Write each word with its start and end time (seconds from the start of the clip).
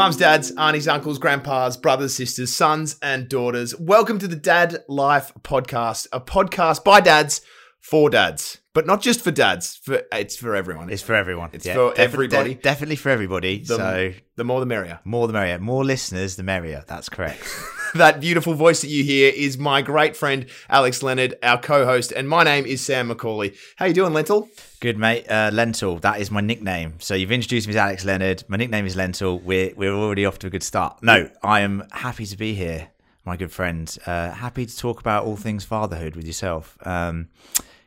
Mums, 0.00 0.16
dads, 0.16 0.50
aunties, 0.52 0.88
uncles, 0.88 1.18
grandpas, 1.18 1.76
brothers, 1.76 2.14
sisters, 2.14 2.56
sons, 2.56 2.96
and 3.02 3.28
daughters. 3.28 3.78
Welcome 3.78 4.18
to 4.20 4.26
the 4.26 4.34
Dad 4.34 4.82
Life 4.88 5.30
Podcast, 5.42 6.06
a 6.10 6.18
podcast 6.18 6.84
by 6.84 7.00
dads 7.00 7.42
for 7.80 8.08
dads, 8.08 8.62
but 8.72 8.86
not 8.86 9.02
just 9.02 9.20
for 9.20 9.30
dads. 9.30 9.76
For 9.76 10.00
it's 10.10 10.36
for 10.36 10.56
everyone. 10.56 10.88
It's 10.88 11.02
for 11.02 11.14
everyone. 11.14 11.50
It's 11.52 11.68
for 11.68 11.92
everybody. 11.98 12.54
de- 12.54 12.62
definitely 12.62 12.96
for 12.96 13.10
everybody. 13.10 13.58
The- 13.58 13.76
so 13.76 14.12
the 14.36 14.44
more 14.44 14.60
the 14.60 14.64
merrier. 14.64 15.00
more 15.04 15.26
the 15.26 15.34
merrier. 15.34 15.58
More 15.58 15.84
listeners, 15.84 16.36
the 16.36 16.44
merrier. 16.44 16.82
That's 16.86 17.10
correct. 17.10 17.46
That 17.94 18.20
beautiful 18.20 18.54
voice 18.54 18.82
that 18.82 18.88
you 18.88 19.02
hear 19.02 19.32
is 19.34 19.58
my 19.58 19.82
great 19.82 20.16
friend 20.16 20.46
Alex 20.68 21.02
Leonard, 21.02 21.34
our 21.42 21.60
co-host, 21.60 22.12
and 22.12 22.28
my 22.28 22.44
name 22.44 22.64
is 22.64 22.80
Sam 22.80 23.08
McCauley. 23.08 23.56
How 23.76 23.86
you 23.86 23.94
doing, 23.94 24.12
Lentil? 24.12 24.48
Good 24.78 24.96
mate. 24.96 25.28
Uh, 25.28 25.50
Lentil. 25.52 25.98
That 25.98 26.20
is 26.20 26.30
my 26.30 26.40
nickname. 26.40 26.94
So 27.00 27.14
you've 27.14 27.32
introduced 27.32 27.66
me 27.66 27.72
as 27.72 27.76
Alex 27.76 28.04
Leonard. 28.04 28.44
My 28.46 28.56
nickname 28.56 28.86
is 28.86 28.94
Lentil. 28.94 29.40
We're 29.40 29.74
we're 29.74 29.92
already 29.92 30.24
off 30.24 30.38
to 30.40 30.46
a 30.46 30.50
good 30.50 30.62
start. 30.62 31.02
No, 31.02 31.30
I 31.42 31.60
am 31.60 31.82
happy 31.90 32.26
to 32.26 32.36
be 32.36 32.54
here, 32.54 32.90
my 33.24 33.36
good 33.36 33.50
friend. 33.50 33.98
Uh, 34.06 34.30
happy 34.30 34.66
to 34.66 34.76
talk 34.76 35.00
about 35.00 35.24
all 35.24 35.36
things 35.36 35.64
fatherhood 35.64 36.14
with 36.14 36.26
yourself. 36.26 36.78
Um, 36.86 37.28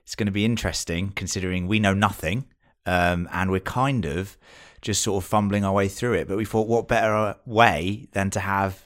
it's 0.03 0.16
going 0.16 0.27
to 0.27 0.33
be 0.33 0.44
interesting 0.44 1.11
considering 1.11 1.66
we 1.66 1.80
know 1.80 1.94
nothing, 1.94 2.45
um, 2.85 3.30
and 3.31 3.52
we're 3.52 3.61
kind 3.61 4.03
of 4.03 4.38
just 4.81 5.02
sort 5.02 5.23
of 5.23 5.30
fumbling 5.30 5.63
our 5.63 5.73
way 5.73 5.88
through 5.88 6.13
it. 6.16 6.27
But 6.27 6.35
we 6.35 6.44
thought, 6.44 6.67
what 6.67 6.89
better 6.89 7.38
way 7.45 8.09
than 8.11 8.30
to 8.31 8.41
have 8.41 8.83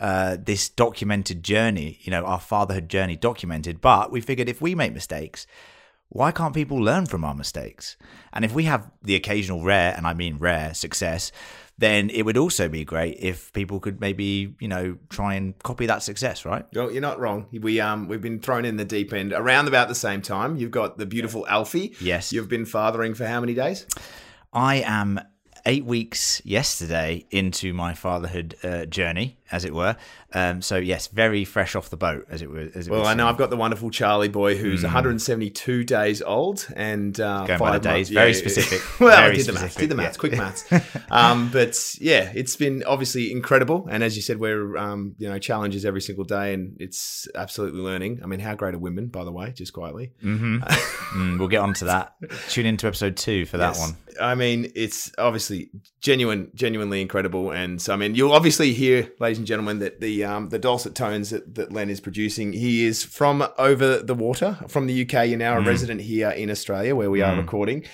uh, 0.00 0.36
this 0.40 0.68
documented 0.68 1.42
journey, 1.42 1.98
you 2.02 2.10
know, 2.10 2.24
our 2.24 2.40
fatherhood 2.40 2.88
journey 2.88 3.16
documented. 3.16 3.80
But 3.80 4.10
we 4.10 4.20
figured 4.20 4.48
if 4.48 4.60
we 4.60 4.74
make 4.74 4.92
mistakes, 4.92 5.46
why 6.08 6.30
can't 6.30 6.54
people 6.54 6.78
learn 6.78 7.06
from 7.06 7.24
our 7.24 7.34
mistakes? 7.34 7.96
And 8.32 8.44
if 8.44 8.54
we 8.54 8.64
have 8.64 8.90
the 9.02 9.16
occasional 9.16 9.62
rare, 9.62 9.94
and 9.96 10.06
I 10.06 10.14
mean 10.14 10.38
rare, 10.38 10.72
success, 10.74 11.32
then 11.78 12.10
it 12.10 12.22
would 12.22 12.36
also 12.36 12.68
be 12.68 12.84
great 12.84 13.18
if 13.18 13.52
people 13.52 13.80
could 13.80 14.00
maybe, 14.00 14.54
you 14.60 14.68
know, 14.68 14.96
try 15.10 15.34
and 15.34 15.58
copy 15.62 15.86
that 15.86 16.02
success, 16.02 16.44
right? 16.44 16.64
Well, 16.74 16.90
you're 16.90 17.02
not 17.02 17.18
wrong. 17.18 17.46
We 17.52 17.80
um 17.80 18.08
we've 18.08 18.20
been 18.22 18.40
thrown 18.40 18.64
in 18.64 18.76
the 18.76 18.84
deep 18.84 19.12
end 19.12 19.32
around 19.32 19.68
about 19.68 19.88
the 19.88 19.94
same 19.94 20.22
time. 20.22 20.56
You've 20.56 20.70
got 20.70 20.96
the 20.96 21.06
beautiful 21.06 21.46
Alfie. 21.46 21.94
Yes. 22.00 22.32
You've 22.32 22.48
been 22.48 22.64
fathering 22.64 23.14
for 23.14 23.26
how 23.26 23.40
many 23.40 23.54
days? 23.54 23.86
I 24.52 24.76
am 24.76 25.20
eight 25.66 25.84
weeks 25.84 26.40
yesterday 26.44 27.26
into 27.30 27.74
my 27.74 27.92
fatherhood 27.92 28.54
uh, 28.62 28.86
journey, 28.86 29.36
as 29.50 29.64
it 29.64 29.74
were. 29.74 29.96
Um, 30.34 30.60
so 30.62 30.76
yes, 30.76 31.06
very 31.06 31.44
fresh 31.44 31.74
off 31.76 31.88
the 31.90 31.96
boat, 31.96 32.26
as 32.28 32.42
it 32.42 32.50
were. 32.50 32.68
As 32.74 32.86
it 32.88 32.90
Well, 32.90 33.00
would 33.02 33.06
I 33.08 33.14
know. 33.14 33.26
I've 33.28 33.36
got 33.38 33.50
the 33.50 33.56
wonderful 33.56 33.90
Charlie 33.90 34.28
boy 34.28 34.56
who's 34.56 34.82
172 34.82 35.84
days 35.84 36.20
old 36.22 36.66
and 36.76 37.18
uh, 37.20 37.44
Going 37.46 37.58
by 37.58 37.70
five 37.72 37.82
the 37.82 37.88
days. 37.88 38.10
months- 38.10 38.10
Very 38.10 38.34
specific. 38.34 38.82
well, 39.00 39.16
Very 39.16 39.36
did 39.36 39.46
the 39.46 39.52
maths. 39.52 39.74
Did 39.76 39.88
the 39.90 39.94
maths. 39.94 40.16
yeah. 40.16 40.20
Quick 40.20 40.36
maths. 40.36 40.64
um, 41.10 41.50
but 41.50 41.76
yeah, 42.00 42.32
it's 42.34 42.56
been 42.56 42.82
obviously 42.86 43.30
incredible. 43.32 43.86
And 43.90 44.02
as 44.02 44.16
you 44.16 44.22
said, 44.22 44.38
we're 44.38 44.76
um, 44.76 45.14
you 45.18 45.28
know 45.28 45.38
challenges 45.38 45.84
every 45.84 46.00
single 46.00 46.24
day, 46.24 46.52
and 46.54 46.76
it's 46.80 47.28
absolutely 47.34 47.80
learning. 47.80 48.20
I 48.22 48.26
mean, 48.26 48.40
how 48.40 48.54
great 48.54 48.74
are 48.74 48.78
women, 48.78 49.06
by 49.08 49.24
the 49.24 49.32
way? 49.32 49.52
Just 49.52 49.72
quietly. 49.72 50.12
Mhm. 50.22 50.62
Mm, 51.16 51.38
we'll 51.38 51.48
get 51.48 51.60
on 51.60 51.72
to 51.74 51.84
that. 51.86 52.14
Tune 52.50 52.66
into 52.66 52.86
episode 52.86 53.16
two 53.16 53.46
for 53.46 53.56
that 53.58 53.68
Yes. 53.76 53.80
one. 53.80 53.96
I 54.20 54.34
mean, 54.34 54.70
it's 54.74 55.12
obviously 55.16 55.70
genuine, 56.00 56.50
genuinely 56.54 57.00
incredible, 57.00 57.52
and 57.52 57.80
so 57.80 57.92
I 57.94 57.96
mean, 57.96 58.14
you'll 58.16 58.32
obviously 58.32 58.72
hear, 58.74 59.10
ladies 59.20 59.35
and 59.38 59.46
gentlemen, 59.46 59.78
that 59.80 60.00
the 60.00 60.24
um, 60.24 60.48
the 60.48 60.58
dulcet 60.58 60.94
tones 60.94 61.30
that, 61.30 61.54
that 61.54 61.72
Len 61.72 61.90
is 61.90 62.00
producing. 62.00 62.52
He 62.52 62.84
is 62.84 63.04
from 63.04 63.46
over 63.58 63.98
the 63.98 64.14
water, 64.14 64.58
from 64.68 64.86
the 64.86 65.02
UK. 65.02 65.28
You're 65.28 65.38
now 65.38 65.56
a 65.58 65.60
resident 65.60 66.00
here 66.02 66.30
in 66.30 66.50
Australia, 66.50 66.94
where 66.96 67.10
we 67.10 67.22
are 67.22 67.34
Mm. 67.34 67.38
recording. 67.38 67.84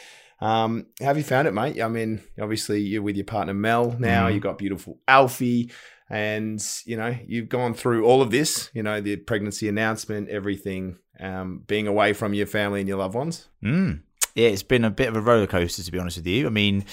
Um, 0.40 0.86
have 1.00 1.16
you 1.16 1.22
found 1.22 1.46
it, 1.46 1.52
mate? 1.54 1.80
I 1.80 1.86
mean, 1.88 2.20
obviously 2.40 2.80
you're 2.80 3.02
with 3.02 3.14
your 3.16 3.24
partner 3.24 3.54
Mel 3.54 3.94
now. 3.98 4.28
Mm. 4.28 4.34
You've 4.34 4.42
got 4.42 4.58
beautiful 4.58 4.98
Alfie, 5.06 5.70
and 6.10 6.60
you 6.84 6.96
know 6.96 7.16
you've 7.26 7.48
gone 7.48 7.74
through 7.74 8.04
all 8.04 8.22
of 8.22 8.30
this. 8.30 8.70
You 8.74 8.82
know 8.82 9.00
the 9.00 9.16
pregnancy 9.16 9.68
announcement, 9.68 10.28
everything, 10.28 10.96
um, 11.20 11.62
being 11.66 11.86
away 11.86 12.12
from 12.12 12.34
your 12.34 12.46
family 12.46 12.80
and 12.80 12.88
your 12.88 12.98
loved 12.98 13.14
ones. 13.14 13.48
Mm. 13.62 14.00
Yeah, 14.34 14.48
it's 14.48 14.62
been 14.62 14.84
a 14.84 14.90
bit 14.90 15.08
of 15.08 15.16
a 15.16 15.20
roller 15.20 15.46
coaster, 15.46 15.82
to 15.82 15.92
be 15.92 15.98
honest 15.98 16.16
with 16.16 16.26
you. 16.26 16.46
I 16.46 16.50
mean, 16.50 16.84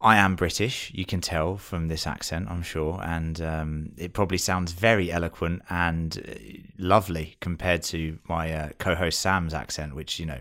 I 0.00 0.16
am 0.16 0.36
British. 0.36 0.92
You 0.94 1.04
can 1.04 1.20
tell 1.20 1.56
from 1.56 1.88
this 1.88 2.06
accent, 2.06 2.48
I'm 2.48 2.62
sure, 2.62 3.00
and 3.02 3.40
um, 3.40 3.92
it 3.96 4.12
probably 4.12 4.38
sounds 4.38 4.72
very 4.72 5.10
eloquent 5.10 5.62
and 5.68 6.16
uh, 6.18 6.34
lovely 6.78 7.36
compared 7.40 7.82
to 7.84 8.18
my 8.28 8.52
uh, 8.52 8.68
co-host 8.78 9.20
Sam's 9.20 9.54
accent, 9.54 9.94
which 9.94 10.18
you 10.18 10.26
know. 10.26 10.40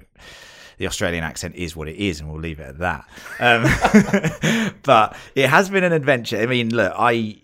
The 0.80 0.86
Australian 0.86 1.24
accent 1.24 1.56
is 1.56 1.76
what 1.76 1.88
it 1.88 1.96
is, 1.96 2.20
and 2.20 2.32
we'll 2.32 2.40
leave 2.40 2.60
it 2.60 2.68
at 2.68 2.78
that. 2.78 3.10
Um, 3.40 4.76
but 4.84 5.18
it 5.34 5.50
has 5.50 5.72
been 5.72 5.84
an 5.84 5.92
adventure. 5.92 6.40
I 6.40 6.46
mean, 6.46 6.70
look, 6.70 6.94
I 6.96 7.42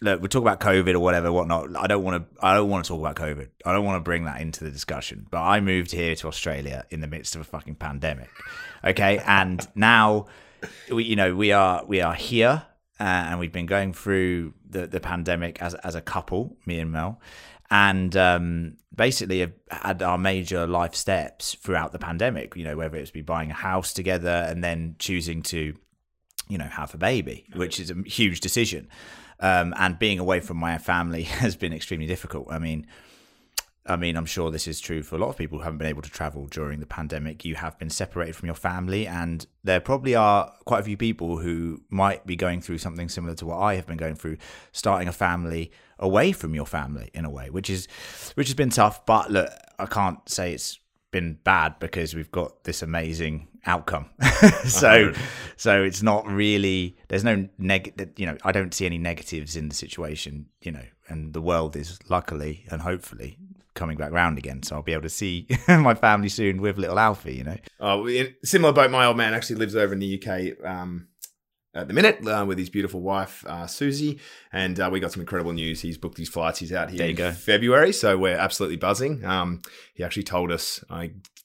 look, 0.00 0.22
we 0.22 0.28
talk 0.28 0.40
about 0.40 0.60
COVID 0.60 0.94
or 0.94 1.00
whatever, 1.00 1.30
whatnot. 1.30 1.76
I 1.76 1.86
don't 1.86 2.02
want 2.02 2.22
to. 2.22 2.44
I 2.44 2.54
don't 2.54 2.70
want 2.70 2.86
to 2.86 2.88
talk 2.88 3.00
about 3.00 3.16
COVID. 3.16 3.48
I 3.66 3.72
don't 3.72 3.84
want 3.84 3.96
to 3.96 4.00
bring 4.00 4.24
that 4.24 4.40
into 4.40 4.64
the 4.64 4.70
discussion. 4.70 5.26
But 5.30 5.42
I 5.42 5.60
moved 5.60 5.92
here 5.92 6.14
to 6.16 6.28
Australia 6.28 6.86
in 6.88 7.02
the 7.02 7.06
midst 7.06 7.34
of 7.34 7.42
a 7.42 7.44
fucking 7.44 7.74
pandemic. 7.74 8.30
Okay, 8.82 9.18
and 9.26 9.68
now 9.74 10.26
we, 10.90 11.04
you 11.04 11.16
know, 11.16 11.34
we 11.34 11.52
are 11.52 11.84
we 11.84 12.00
are 12.00 12.14
here, 12.14 12.62
uh, 12.98 13.02
and 13.02 13.38
we've 13.38 13.52
been 13.52 13.66
going 13.66 13.92
through 13.92 14.54
the 14.68 14.86
the 14.86 15.00
pandemic 15.00 15.60
as 15.62 15.74
as 15.74 15.94
a 15.94 16.00
couple, 16.00 16.56
me 16.66 16.78
and 16.78 16.92
Mel, 16.92 17.20
and 17.70 18.16
um, 18.16 18.76
basically 18.94 19.40
have 19.40 19.52
had 19.70 20.02
our 20.02 20.18
major 20.18 20.66
life 20.66 20.94
steps 20.94 21.54
throughout 21.54 21.92
the 21.92 21.98
pandemic. 21.98 22.56
You 22.56 22.64
know, 22.64 22.76
whether 22.76 22.96
it's 22.96 23.10
be 23.10 23.22
buying 23.22 23.50
a 23.50 23.54
house 23.54 23.92
together 23.92 24.46
and 24.48 24.62
then 24.62 24.96
choosing 24.98 25.42
to 25.44 25.74
you 26.50 26.58
know, 26.58 26.66
have 26.66 26.92
a 26.92 26.98
baby, 26.98 27.46
which 27.54 27.78
is 27.80 27.90
a 27.90 27.94
huge 28.04 28.40
decision. 28.40 28.88
Um, 29.38 29.72
and 29.78 29.98
being 29.98 30.18
away 30.18 30.40
from 30.40 30.58
my 30.58 30.76
family 30.76 31.22
has 31.40 31.56
been 31.56 31.72
extremely 31.72 32.06
difficult. 32.06 32.48
I 32.50 32.58
mean, 32.58 32.86
I 33.86 33.96
mean, 33.96 34.16
I'm 34.16 34.26
sure 34.26 34.50
this 34.50 34.68
is 34.68 34.78
true 34.78 35.02
for 35.02 35.16
a 35.16 35.18
lot 35.18 35.30
of 35.30 35.36
people 35.38 35.58
who 35.58 35.64
haven't 35.64 35.78
been 35.78 35.88
able 35.88 36.02
to 36.02 36.10
travel 36.10 36.46
during 36.46 36.80
the 36.80 36.86
pandemic. 36.86 37.44
You 37.44 37.54
have 37.54 37.78
been 37.78 37.88
separated 37.88 38.36
from 38.36 38.46
your 38.46 38.54
family, 38.54 39.06
and 39.06 39.46
there 39.64 39.80
probably 39.80 40.14
are 40.14 40.52
quite 40.66 40.80
a 40.80 40.84
few 40.84 40.98
people 40.98 41.38
who 41.38 41.82
might 41.88 42.26
be 42.26 42.36
going 42.36 42.60
through 42.60 42.78
something 42.78 43.08
similar 43.08 43.34
to 43.36 43.46
what 43.46 43.56
I 43.56 43.76
have 43.76 43.86
been 43.86 43.96
going 43.96 44.16
through, 44.16 44.36
starting 44.72 45.08
a 45.08 45.12
family 45.12 45.72
away 45.98 46.32
from 46.32 46.54
your 46.54 46.66
family 46.66 47.10
in 47.14 47.24
a 47.24 47.30
way, 47.30 47.48
which 47.48 47.70
is 47.70 47.88
which 48.34 48.48
has 48.48 48.54
been 48.54 48.70
tough. 48.70 49.06
But 49.06 49.30
look, 49.30 49.50
I 49.78 49.86
can't 49.86 50.28
say 50.28 50.52
it's 50.52 50.78
been 51.10 51.38
bad 51.42 51.78
because 51.78 52.14
we've 52.14 52.30
got 52.30 52.64
this 52.64 52.82
amazing 52.82 53.48
outcome. 53.66 54.10
so 54.66 55.12
so 55.56 55.82
it's 55.82 56.02
not 56.02 56.26
really 56.26 56.96
there's 57.08 57.24
no 57.24 57.48
neg 57.58 58.12
you 58.16 58.26
know, 58.26 58.36
I 58.44 58.52
don't 58.52 58.74
see 58.74 58.86
any 58.86 58.98
negatives 58.98 59.56
in 59.56 59.68
the 59.68 59.74
situation, 59.74 60.46
you 60.60 60.72
know, 60.72 60.84
and 61.08 61.32
the 61.32 61.40
world 61.40 61.76
is 61.76 61.98
luckily 62.08 62.66
and 62.70 62.82
hopefully 62.82 63.38
coming 63.74 63.96
back 63.96 64.12
round 64.12 64.38
again. 64.38 64.62
So 64.62 64.76
I'll 64.76 64.82
be 64.82 64.92
able 64.92 65.02
to 65.02 65.08
see 65.08 65.46
my 65.68 65.94
family 65.94 66.28
soon 66.28 66.60
with 66.60 66.78
little 66.78 66.98
Alfie, 66.98 67.36
you 67.36 67.44
know. 67.44 67.56
Oh, 67.78 68.08
similar 68.44 68.72
boat. 68.72 68.90
My 68.90 69.06
old 69.06 69.16
man 69.16 69.34
actually 69.34 69.56
lives 69.56 69.76
over 69.76 69.92
in 69.92 69.98
the 69.98 70.22
UK 70.22 70.64
um, 70.66 71.08
at 71.74 71.88
the 71.88 71.94
minute 71.94 72.26
uh, 72.26 72.44
with 72.46 72.58
his 72.58 72.70
beautiful 72.70 73.00
wife 73.00 73.44
uh, 73.46 73.66
Susie, 73.66 74.18
and 74.52 74.78
uh, 74.80 74.88
we 74.90 75.00
got 75.00 75.12
some 75.12 75.20
incredible 75.20 75.52
news. 75.52 75.80
He's 75.80 75.98
booked 75.98 76.18
his 76.18 76.28
flights. 76.28 76.58
He's 76.58 76.72
out 76.72 76.90
here 76.90 77.04
in 77.04 77.14
go. 77.16 77.32
February, 77.32 77.92
so 77.92 78.18
we're 78.18 78.36
absolutely 78.36 78.76
buzzing. 78.76 79.24
Um, 79.24 79.62
he 79.94 80.04
actually 80.04 80.24
told 80.24 80.50
us 80.50 80.82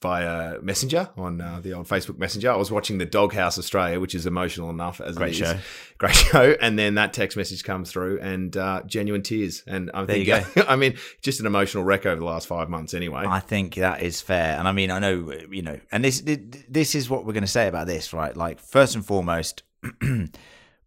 via 0.02 0.60
Messenger 0.60 1.10
on 1.16 1.40
uh, 1.40 1.60
the 1.60 1.72
old 1.72 1.86
Facebook 1.86 2.18
Messenger. 2.18 2.50
I 2.50 2.56
was 2.56 2.70
watching 2.70 2.98
the 2.98 3.06
Doghouse 3.06 3.58
Australia, 3.58 3.98
which 4.00 4.14
is 4.14 4.26
emotional 4.26 4.70
enough 4.70 5.00
as 5.00 5.16
Great 5.16 5.30
it 5.30 5.32
is. 5.32 5.48
show. 5.48 5.58
great 5.98 6.14
show. 6.14 6.56
And 6.60 6.78
then 6.78 6.96
that 6.96 7.12
text 7.12 7.36
message 7.36 7.64
comes 7.64 7.90
through, 7.90 8.20
and 8.20 8.56
uh, 8.56 8.82
genuine 8.86 9.22
tears. 9.22 9.62
And 9.66 9.90
I'm 9.94 10.06
There 10.06 10.16
you 10.16 10.24
thinking, 10.24 10.64
I 10.68 10.76
mean, 10.76 10.96
just 11.22 11.40
an 11.40 11.46
emotional 11.46 11.84
wreck 11.84 12.06
over 12.06 12.18
the 12.18 12.26
last 12.26 12.46
five 12.46 12.68
months, 12.68 12.94
anyway. 12.94 13.24
I 13.26 13.40
think 13.40 13.76
that 13.76 14.02
is 14.02 14.20
fair, 14.20 14.58
and 14.58 14.68
I 14.68 14.72
mean, 14.72 14.90
I 14.90 14.98
know 14.98 15.32
you 15.50 15.62
know, 15.62 15.78
and 15.90 16.04
this 16.04 16.22
this 16.68 16.94
is 16.94 17.08
what 17.08 17.24
we're 17.24 17.32
going 17.32 17.42
to 17.42 17.48
say 17.48 17.68
about 17.68 17.86
this, 17.86 18.12
right? 18.12 18.36
Like, 18.36 18.60
first 18.60 18.94
and 18.94 19.04
foremost, 19.04 19.62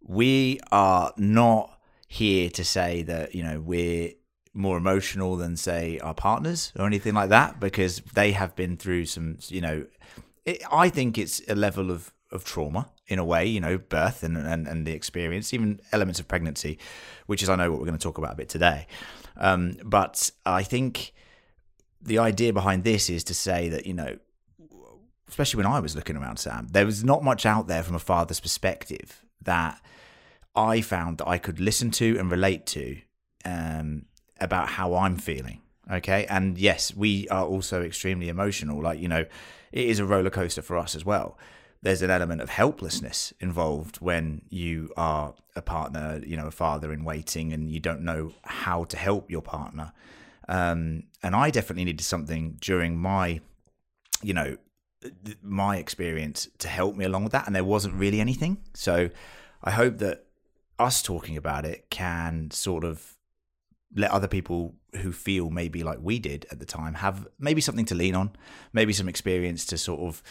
we 0.01 0.59
are 0.71 1.13
not 1.17 1.79
here 2.07 2.49
to 2.49 2.63
say 2.63 3.03
that 3.03 3.35
you 3.35 3.43
know 3.43 3.59
we're 3.59 4.11
more 4.53 4.77
emotional 4.77 5.35
than 5.35 5.55
say 5.55 5.99
our 5.99 6.13
partners 6.13 6.73
or 6.77 6.87
anything 6.87 7.13
like 7.13 7.29
that 7.29 7.59
because 7.59 8.01
they 8.13 8.31
have 8.31 8.55
been 8.55 8.75
through 8.75 9.05
some 9.05 9.37
you 9.47 9.61
know 9.61 9.85
it, 10.45 10.61
i 10.71 10.89
think 10.89 11.17
it's 11.17 11.41
a 11.47 11.55
level 11.55 11.91
of 11.91 12.11
of 12.31 12.43
trauma 12.43 12.89
in 13.07 13.19
a 13.19 13.25
way 13.25 13.45
you 13.45 13.59
know 13.59 13.77
birth 13.77 14.23
and 14.23 14.37
and, 14.37 14.67
and 14.67 14.87
the 14.87 14.91
experience 14.91 15.53
even 15.53 15.79
elements 15.91 16.19
of 16.19 16.27
pregnancy 16.27 16.79
which 17.27 17.43
is 17.43 17.49
i 17.49 17.55
know 17.55 17.69
what 17.69 17.79
we're 17.79 17.85
going 17.85 17.97
to 17.97 18.03
talk 18.03 18.17
about 18.17 18.33
a 18.33 18.37
bit 18.37 18.49
today. 18.49 18.87
Um, 19.37 19.77
but 19.83 20.31
i 20.45 20.63
think 20.63 21.13
the 22.01 22.17
idea 22.17 22.51
behind 22.53 22.83
this 22.83 23.09
is 23.09 23.23
to 23.25 23.33
say 23.33 23.69
that 23.69 23.85
you 23.85 23.93
know 23.93 24.17
especially 25.29 25.57
when 25.57 25.71
i 25.71 25.79
was 25.79 25.95
looking 25.95 26.17
around 26.17 26.37
sam 26.37 26.67
there 26.71 26.85
was 26.85 27.03
not 27.03 27.23
much 27.23 27.45
out 27.45 27.67
there 27.67 27.83
from 27.83 27.95
a 27.95 27.99
father's 27.99 28.41
perspective 28.41 29.23
that 29.41 29.79
i 30.55 30.81
found 30.81 31.17
that 31.19 31.27
i 31.27 31.37
could 31.37 31.59
listen 31.59 31.89
to 31.91 32.17
and 32.17 32.29
relate 32.29 32.65
to 32.65 32.97
um, 33.45 34.05
about 34.41 34.69
how 34.69 34.95
i'm 34.95 35.15
feeling 35.15 35.61
okay? 35.91 36.25
And 36.27 36.57
yes 36.57 36.93
we 36.95 37.27
are 37.29 37.45
also 37.45 37.81
extremely 37.81 38.29
emotional. 38.29 38.81
Like 38.81 38.99
you 38.99 39.07
know 39.07 39.25
it 39.71 39.85
is 39.85 39.99
a 39.99 40.05
roller 40.05 40.29
coaster 40.29 40.61
for 40.61 40.77
us 40.77 40.95
as 40.95 41.05
well. 41.05 41.37
There's 41.81 42.01
an 42.01 42.09
element 42.09 42.41
of 42.41 42.49
helplessness 42.49 43.33
involved 43.39 43.97
when 43.97 44.41
you 44.49 44.91
are 44.97 45.33
a 45.55 45.61
partner, 45.61 46.21
you 46.25 46.35
know, 46.35 46.47
a 46.47 46.51
father 46.51 46.91
in 46.91 47.05
waiting, 47.05 47.53
and 47.53 47.71
you 47.71 47.79
don't 47.79 48.01
know 48.01 48.33
how 48.43 48.83
to 48.85 48.97
help 48.97 49.31
your 49.31 49.41
partner. 49.41 49.93
Um, 50.49 51.03
and 51.23 51.35
I 51.35 51.51
definitely 51.51 51.85
needed 51.85 52.03
something 52.03 52.57
during 52.59 52.97
my, 52.97 53.39
you 54.21 54.33
know, 54.33 54.57
my 55.41 55.77
experience 55.77 56.47
to 56.59 56.67
help 56.67 56.95
me 56.95 57.05
along 57.05 57.23
with 57.23 57.31
that, 57.31 57.47
and 57.47 57.55
there 57.55 57.63
wasn't 57.63 57.95
really 57.95 58.19
anything. 58.19 58.57
So 58.73 59.09
I 59.63 59.71
hope 59.71 59.97
that 59.99 60.25
us 60.77 61.01
talking 61.01 61.37
about 61.37 61.65
it 61.65 61.89
can 61.89 62.51
sort 62.51 62.83
of 62.83 63.17
let 63.95 64.11
other 64.11 64.27
people 64.27 64.75
who 65.01 65.11
feel 65.11 65.49
maybe 65.49 65.83
like 65.83 65.99
we 66.01 66.19
did 66.19 66.45
at 66.51 66.59
the 66.59 66.65
time 66.65 66.93
have 66.95 67.27
maybe 67.39 67.61
something 67.61 67.85
to 67.85 67.95
lean 67.95 68.15
on, 68.15 68.31
maybe 68.73 68.93
some 68.93 69.09
experience 69.09 69.65
to 69.65 69.77
sort 69.77 70.01
of, 70.01 70.23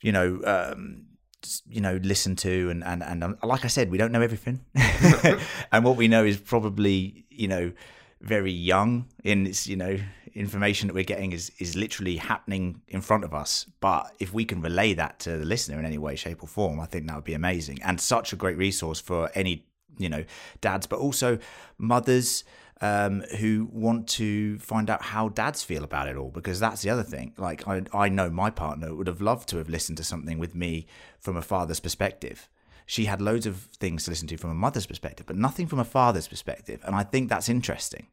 you 0.00 0.12
know, 0.12 0.40
um, 0.44 1.06
you 1.66 1.80
know, 1.80 1.98
listen 2.02 2.36
to, 2.36 2.70
and 2.70 2.82
and 2.82 3.02
and 3.02 3.36
like 3.42 3.64
I 3.64 3.68
said, 3.68 3.90
we 3.90 3.98
don't 3.98 4.12
know 4.12 4.22
everything, 4.22 4.64
and 5.72 5.84
what 5.84 5.96
we 5.96 6.08
know 6.08 6.24
is 6.24 6.38
probably 6.38 7.26
you 7.30 7.48
know 7.48 7.72
very 8.24 8.50
young 8.50 9.06
in 9.22 9.46
its 9.46 9.66
you 9.66 9.76
know 9.76 9.98
information 10.34 10.88
that 10.88 10.94
we're 10.94 11.04
getting 11.04 11.32
is 11.32 11.52
is 11.58 11.76
literally 11.76 12.16
happening 12.16 12.80
in 12.88 13.00
front 13.00 13.24
of 13.24 13.34
us. 13.34 13.66
But 13.80 14.12
if 14.18 14.32
we 14.32 14.44
can 14.44 14.60
relay 14.60 14.94
that 14.94 15.18
to 15.20 15.38
the 15.38 15.44
listener 15.44 15.78
in 15.78 15.84
any 15.84 15.98
way, 15.98 16.16
shape, 16.16 16.42
or 16.42 16.48
form, 16.48 16.80
I 16.80 16.86
think 16.86 17.06
that 17.06 17.14
would 17.14 17.24
be 17.24 17.34
amazing 17.34 17.82
and 17.82 18.00
such 18.00 18.32
a 18.32 18.36
great 18.36 18.56
resource 18.56 19.00
for 19.00 19.30
any 19.34 19.66
you 19.98 20.08
know 20.08 20.24
dads, 20.60 20.86
but 20.86 20.98
also 20.98 21.38
mothers 21.78 22.44
um, 22.80 23.22
who 23.38 23.68
want 23.72 24.08
to 24.08 24.58
find 24.58 24.90
out 24.90 25.02
how 25.02 25.28
dads 25.28 25.62
feel 25.62 25.84
about 25.84 26.08
it 26.08 26.16
all 26.16 26.30
because 26.30 26.58
that's 26.58 26.82
the 26.82 26.90
other 26.90 27.04
thing. 27.04 27.32
Like 27.36 27.66
I, 27.68 27.82
I 27.92 28.08
know 28.08 28.30
my 28.30 28.50
partner 28.50 28.94
would 28.94 29.06
have 29.06 29.20
loved 29.20 29.48
to 29.50 29.58
have 29.58 29.68
listened 29.68 29.98
to 29.98 30.04
something 30.04 30.38
with 30.38 30.54
me 30.54 30.86
from 31.20 31.36
a 31.36 31.42
father's 31.42 31.80
perspective. 31.80 32.48
She 32.86 33.06
had 33.06 33.22
loads 33.22 33.46
of 33.46 33.68
things 33.78 34.04
to 34.04 34.10
listen 34.10 34.28
to 34.28 34.36
from 34.36 34.50
a 34.50 34.54
mother's 34.54 34.86
perspective, 34.86 35.26
but 35.26 35.36
nothing 35.36 35.66
from 35.66 35.78
a 35.78 35.84
father's 35.84 36.28
perspective, 36.28 36.80
and 36.84 36.94
I 36.94 37.02
think 37.02 37.28
that's 37.28 37.48
interesting. 37.48 38.08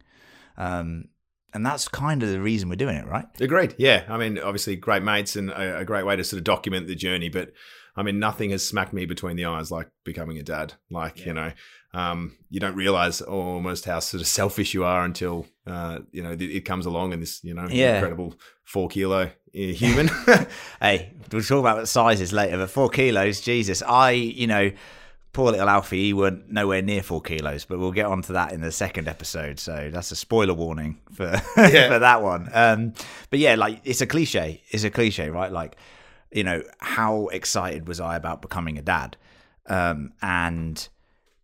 Um, 0.57 1.09
and 1.53 1.65
that's 1.65 1.87
kind 1.87 2.23
of 2.23 2.29
the 2.29 2.39
reason 2.39 2.69
we're 2.69 2.75
doing 2.75 2.95
it, 2.95 3.05
right? 3.05 3.25
Agreed. 3.41 3.75
Yeah, 3.77 4.03
I 4.07 4.17
mean, 4.17 4.39
obviously, 4.39 4.77
great 4.77 5.03
mates 5.03 5.35
and 5.35 5.49
a, 5.49 5.79
a 5.79 5.85
great 5.85 6.05
way 6.05 6.15
to 6.15 6.23
sort 6.23 6.37
of 6.37 6.45
document 6.45 6.87
the 6.87 6.95
journey, 6.95 7.27
but 7.27 7.51
I 7.95 8.03
mean, 8.03 8.19
nothing 8.19 8.51
has 8.51 8.65
smacked 8.65 8.93
me 8.93 9.05
between 9.05 9.35
the 9.35 9.45
eyes 9.45 9.71
like 9.71 9.89
becoming 10.03 10.37
a 10.37 10.43
dad. 10.43 10.73
Like, 10.89 11.19
yeah. 11.19 11.25
you 11.25 11.33
know, 11.33 11.51
um, 11.93 12.37
you 12.49 12.59
don't 12.59 12.75
realize 12.75 13.21
almost 13.21 13.85
how 13.85 13.99
sort 13.99 14.21
of 14.21 14.27
selfish 14.27 14.73
you 14.73 14.85
are 14.85 15.03
until 15.03 15.45
uh, 15.67 15.99
you 16.11 16.23
know 16.23 16.35
it 16.39 16.63
comes 16.65 16.85
along 16.85 17.13
and 17.13 17.21
this 17.21 17.43
you 17.43 17.53
know 17.53 17.67
yeah. 17.69 17.95
incredible 17.95 18.35
four 18.63 18.87
kilo 18.87 19.31
human. 19.51 20.07
hey, 20.81 21.13
we'll 21.31 21.41
talk 21.41 21.59
about 21.59 21.79
the 21.79 21.87
sizes 21.87 22.31
later, 22.31 22.57
but 22.57 22.69
four 22.69 22.89
kilos, 22.89 23.41
Jesus, 23.41 23.81
I 23.81 24.11
you 24.11 24.47
know. 24.47 24.71
Poor 25.33 25.49
little 25.49 25.69
Alfie, 25.69 26.07
he 26.07 26.13
weren't 26.13 26.51
nowhere 26.51 26.81
near 26.81 27.01
four 27.01 27.21
kilos, 27.21 27.63
but 27.63 27.79
we'll 27.79 27.93
get 27.93 28.05
onto 28.05 28.33
that 28.33 28.51
in 28.51 28.59
the 28.59 28.69
second 28.69 29.07
episode. 29.07 29.59
So 29.59 29.89
that's 29.89 30.11
a 30.11 30.15
spoiler 30.17 30.53
warning 30.53 30.99
for 31.13 31.23
yeah. 31.57 31.87
for 31.87 31.99
that 31.99 32.21
one. 32.21 32.49
Um, 32.53 32.93
but 33.29 33.39
yeah, 33.39 33.55
like 33.55 33.79
it's 33.85 34.01
a 34.01 34.05
cliche. 34.05 34.61
It's 34.71 34.83
a 34.83 34.89
cliche, 34.89 35.29
right? 35.29 35.49
Like, 35.49 35.77
you 36.31 36.43
know, 36.43 36.63
how 36.79 37.27
excited 37.27 37.87
was 37.87 37.99
I 37.99 38.15
about 38.15 38.41
becoming 38.41 38.77
a 38.77 38.81
dad? 38.81 39.17
Um, 39.67 40.13
and 40.21 40.87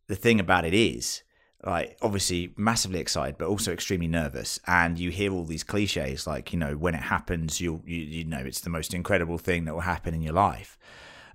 the 0.08 0.16
thing 0.16 0.40
about 0.40 0.66
it 0.66 0.74
is, 0.74 1.24
like 1.66 1.98
obviously 2.02 2.54
massively 2.56 3.00
excited, 3.00 3.38
but 3.38 3.48
also 3.48 3.74
extremely 3.74 4.08
nervous. 4.08 4.60
And 4.68 4.98
you 4.98 5.10
hear 5.12 5.34
all 5.34 5.44
these 5.44 5.64
cliches, 5.64 6.28
like 6.28 6.54
you 6.54 6.60
know, 6.60 6.76
when 6.76 6.96
it 6.96 7.04
happens, 7.04 7.60
you'll 7.60 7.82
you, 7.86 7.98
you 7.98 8.24
know 8.24 8.40
it's 8.40 8.62
the 8.62 8.70
most 8.70 8.94
incredible 8.94 9.38
thing 9.38 9.66
that 9.66 9.74
will 9.74 9.82
happen 9.82 10.14
in 10.14 10.22
your 10.22 10.34
life. 10.34 10.78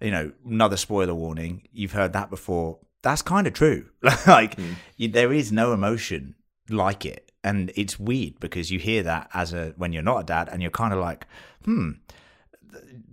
You 0.01 0.11
know, 0.11 0.33
another 0.49 0.77
spoiler 0.77 1.15
warning. 1.15 1.69
You've 1.73 1.93
heard 1.93 2.13
that 2.15 2.31
before. 2.31 2.79
That's 3.03 3.23
kind 3.23 3.47
of 3.47 3.53
true. 3.53 3.91
like 4.27 4.57
mm. 4.57 4.75
you, 4.97 5.09
there 5.09 5.33
is 5.33 5.53
no 5.53 5.73
emotion 5.73 6.35
like 6.71 7.05
it, 7.05 7.31
and 7.45 7.73
it's 7.75 7.99
weird 7.99 8.41
because 8.41 8.71
you 8.71 8.79
hear 8.79 9.03
that 9.03 9.29
as 9.35 9.53
a 9.53 9.75
when 9.77 9.93
you're 9.93 10.03
not 10.03 10.21
a 10.21 10.25
dad, 10.25 10.49
and 10.51 10.63
you're 10.63 10.71
kind 10.71 10.95
of 10.95 11.01
like, 11.01 11.27
hmm 11.65 11.93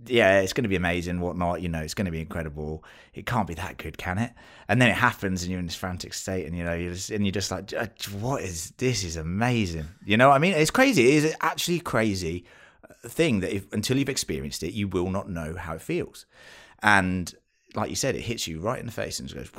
yeah, 0.06 0.40
it's 0.40 0.52
going 0.52 0.64
to 0.64 0.68
be 0.68 0.76
amazing, 0.76 1.20
whatnot. 1.20 1.62
You 1.62 1.68
know, 1.68 1.80
it's 1.80 1.94
going 1.94 2.06
to 2.06 2.10
be 2.10 2.20
incredible. 2.20 2.84
It 3.14 3.26
can't 3.26 3.46
be 3.46 3.54
that 3.54 3.76
good, 3.76 3.98
can 3.98 4.18
it? 4.18 4.32
And 4.68 4.80
then 4.80 4.88
it 4.88 4.96
happens, 4.96 5.42
and 5.42 5.50
you're 5.50 5.60
in 5.60 5.66
this 5.66 5.76
frantic 5.76 6.14
state, 6.14 6.46
and 6.46 6.56
you 6.56 6.64
know, 6.64 6.74
you're 6.74 6.94
just, 6.94 7.10
and 7.10 7.24
you're 7.24 7.32
just 7.32 7.50
like, 7.50 7.72
what 8.20 8.42
is 8.42 8.72
this? 8.72 9.04
Is 9.04 9.16
amazing. 9.16 9.86
You 10.04 10.16
know, 10.16 10.28
what 10.28 10.34
I 10.34 10.38
mean, 10.38 10.54
it's 10.54 10.70
crazy. 10.70 11.16
It 11.16 11.24
is 11.24 11.36
actually 11.40 11.80
crazy 11.80 12.44
uh, 12.88 13.08
thing 13.08 13.40
that 13.40 13.54
if 13.54 13.72
until 13.72 13.98
you've 13.98 14.08
experienced 14.08 14.62
it, 14.62 14.72
you 14.72 14.88
will 14.88 15.10
not 15.10 15.28
know 15.28 15.54
how 15.54 15.74
it 15.74 15.82
feels. 15.82 16.26
And 16.82 17.32
like 17.74 17.90
you 17.90 17.96
said, 17.96 18.14
it 18.14 18.22
hits 18.22 18.46
you 18.48 18.60
right 18.60 18.80
in 18.80 18.86
the 18.86 18.92
face 18.92 19.20
and 19.20 19.32
goes, 19.32 19.50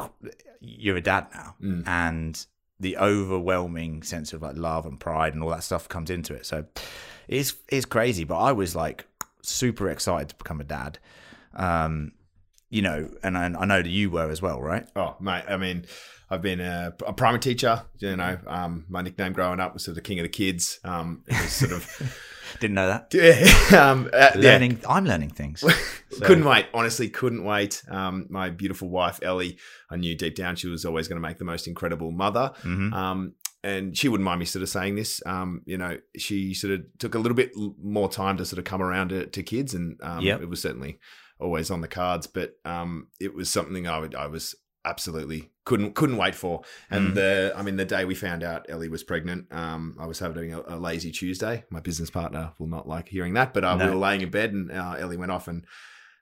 "You're 0.60 0.98
a 0.98 1.02
dad 1.02 1.28
now," 1.34 1.56
mm. 1.62 1.88
and 1.88 2.46
the 2.80 2.98
overwhelming 2.98 4.02
sense 4.02 4.34
of 4.34 4.42
like 4.42 4.58
love 4.58 4.86
and 4.86 5.00
pride 5.00 5.34
and 5.34 5.44
all 5.44 5.50
that 5.52 5.64
stuff 5.64 5.88
comes 5.88 6.10
into 6.10 6.34
it. 6.34 6.46
So 6.46 6.66
it's 7.28 7.54
it's 7.70 7.86
crazy. 7.86 8.24
But 8.24 8.40
I 8.40 8.52
was 8.52 8.76
like 8.76 9.06
super 9.44 9.90
excited 9.90 10.30
to 10.30 10.36
become 10.36 10.62
a 10.62 10.64
dad. 10.64 11.00
Um, 11.54 12.14
you 12.70 12.82
know, 12.82 13.10
and 13.22 13.38
I, 13.38 13.46
I 13.46 13.66
know 13.66 13.82
that 13.82 13.90
you 13.90 14.10
were 14.10 14.30
as 14.30 14.42
well, 14.42 14.62
right? 14.62 14.88
Oh, 14.96 15.16
mate. 15.20 15.44
I 15.48 15.58
mean, 15.58 15.86
I've 16.30 16.42
been 16.42 16.62
a, 16.62 16.94
a 17.06 17.14
primary 17.14 17.42
teacher. 17.42 17.84
You 18.00 18.16
know, 18.16 18.40
um, 18.48 18.86
my 18.88 19.02
nickname 19.02 19.34
growing 19.34 19.60
up 19.60 19.74
was 19.74 19.84
sort 19.84 19.98
of 19.98 20.04
king 20.04 20.20
of 20.20 20.24
the 20.24 20.30
kids. 20.30 20.80
Um, 20.84 21.24
it 21.28 21.42
was 21.42 21.52
sort 21.52 21.74
of 21.74 22.18
didn't 22.60 22.76
know 22.76 22.88
that. 22.88 23.14
Yeah, 23.14 23.80
um, 23.92 24.10
uh, 24.14 24.32
learning. 24.36 24.80
Yeah. 24.82 24.90
I'm 24.90 25.06
learning 25.06 25.32
things. 25.32 25.64
So. 26.12 26.26
couldn't 26.26 26.44
wait. 26.44 26.66
Honestly, 26.74 27.08
couldn't 27.08 27.46
wait. 27.46 27.84
Um, 27.88 28.28
my 28.30 28.50
beautiful 28.50 28.90
wife 28.90 29.22
Ellie, 29.24 29.58
I 29.90 29.96
knew 29.96 30.14
deep 30.14 30.36
down 30.36 30.58
she 30.58 30.68
was 30.68 30.84
always 30.84 31.08
going 31.08 31.16
to 31.16 31.26
make 31.26 31.38
the 31.38 31.46
most 31.46 31.68
incredible 31.68 32.12
mother. 32.12 32.52
Mm-hmm. 32.64 32.94
Um, 32.94 33.34
and 33.64 33.96
she 33.96 34.10
wouldn't 34.10 34.26
mind 34.26 34.40
me 34.40 34.46
sort 34.46 34.64
of 34.64 34.70
saying 34.70 34.96
this. 34.96 35.22
Um, 35.26 35.62
you 35.66 35.78
know, 35.78 36.00
she 36.18 36.54
sort 36.54 36.74
of 36.74 36.82
took 36.98 37.16
a 37.16 37.20
little 37.20 37.36
bit 37.36 37.52
more 37.82 38.10
time 38.10 38.38
to 38.38 38.46
sort 38.46 38.60
of 38.60 38.66
come 38.66 38.82
around 38.82 39.10
to, 39.10 39.28
to 39.28 39.44
kids, 39.44 39.74
and 39.74 40.00
um, 40.02 40.22
yep. 40.22 40.42
it 40.42 40.50
was 40.50 40.62
certainly 40.62 41.00
always 41.40 41.70
on 41.70 41.82
the 41.82 41.88
cards. 41.88 42.28
But 42.28 42.54
um, 42.66 43.08
it 43.20 43.34
was 43.36 43.50
something 43.50 43.88
I 43.88 44.00
would 44.00 44.16
I 44.16 44.28
was 44.28 44.56
absolutely 44.84 45.52
couldn't 45.66 45.94
couldn't 45.94 46.18
wait 46.18 46.36
for. 46.36 46.62
And 46.90 47.12
mm. 47.12 47.16
the 47.16 47.54
I 47.56 47.62
mean, 47.62 47.76
the 47.76 47.86
day 47.86 48.06
we 48.06 48.16
found 48.16 48.44
out 48.44 48.66
Ellie 48.68 48.90
was 48.90 49.04
pregnant, 49.04 49.54
um, 49.54 49.96
I 50.00 50.06
was 50.06 50.20
having 50.20 50.54
a, 50.54 50.62
a, 50.68 50.78
lazy 50.78 51.12
Tuesday. 51.12 51.64
My 51.70 51.80
business 51.80 52.10
partner 52.10 52.54
will 52.58 52.68
not 52.68 52.88
like 52.88 53.10
hearing 53.10 53.36
that, 53.36 53.54
but 53.54 53.64
uh, 53.64 53.76
no. 53.76 53.86
we 53.86 53.92
were 53.92 53.98
laying 53.98 54.22
in 54.22 54.32
bed, 54.32 54.54
and 54.54 54.72
uh, 54.72 54.96
Ellie 54.98 55.18
went 55.18 55.32
off 55.32 55.48
and 55.48 55.66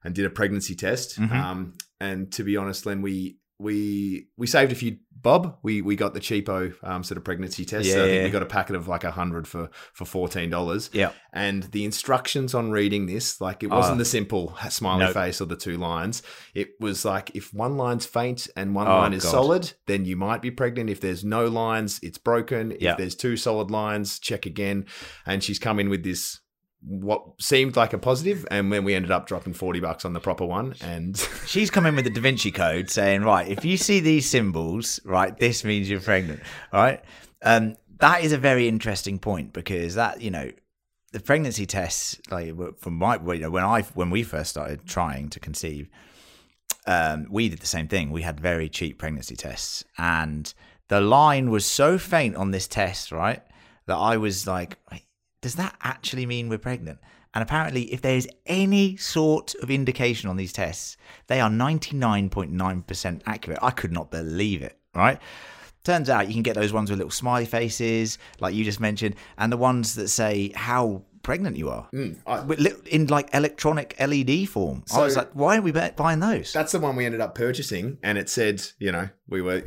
and 0.03 0.13
did 0.13 0.25
a 0.25 0.29
pregnancy 0.29 0.75
test. 0.75 1.19
Mm-hmm. 1.19 1.33
Um, 1.33 1.73
and 1.99 2.31
to 2.33 2.43
be 2.43 2.57
honest, 2.57 2.85
Len, 2.85 3.01
we 3.01 3.37
we 3.59 4.27
we 4.37 4.47
saved 4.47 4.71
a 4.71 4.75
few 4.75 4.97
bob. 5.11 5.57
We 5.61 5.81
we 5.81 5.97
got 5.97 6.13
the 6.13 6.21
cheapo 6.21 6.73
um, 6.81 7.03
sort 7.03 7.17
of 7.17 7.25
pregnancy 7.25 7.65
test. 7.65 7.87
Yeah. 7.87 7.95
So 7.95 8.05
I 8.05 8.07
think 8.07 8.23
we 8.23 8.29
got 8.29 8.41
a 8.41 8.47
packet 8.47 8.75
of 8.75 8.87
like 8.87 9.03
a 9.03 9.11
hundred 9.11 9.47
for 9.47 9.69
for 9.93 10.05
fourteen 10.05 10.49
dollars. 10.49 10.89
Yeah. 10.93 11.11
And 11.33 11.63
the 11.63 11.83
instructions 11.83 12.55
on 12.55 12.71
reading 12.71 13.05
this, 13.05 13.41
like 13.41 13.61
it 13.61 13.67
wasn't 13.67 13.95
oh. 13.95 13.99
the 13.99 14.05
simple 14.05 14.55
smiley 14.69 15.05
nope. 15.05 15.13
face 15.13 15.41
or 15.41 15.45
the 15.45 15.57
two 15.57 15.77
lines. 15.77 16.23
It 16.53 16.69
was 16.79 17.03
like 17.03 17.35
if 17.35 17.53
one 17.53 17.75
line's 17.75 18.05
faint 18.05 18.47
and 18.55 18.73
one 18.73 18.87
oh, 18.87 18.97
line 18.97 19.13
is 19.13 19.23
God. 19.23 19.31
solid, 19.31 19.73
then 19.87 20.05
you 20.05 20.15
might 20.15 20.41
be 20.41 20.51
pregnant. 20.51 20.89
If 20.89 21.01
there's 21.01 21.25
no 21.25 21.47
lines, 21.47 21.99
it's 22.01 22.17
broken. 22.17 22.71
If 22.79 22.97
there's 22.97 23.15
two 23.15 23.35
solid 23.35 23.69
lines, 23.69 24.19
check 24.19 24.45
again. 24.45 24.85
And 25.25 25.43
she's 25.43 25.59
come 25.59 25.79
in 25.79 25.89
with 25.89 26.03
this 26.03 26.39
what 26.81 27.41
seemed 27.41 27.75
like 27.75 27.93
a 27.93 27.97
positive, 27.97 28.45
and 28.49 28.71
when 28.71 28.83
we 28.83 28.95
ended 28.95 29.11
up 29.11 29.27
dropping 29.27 29.53
forty 29.53 29.79
bucks 29.79 30.05
on 30.05 30.13
the 30.13 30.19
proper 30.19 30.45
one, 30.45 30.75
and 30.81 31.17
she's 31.45 31.69
come 31.69 31.85
in 31.85 31.95
with 31.95 32.05
the 32.05 32.11
Da 32.11 32.21
Vinci 32.21 32.51
Code 32.51 32.89
saying, 32.89 33.23
right, 33.23 33.47
if 33.47 33.65
you 33.65 33.77
see 33.77 33.99
these 33.99 34.29
symbols, 34.29 34.99
right, 35.03 35.37
this 35.37 35.63
means 35.63 35.89
you're 35.89 35.99
pregnant, 35.99 36.41
right? 36.71 37.03
Um, 37.41 37.75
that 37.99 38.23
is 38.23 38.31
a 38.31 38.37
very 38.37 38.67
interesting 38.67 39.19
point 39.19 39.53
because 39.53 39.95
that 39.95 40.21
you 40.21 40.31
know 40.31 40.51
the 41.11 41.19
pregnancy 41.19 41.65
tests, 41.65 42.19
like 42.29 42.53
from 42.79 42.95
my 42.95 43.15
you 43.33 43.39
know 43.39 43.49
when 43.49 43.63
I 43.63 43.81
when 43.93 44.09
we 44.09 44.23
first 44.23 44.51
started 44.51 44.85
trying 44.85 45.29
to 45.29 45.39
conceive, 45.39 45.89
um, 46.85 47.27
we 47.29 47.49
did 47.49 47.59
the 47.59 47.67
same 47.67 47.87
thing. 47.87 48.11
We 48.11 48.21
had 48.21 48.39
very 48.39 48.69
cheap 48.69 48.99
pregnancy 48.99 49.35
tests, 49.35 49.83
and 49.97 50.53
the 50.87 51.01
line 51.01 51.49
was 51.49 51.65
so 51.65 51.97
faint 51.97 52.35
on 52.35 52.51
this 52.51 52.67
test, 52.67 53.11
right, 53.11 53.41
that 53.87 53.97
I 53.97 54.17
was 54.17 54.47
like 54.47 54.77
does 55.41 55.55
that 55.55 55.75
actually 55.81 56.25
mean 56.25 56.49
we're 56.49 56.57
pregnant? 56.57 56.99
And 57.33 57.43
apparently, 57.43 57.83
if 57.93 58.01
there 58.01 58.15
is 58.15 58.27
any 58.45 58.97
sort 58.97 59.53
of 59.61 59.69
indication 59.69 60.29
on 60.29 60.37
these 60.37 60.51
tests, 60.51 60.97
they 61.27 61.39
are 61.39 61.49
99.9% 61.49 63.21
accurate. 63.25 63.59
I 63.61 63.71
could 63.71 63.91
not 63.91 64.09
believe 64.09 64.63
it, 64.63 64.79
right? 64.95 65.19
Turns 65.83 66.09
out 66.09 66.27
you 66.27 66.33
can 66.33 66.43
get 66.43 66.55
those 66.55 66.73
ones 66.73 66.89
with 66.89 66.99
little 66.99 67.11
smiley 67.11 67.45
faces, 67.45 68.17
like 68.39 68.53
you 68.53 68.65
just 68.65 68.79
mentioned, 68.79 69.15
and 69.37 69.51
the 69.51 69.57
ones 69.57 69.95
that 69.95 70.09
say 70.09 70.51
how 70.55 71.03
pregnant 71.23 71.57
you 71.57 71.69
are. 71.69 71.87
Mm, 71.93 72.17
I- 72.25 72.75
In 72.87 73.07
like 73.07 73.29
electronic 73.33 73.95
LED 73.99 74.47
form. 74.47 74.83
I 74.93 74.99
was 75.01 75.15
like, 75.15 75.31
why 75.33 75.57
are 75.57 75.61
we 75.61 75.71
buying 75.71 76.19
those? 76.19 76.53
That's 76.53 76.71
the 76.71 76.79
one 76.79 76.95
we 76.95 77.05
ended 77.05 77.21
up 77.21 77.35
purchasing, 77.35 77.97
and 78.03 78.17
it 78.17 78.29
said, 78.29 78.63
you 78.79 78.91
know, 78.91 79.09
we 79.27 79.41
were 79.41 79.63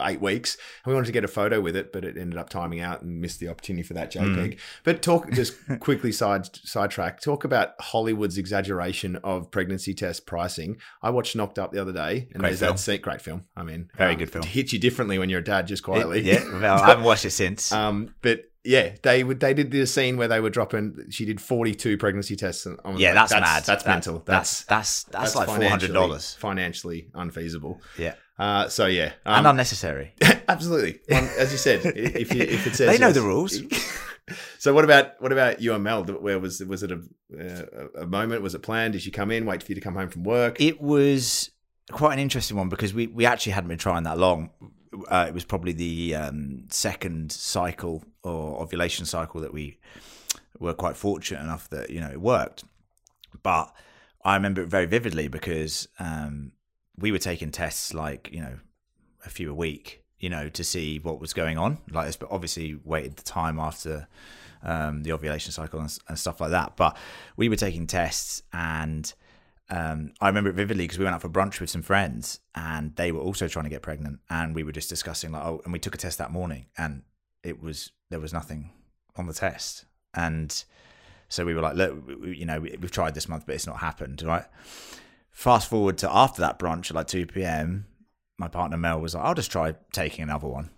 eight 0.00 0.20
weeks, 0.20 0.56
and 0.84 0.90
we 0.90 0.94
wanted 0.94 1.06
to 1.06 1.12
get 1.12 1.24
a 1.24 1.28
photo 1.28 1.60
with 1.60 1.74
it, 1.76 1.92
but 1.92 2.04
it 2.04 2.16
ended 2.18 2.38
up 2.38 2.48
timing 2.50 2.80
out 2.80 3.02
and 3.02 3.20
missed 3.20 3.40
the 3.40 3.48
opportunity 3.48 3.82
for 3.82 3.94
that 3.94 4.12
JPEG. 4.12 4.58
But 4.84 5.00
talk 5.02 5.30
just 5.32 5.54
quickly 5.80 6.12
side 6.12 6.48
sidetrack. 6.66 7.20
Talk 7.20 7.44
about 7.44 7.70
Hollywood's 7.80 8.36
exaggeration 8.38 9.16
of 9.16 9.50
pregnancy 9.50 9.94
test 9.94 10.26
pricing. 10.26 10.76
I 11.02 11.10
watched 11.10 11.34
Knocked 11.36 11.58
Up 11.58 11.72
the 11.72 11.80
other 11.80 11.92
day, 11.92 12.28
and 12.32 12.40
Great 12.40 12.48
there's 12.50 12.60
film. 12.60 12.72
that 12.72 12.78
scene. 12.78 13.00
Great 13.00 13.20
film. 13.22 13.44
I 13.56 13.62
mean, 13.62 13.90
Very 13.96 14.12
um, 14.12 14.18
good 14.18 14.30
film. 14.30 14.42
It 14.44 14.48
hits 14.50 14.72
you 14.72 14.78
differently 14.78 15.18
when 15.18 15.30
you're 15.30 15.40
a 15.40 15.44
dad, 15.44 15.66
just 15.66 15.82
quietly. 15.82 16.20
yeah, 16.20 16.42
well, 16.60 16.78
I 16.82 16.88
haven't 16.88 17.04
watched 17.04 17.24
it 17.24 17.30
since. 17.30 17.72
Um, 17.72 18.14
but 18.22 18.40
yeah, 18.66 18.94
they 19.02 19.24
would. 19.24 19.40
They 19.40 19.54
did 19.54 19.70
the 19.70 19.86
scene 19.86 20.16
where 20.16 20.28
they 20.28 20.40
were 20.40 20.50
dropping. 20.50 21.06
She 21.10 21.24
did 21.24 21.40
forty-two 21.40 21.96
pregnancy 21.98 22.36
tests. 22.36 22.66
And 22.66 22.78
yeah, 22.98 23.08
like, 23.08 23.14
that's, 23.14 23.32
that's 23.32 23.40
mad. 23.40 23.64
That's 23.64 23.82
That- 23.84 23.90
mental. 23.90 24.22
That's 24.24 24.64
that's 24.64 25.04
that's, 25.04 25.34
like 25.34 25.46
four 25.46 25.62
hundred 25.64 25.92
dollars. 25.92 26.34
Financially 26.34 27.08
unfeasible. 27.14 27.80
Yeah, 27.98 28.14
Uh, 28.38 28.68
so 28.68 28.86
yeah, 28.86 29.12
and 29.24 29.46
um, 29.46 29.50
unnecessary. 29.52 30.14
absolutely. 30.48 31.00
One, 31.08 31.24
as 31.38 31.52
you 31.52 31.58
said, 31.58 31.80
if 31.84 32.34
you, 32.34 32.42
if 32.42 32.66
it 32.66 32.74
says 32.76 32.90
They 32.90 32.98
know 32.98 33.08
yes. 33.08 33.14
the 33.16 33.22
rules. 33.22 33.58
so 34.58 34.74
what 34.74 34.84
about 34.84 35.20
what 35.20 35.32
about 35.32 35.60
you 35.60 35.72
and 35.74 35.84
Mel? 35.84 36.04
Where 36.04 36.38
was 36.38 36.60
was 36.60 36.82
it 36.82 36.92
a 36.92 37.00
uh, 37.38 38.02
a 38.02 38.06
moment? 38.06 38.42
Was 38.42 38.54
it 38.54 38.62
planned? 38.62 38.92
Did 38.94 39.02
she 39.02 39.10
come 39.10 39.30
in? 39.30 39.46
Wait 39.46 39.62
for 39.62 39.70
you 39.70 39.76
to 39.76 39.80
come 39.80 39.94
home 39.94 40.08
from 40.08 40.24
work? 40.24 40.60
It 40.60 40.80
was 40.80 41.50
quite 41.92 42.14
an 42.14 42.18
interesting 42.18 42.56
one 42.56 42.68
because 42.68 42.92
we, 42.92 43.06
we 43.06 43.24
actually 43.26 43.52
hadn't 43.52 43.68
been 43.68 43.78
trying 43.78 44.02
that 44.04 44.18
long. 44.18 44.50
Uh, 45.08 45.26
it 45.28 45.34
was 45.34 45.44
probably 45.44 45.72
the 45.72 46.14
um, 46.14 46.64
second 46.70 47.32
cycle 47.32 48.04
or 48.22 48.60
ovulation 48.60 49.04
cycle 49.04 49.40
that 49.40 49.52
we 49.52 49.78
were 50.58 50.74
quite 50.74 50.96
fortunate 50.96 51.40
enough 51.40 51.68
that 51.70 51.90
you 51.90 52.00
know 52.00 52.10
it 52.10 52.20
worked. 52.20 52.64
But 53.42 53.74
I 54.24 54.34
remember 54.34 54.62
it 54.62 54.68
very 54.68 54.86
vividly 54.86 55.28
because 55.28 55.88
um, 55.98 56.52
we 56.96 57.12
were 57.12 57.18
taking 57.18 57.50
tests 57.50 57.94
like 57.94 58.30
you 58.32 58.40
know 58.40 58.58
a 59.24 59.30
few 59.30 59.50
a 59.50 59.54
week, 59.54 60.04
you 60.18 60.30
know, 60.30 60.48
to 60.48 60.64
see 60.64 60.98
what 60.98 61.20
was 61.20 61.32
going 61.32 61.58
on. 61.58 61.78
Like, 61.90 62.18
but 62.18 62.30
obviously 62.30 62.78
waited 62.84 63.16
the 63.16 63.22
time 63.22 63.58
after 63.58 64.08
um, 64.62 65.02
the 65.02 65.12
ovulation 65.12 65.52
cycle 65.52 65.80
and, 65.80 65.98
and 66.08 66.18
stuff 66.18 66.40
like 66.40 66.50
that. 66.50 66.76
But 66.76 66.96
we 67.36 67.48
were 67.48 67.56
taking 67.56 67.86
tests 67.86 68.42
and 68.52 69.12
um, 69.68 70.12
I 70.20 70.28
remember 70.28 70.50
it 70.50 70.54
vividly 70.54 70.84
because 70.84 70.98
we 70.98 71.04
went 71.04 71.14
out 71.14 71.22
for 71.22 71.28
brunch 71.28 71.60
with 71.60 71.70
some 71.70 71.82
friends 71.82 72.40
and 72.54 72.94
they 72.96 73.10
were 73.12 73.20
also 73.20 73.48
trying 73.48 73.64
to 73.64 73.70
get 73.70 73.82
pregnant 73.82 74.20
and 74.30 74.54
we 74.54 74.62
were 74.62 74.72
just 74.72 74.88
discussing 74.88 75.32
like 75.32 75.44
oh 75.44 75.60
and 75.64 75.72
we 75.72 75.78
took 75.78 75.94
a 75.94 75.98
test 75.98 76.18
that 76.18 76.30
morning 76.30 76.66
and 76.78 77.02
it 77.42 77.60
was 77.62 77.90
there 78.10 78.20
was 78.20 78.32
nothing 78.32 78.70
on 79.16 79.26
the 79.26 79.32
test. 79.32 79.84
And 80.14 80.64
so 81.28 81.44
we 81.44 81.54
were 81.54 81.60
like 81.60 81.74
look 81.74 82.06
we- 82.06 82.36
you 82.36 82.46
know 82.46 82.60
we- 82.60 82.76
we've 82.80 82.90
tried 82.92 83.14
this 83.14 83.28
month 83.28 83.44
but 83.46 83.54
it's 83.56 83.66
not 83.66 83.78
happened 83.78 84.22
right? 84.22 84.44
Fast 85.30 85.68
forward 85.68 85.98
to 85.98 86.10
after 86.14 86.40
that 86.40 86.58
brunch 86.58 86.90
at 86.90 86.96
like 86.96 87.08
2 87.08 87.26
p.m 87.26 87.86
my 88.38 88.48
partner 88.48 88.76
mel 88.76 89.00
was 89.00 89.14
like 89.14 89.24
i'll 89.24 89.34
just 89.34 89.50
try 89.50 89.74
taking 89.92 90.22
another 90.22 90.46
one. 90.46 90.70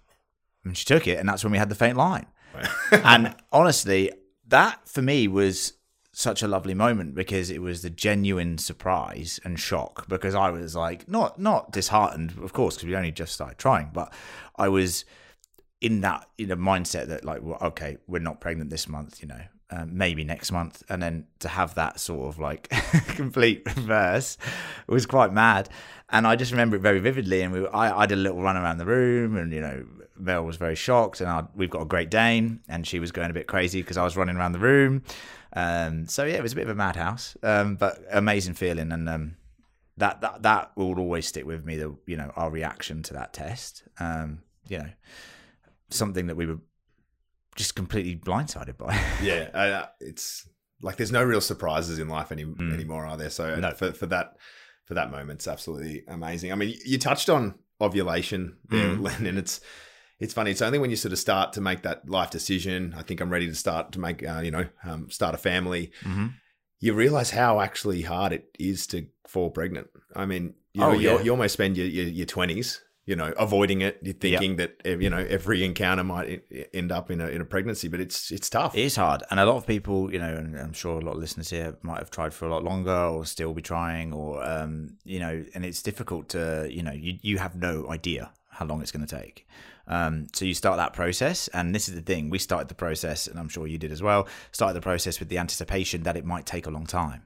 And 0.64 0.76
she 0.76 0.84
took 0.84 1.06
it 1.06 1.18
and 1.18 1.28
that's 1.28 1.44
when 1.44 1.52
we 1.52 1.58
had 1.58 1.68
the 1.68 1.74
faint 1.74 1.96
line. 1.96 2.26
And 3.04 3.34
honestly, 3.52 4.10
that 4.48 4.88
for 4.88 5.02
me 5.02 5.28
was 5.28 5.74
such 6.18 6.42
a 6.42 6.48
lovely 6.48 6.74
moment 6.74 7.14
because 7.14 7.48
it 7.48 7.62
was 7.62 7.82
the 7.82 7.90
genuine 7.90 8.58
surprise 8.58 9.38
and 9.44 9.56
shock 9.60 10.08
because 10.08 10.34
I 10.34 10.50
was 10.50 10.74
like 10.74 11.08
not 11.08 11.38
not 11.38 11.70
disheartened, 11.70 12.34
of 12.42 12.52
course, 12.52 12.74
because 12.74 12.88
we 12.88 12.96
only 12.96 13.12
just 13.12 13.32
started 13.32 13.56
trying, 13.56 13.90
but 13.92 14.12
I 14.56 14.68
was 14.68 15.04
in 15.80 16.00
that 16.00 16.28
you 16.36 16.48
know 16.48 16.56
mindset 16.56 17.06
that 17.06 17.24
like 17.24 17.40
well, 17.40 17.58
okay, 17.62 17.98
we're 18.08 18.18
not 18.18 18.40
pregnant 18.40 18.70
this 18.70 18.88
month, 18.88 19.22
you 19.22 19.28
know. 19.28 19.42
Um, 19.70 19.98
maybe 19.98 20.24
next 20.24 20.50
month, 20.50 20.82
and 20.88 21.02
then 21.02 21.26
to 21.40 21.48
have 21.48 21.74
that 21.74 22.00
sort 22.00 22.26
of 22.28 22.38
like 22.38 22.68
complete 23.08 23.62
reverse 23.66 24.38
was 24.86 25.04
quite 25.04 25.30
mad. 25.30 25.68
And 26.08 26.26
I 26.26 26.36
just 26.36 26.52
remember 26.52 26.76
it 26.76 26.80
very 26.80 27.00
vividly. 27.00 27.42
And 27.42 27.52
we, 27.52 27.66
I, 27.66 28.00
I 28.00 28.06
did 28.06 28.16
a 28.16 28.20
little 28.22 28.40
run 28.40 28.56
around 28.56 28.78
the 28.78 28.86
room, 28.86 29.36
and 29.36 29.52
you 29.52 29.60
know, 29.60 29.84
Mel 30.16 30.42
was 30.42 30.56
very 30.56 30.74
shocked. 30.74 31.20
And 31.20 31.28
I, 31.28 31.44
we've 31.54 31.68
got 31.68 31.82
a 31.82 31.84
Great 31.84 32.10
Dane, 32.10 32.60
and 32.66 32.86
she 32.86 32.98
was 32.98 33.12
going 33.12 33.30
a 33.30 33.34
bit 33.34 33.46
crazy 33.46 33.82
because 33.82 33.98
I 33.98 34.04
was 34.04 34.16
running 34.16 34.36
around 34.36 34.52
the 34.52 34.58
room. 34.58 35.02
Um, 35.52 36.06
so 36.06 36.24
yeah, 36.24 36.36
it 36.36 36.42
was 36.42 36.52
a 36.52 36.56
bit 36.56 36.64
of 36.64 36.70
a 36.70 36.74
madhouse, 36.74 37.36
um, 37.42 37.76
but 37.76 37.98
amazing 38.10 38.54
feeling. 38.54 38.90
And 38.90 39.06
um, 39.06 39.36
that 39.98 40.20
that 40.22 40.42
that 40.42 40.72
will 40.76 40.98
always 40.98 41.26
stick 41.26 41.44
with 41.44 41.64
me. 41.64 41.76
The 41.76 41.94
you 42.06 42.16
know 42.16 42.32
our 42.36 42.50
reaction 42.50 43.02
to 43.04 43.14
that 43.14 43.32
test. 43.32 43.82
Um, 44.00 44.40
you 44.68 44.78
know, 44.78 44.90
something 45.90 46.26
that 46.26 46.36
we 46.36 46.46
were 46.46 46.58
just 47.58 47.74
completely 47.74 48.16
blindsided 48.16 48.76
by. 48.78 48.94
yeah, 49.22 49.50
uh, 49.52 49.86
it's 50.00 50.48
like 50.80 50.96
there's 50.96 51.12
no 51.12 51.24
real 51.24 51.40
surprises 51.40 51.98
in 51.98 52.08
life 52.08 52.30
any, 52.32 52.44
anymore, 52.44 53.04
are 53.04 53.16
there? 53.16 53.30
So 53.30 53.52
uh, 53.54 53.56
No. 53.60 53.72
for 53.72 53.92
for 53.92 54.06
that 54.06 54.36
for 54.86 54.94
that 54.94 55.10
moment, 55.10 55.38
it's 55.40 55.48
absolutely 55.48 56.04
amazing. 56.08 56.52
I 56.52 56.54
mean, 56.54 56.74
you 56.86 56.98
touched 56.98 57.28
on 57.28 57.54
ovulation 57.80 58.56
there, 58.70 58.88
Mm. 58.96 59.02
Len, 59.02 59.26
and 59.26 59.38
it's 59.38 59.60
it's 60.20 60.32
funny. 60.34 60.50
It's 60.52 60.62
only 60.62 60.78
when 60.78 60.90
you 60.90 60.96
sort 60.96 61.12
of 61.12 61.18
start 61.18 61.52
to 61.54 61.60
make 61.60 61.82
that 61.82 62.08
life 62.08 62.30
decision. 62.30 62.94
I 62.96 63.02
think 63.02 63.20
I'm 63.20 63.30
ready 63.30 63.46
to 63.48 63.54
start 63.54 63.92
to 63.92 64.00
make, 64.00 64.26
uh, 64.26 64.40
you 64.42 64.50
know, 64.50 64.66
um, 64.84 65.10
start 65.10 65.34
a 65.34 65.38
family. 65.38 65.92
Mhm. 66.02 66.34
You 66.80 66.94
realize 66.94 67.30
how 67.30 67.60
actually 67.60 68.02
hard 68.02 68.32
it 68.32 68.44
is 68.58 68.86
to 68.88 69.06
fall 69.26 69.50
pregnant. 69.50 69.88
I 70.16 70.26
mean, 70.26 70.54
you 70.74 70.80
know, 70.80 70.90
Oh, 70.90 70.92
you, 70.92 71.10
yeah. 71.10 71.22
you 71.22 71.30
almost 71.32 71.52
spend 71.54 71.76
your 71.76 71.86
your, 71.86 72.06
your 72.06 72.26
20s. 72.26 72.78
You 73.08 73.16
know, 73.16 73.32
avoiding 73.38 73.80
it. 73.80 73.98
You're 74.02 74.12
thinking 74.12 74.56
that 74.56 74.82
eh, 74.84 74.96
you 75.00 75.08
know 75.08 75.24
every 75.36 75.64
encounter 75.64 76.04
might 76.04 76.42
end 76.74 76.92
up 76.92 77.10
in 77.10 77.22
a 77.22 77.28
in 77.28 77.40
a 77.40 77.44
pregnancy, 77.46 77.88
but 77.88 78.00
it's 78.00 78.30
it's 78.30 78.50
tough. 78.50 78.74
It 78.74 78.82
is 78.82 78.96
hard, 78.96 79.22
and 79.30 79.40
a 79.40 79.46
lot 79.46 79.56
of 79.56 79.66
people, 79.66 80.12
you 80.12 80.18
know, 80.18 80.34
and 80.34 80.54
I'm 80.54 80.74
sure 80.74 80.98
a 80.98 81.00
lot 81.00 81.12
of 81.12 81.18
listeners 81.18 81.48
here 81.48 81.78
might 81.80 82.00
have 82.00 82.10
tried 82.10 82.34
for 82.34 82.44
a 82.44 82.50
lot 82.50 82.64
longer, 82.64 82.92
or 82.92 83.24
still 83.24 83.54
be 83.54 83.62
trying, 83.62 84.12
or 84.12 84.44
um, 84.44 84.98
you 85.04 85.20
know, 85.20 85.42
and 85.54 85.64
it's 85.64 85.82
difficult 85.82 86.28
to, 86.30 86.68
you 86.70 86.82
know, 86.82 86.92
you 86.92 87.18
you 87.22 87.38
have 87.38 87.56
no 87.56 87.88
idea 87.88 88.30
how 88.50 88.66
long 88.66 88.82
it's 88.82 88.92
going 88.92 89.06
to 89.06 89.16
take. 89.16 89.46
Um, 89.86 90.26
so 90.34 90.44
you 90.44 90.52
start 90.52 90.76
that 90.76 90.92
process, 90.92 91.48
and 91.48 91.74
this 91.74 91.88
is 91.88 91.94
the 91.94 92.02
thing: 92.02 92.28
we 92.28 92.38
started 92.38 92.68
the 92.68 92.74
process, 92.74 93.26
and 93.26 93.38
I'm 93.38 93.48
sure 93.48 93.66
you 93.66 93.78
did 93.78 93.90
as 93.90 94.02
well. 94.02 94.28
Started 94.52 94.74
the 94.74 94.82
process 94.82 95.18
with 95.18 95.30
the 95.30 95.38
anticipation 95.38 96.02
that 96.02 96.18
it 96.18 96.26
might 96.26 96.44
take 96.44 96.66
a 96.66 96.70
long 96.70 96.84
time. 96.84 97.22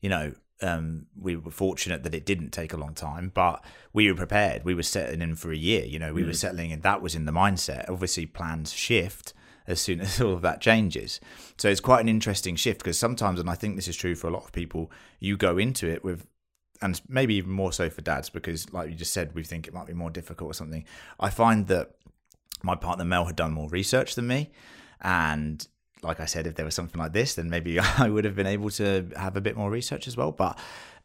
You 0.00 0.08
know, 0.08 0.32
um, 0.62 1.06
we 1.18 1.36
were 1.36 1.50
fortunate 1.50 2.02
that 2.02 2.14
it 2.14 2.24
didn't 2.24 2.50
take 2.50 2.72
a 2.72 2.76
long 2.76 2.94
time, 2.94 3.30
but 3.34 3.64
we 3.92 4.10
were 4.10 4.16
prepared. 4.16 4.64
We 4.64 4.74
were 4.74 4.82
settling 4.82 5.22
in 5.22 5.36
for 5.36 5.52
a 5.52 5.56
year. 5.56 5.84
You 5.84 5.98
know, 5.98 6.14
we 6.14 6.24
were 6.24 6.32
settling, 6.32 6.72
and 6.72 6.82
that 6.82 7.02
was 7.02 7.14
in 7.14 7.26
the 7.26 7.32
mindset. 7.32 7.90
Obviously, 7.90 8.26
plans 8.26 8.72
shift 8.72 9.34
as 9.66 9.80
soon 9.80 10.00
as 10.02 10.20
all 10.20 10.32
of 10.32 10.42
that 10.42 10.60
changes. 10.60 11.20
So 11.58 11.68
it's 11.68 11.80
quite 11.80 12.00
an 12.00 12.08
interesting 12.08 12.56
shift 12.56 12.80
because 12.80 12.98
sometimes, 12.98 13.40
and 13.40 13.50
I 13.50 13.54
think 13.54 13.76
this 13.76 13.88
is 13.88 13.96
true 13.96 14.14
for 14.14 14.28
a 14.28 14.30
lot 14.30 14.44
of 14.44 14.52
people, 14.52 14.90
you 15.20 15.36
go 15.36 15.58
into 15.58 15.88
it 15.88 16.02
with, 16.02 16.26
and 16.80 17.00
maybe 17.08 17.34
even 17.34 17.50
more 17.50 17.72
so 17.72 17.90
for 17.90 18.00
dads, 18.00 18.30
because 18.30 18.72
like 18.72 18.88
you 18.88 18.94
just 18.94 19.12
said, 19.12 19.34
we 19.34 19.44
think 19.44 19.66
it 19.66 19.74
might 19.74 19.86
be 19.86 19.94
more 19.94 20.10
difficult 20.10 20.50
or 20.50 20.54
something. 20.54 20.84
I 21.20 21.30
find 21.30 21.66
that 21.66 21.92
my 22.62 22.74
partner 22.74 23.04
Mel 23.04 23.26
had 23.26 23.36
done 23.36 23.52
more 23.52 23.68
research 23.68 24.14
than 24.14 24.26
me, 24.26 24.50
and 25.02 25.66
like 26.06 26.20
I 26.20 26.26
said, 26.26 26.46
if 26.46 26.54
there 26.54 26.64
was 26.64 26.74
something 26.74 27.00
like 27.00 27.12
this, 27.12 27.34
then 27.34 27.50
maybe 27.50 27.78
I 27.98 28.08
would 28.08 28.24
have 28.24 28.36
been 28.36 28.46
able 28.46 28.70
to 28.70 29.08
have 29.16 29.36
a 29.36 29.40
bit 29.40 29.56
more 29.56 29.70
research 29.70 30.06
as 30.08 30.16
well. 30.16 30.32
But 30.32 30.58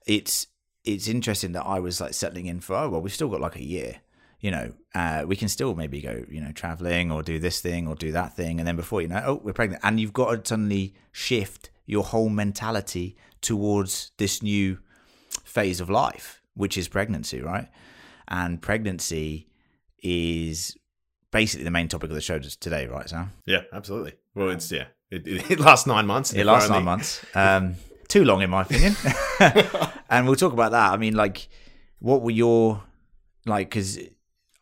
it's 0.06 0.48
it's 0.84 1.08
interesting 1.08 1.52
that 1.52 1.66
I 1.66 1.80
was 1.80 2.02
like 2.02 2.14
settling 2.14 2.48
in 2.48 2.60
for 2.60 2.76
oh 2.76 2.90
well, 2.90 3.02
we've 3.02 3.14
still 3.14 3.30
got 3.30 3.42
like 3.42 3.56
a 3.56 3.64
year. 3.64 4.02
You 4.40 4.50
know, 4.50 4.74
uh, 4.96 5.24
we 5.28 5.36
can 5.36 5.50
still 5.50 5.76
maybe 5.76 6.02
go, 6.02 6.26
you 6.28 6.42
know, 6.42 6.52
traveling 6.52 7.12
or 7.12 7.22
do 7.22 7.38
this 7.38 7.62
thing 7.62 7.88
or 7.88 7.94
do 7.94 8.12
that 8.14 8.36
thing, 8.36 8.60
and 8.60 8.68
then 8.68 8.76
before 8.76 9.02
you 9.02 9.08
know, 9.08 9.22
oh, 9.24 9.42
we're 9.44 9.54
pregnant, 9.54 9.84
and 9.84 10.00
you've 10.00 10.14
got 10.14 10.32
to 10.32 10.50
suddenly 10.50 10.96
shift 11.12 11.70
your 11.86 12.04
whole 12.04 12.30
mentality 12.30 13.18
towards 13.42 14.12
this 14.18 14.42
new 14.42 14.80
phase 15.44 15.80
of 15.80 15.90
life, 15.92 16.42
which 16.56 16.76
is 16.76 16.88
pregnancy, 16.88 17.40
right? 17.40 17.68
And 18.28 18.62
pregnancy 18.62 19.48
is 20.02 20.76
basically 21.32 21.64
the 21.64 21.72
main 21.72 21.88
topic 21.88 22.10
of 22.10 22.16
the 22.16 22.22
show 22.22 22.40
today, 22.40 22.88
right, 22.88 23.10
Sam? 23.10 23.32
Yeah, 23.46 23.62
absolutely. 23.74 24.14
Well, 24.36 24.50
it's 24.50 24.72
yeah. 24.72 24.86
It, 25.10 25.28
it, 25.28 25.52
it 25.54 25.60
lasts 25.60 25.88
nine 25.88 26.08
months. 26.08 26.34
It 26.34 26.46
lasts 26.46 26.70
nine 26.70 26.84
months. 26.86 27.24
Um, 27.36 27.76
too 28.08 28.24
long, 28.26 28.42
in 28.42 28.50
my 28.50 28.62
opinion. 28.64 28.96
and 30.10 30.26
we'll 30.26 30.36
talk 30.36 30.54
about 30.54 30.72
that. 30.72 30.92
I 30.94 30.98
mean, 30.98 31.16
like, 31.16 31.48
what 32.00 32.22
were 32.22 32.32
your 32.32 32.84
like? 33.46 33.70
Because 33.70 34.00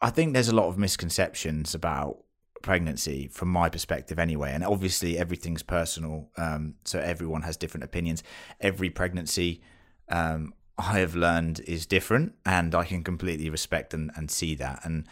I 0.02 0.10
think 0.10 0.34
there's 0.34 0.50
a 0.50 0.56
lot 0.56 0.68
of 0.68 0.78
misconceptions 0.78 1.76
about 1.76 2.24
pregnancy 2.62 3.28
from 3.28 3.50
my 3.50 3.70
perspective, 3.70 4.20
anyway. 4.20 4.52
And 4.54 4.64
obviously, 4.64 5.18
everything's 5.18 5.64
personal, 5.64 6.30
um, 6.38 6.76
so 6.86 7.00
everyone 7.00 7.44
has 7.44 7.58
different 7.58 7.84
opinions. 7.84 8.24
Every 8.60 8.90
pregnancy, 8.90 9.62
um, 10.10 10.54
I 10.78 11.00
have 11.00 11.16
learned, 11.16 11.60
is 11.62 11.86
different, 11.86 12.36
and 12.46 12.74
I 12.76 12.86
can 12.86 13.04
completely 13.04 13.50
respect 13.50 13.94
and, 13.94 14.12
and 14.16 14.30
see 14.32 14.56
that. 14.56 14.82
And 14.84 15.08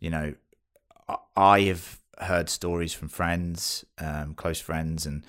you 0.00 0.10
know, 0.10 0.34
I- 1.08 1.16
I 1.36 1.60
have 1.62 1.98
heard 2.18 2.48
stories 2.48 2.92
from 2.92 3.08
friends, 3.08 3.84
um, 3.98 4.34
close 4.34 4.60
friends, 4.60 5.06
and 5.06 5.24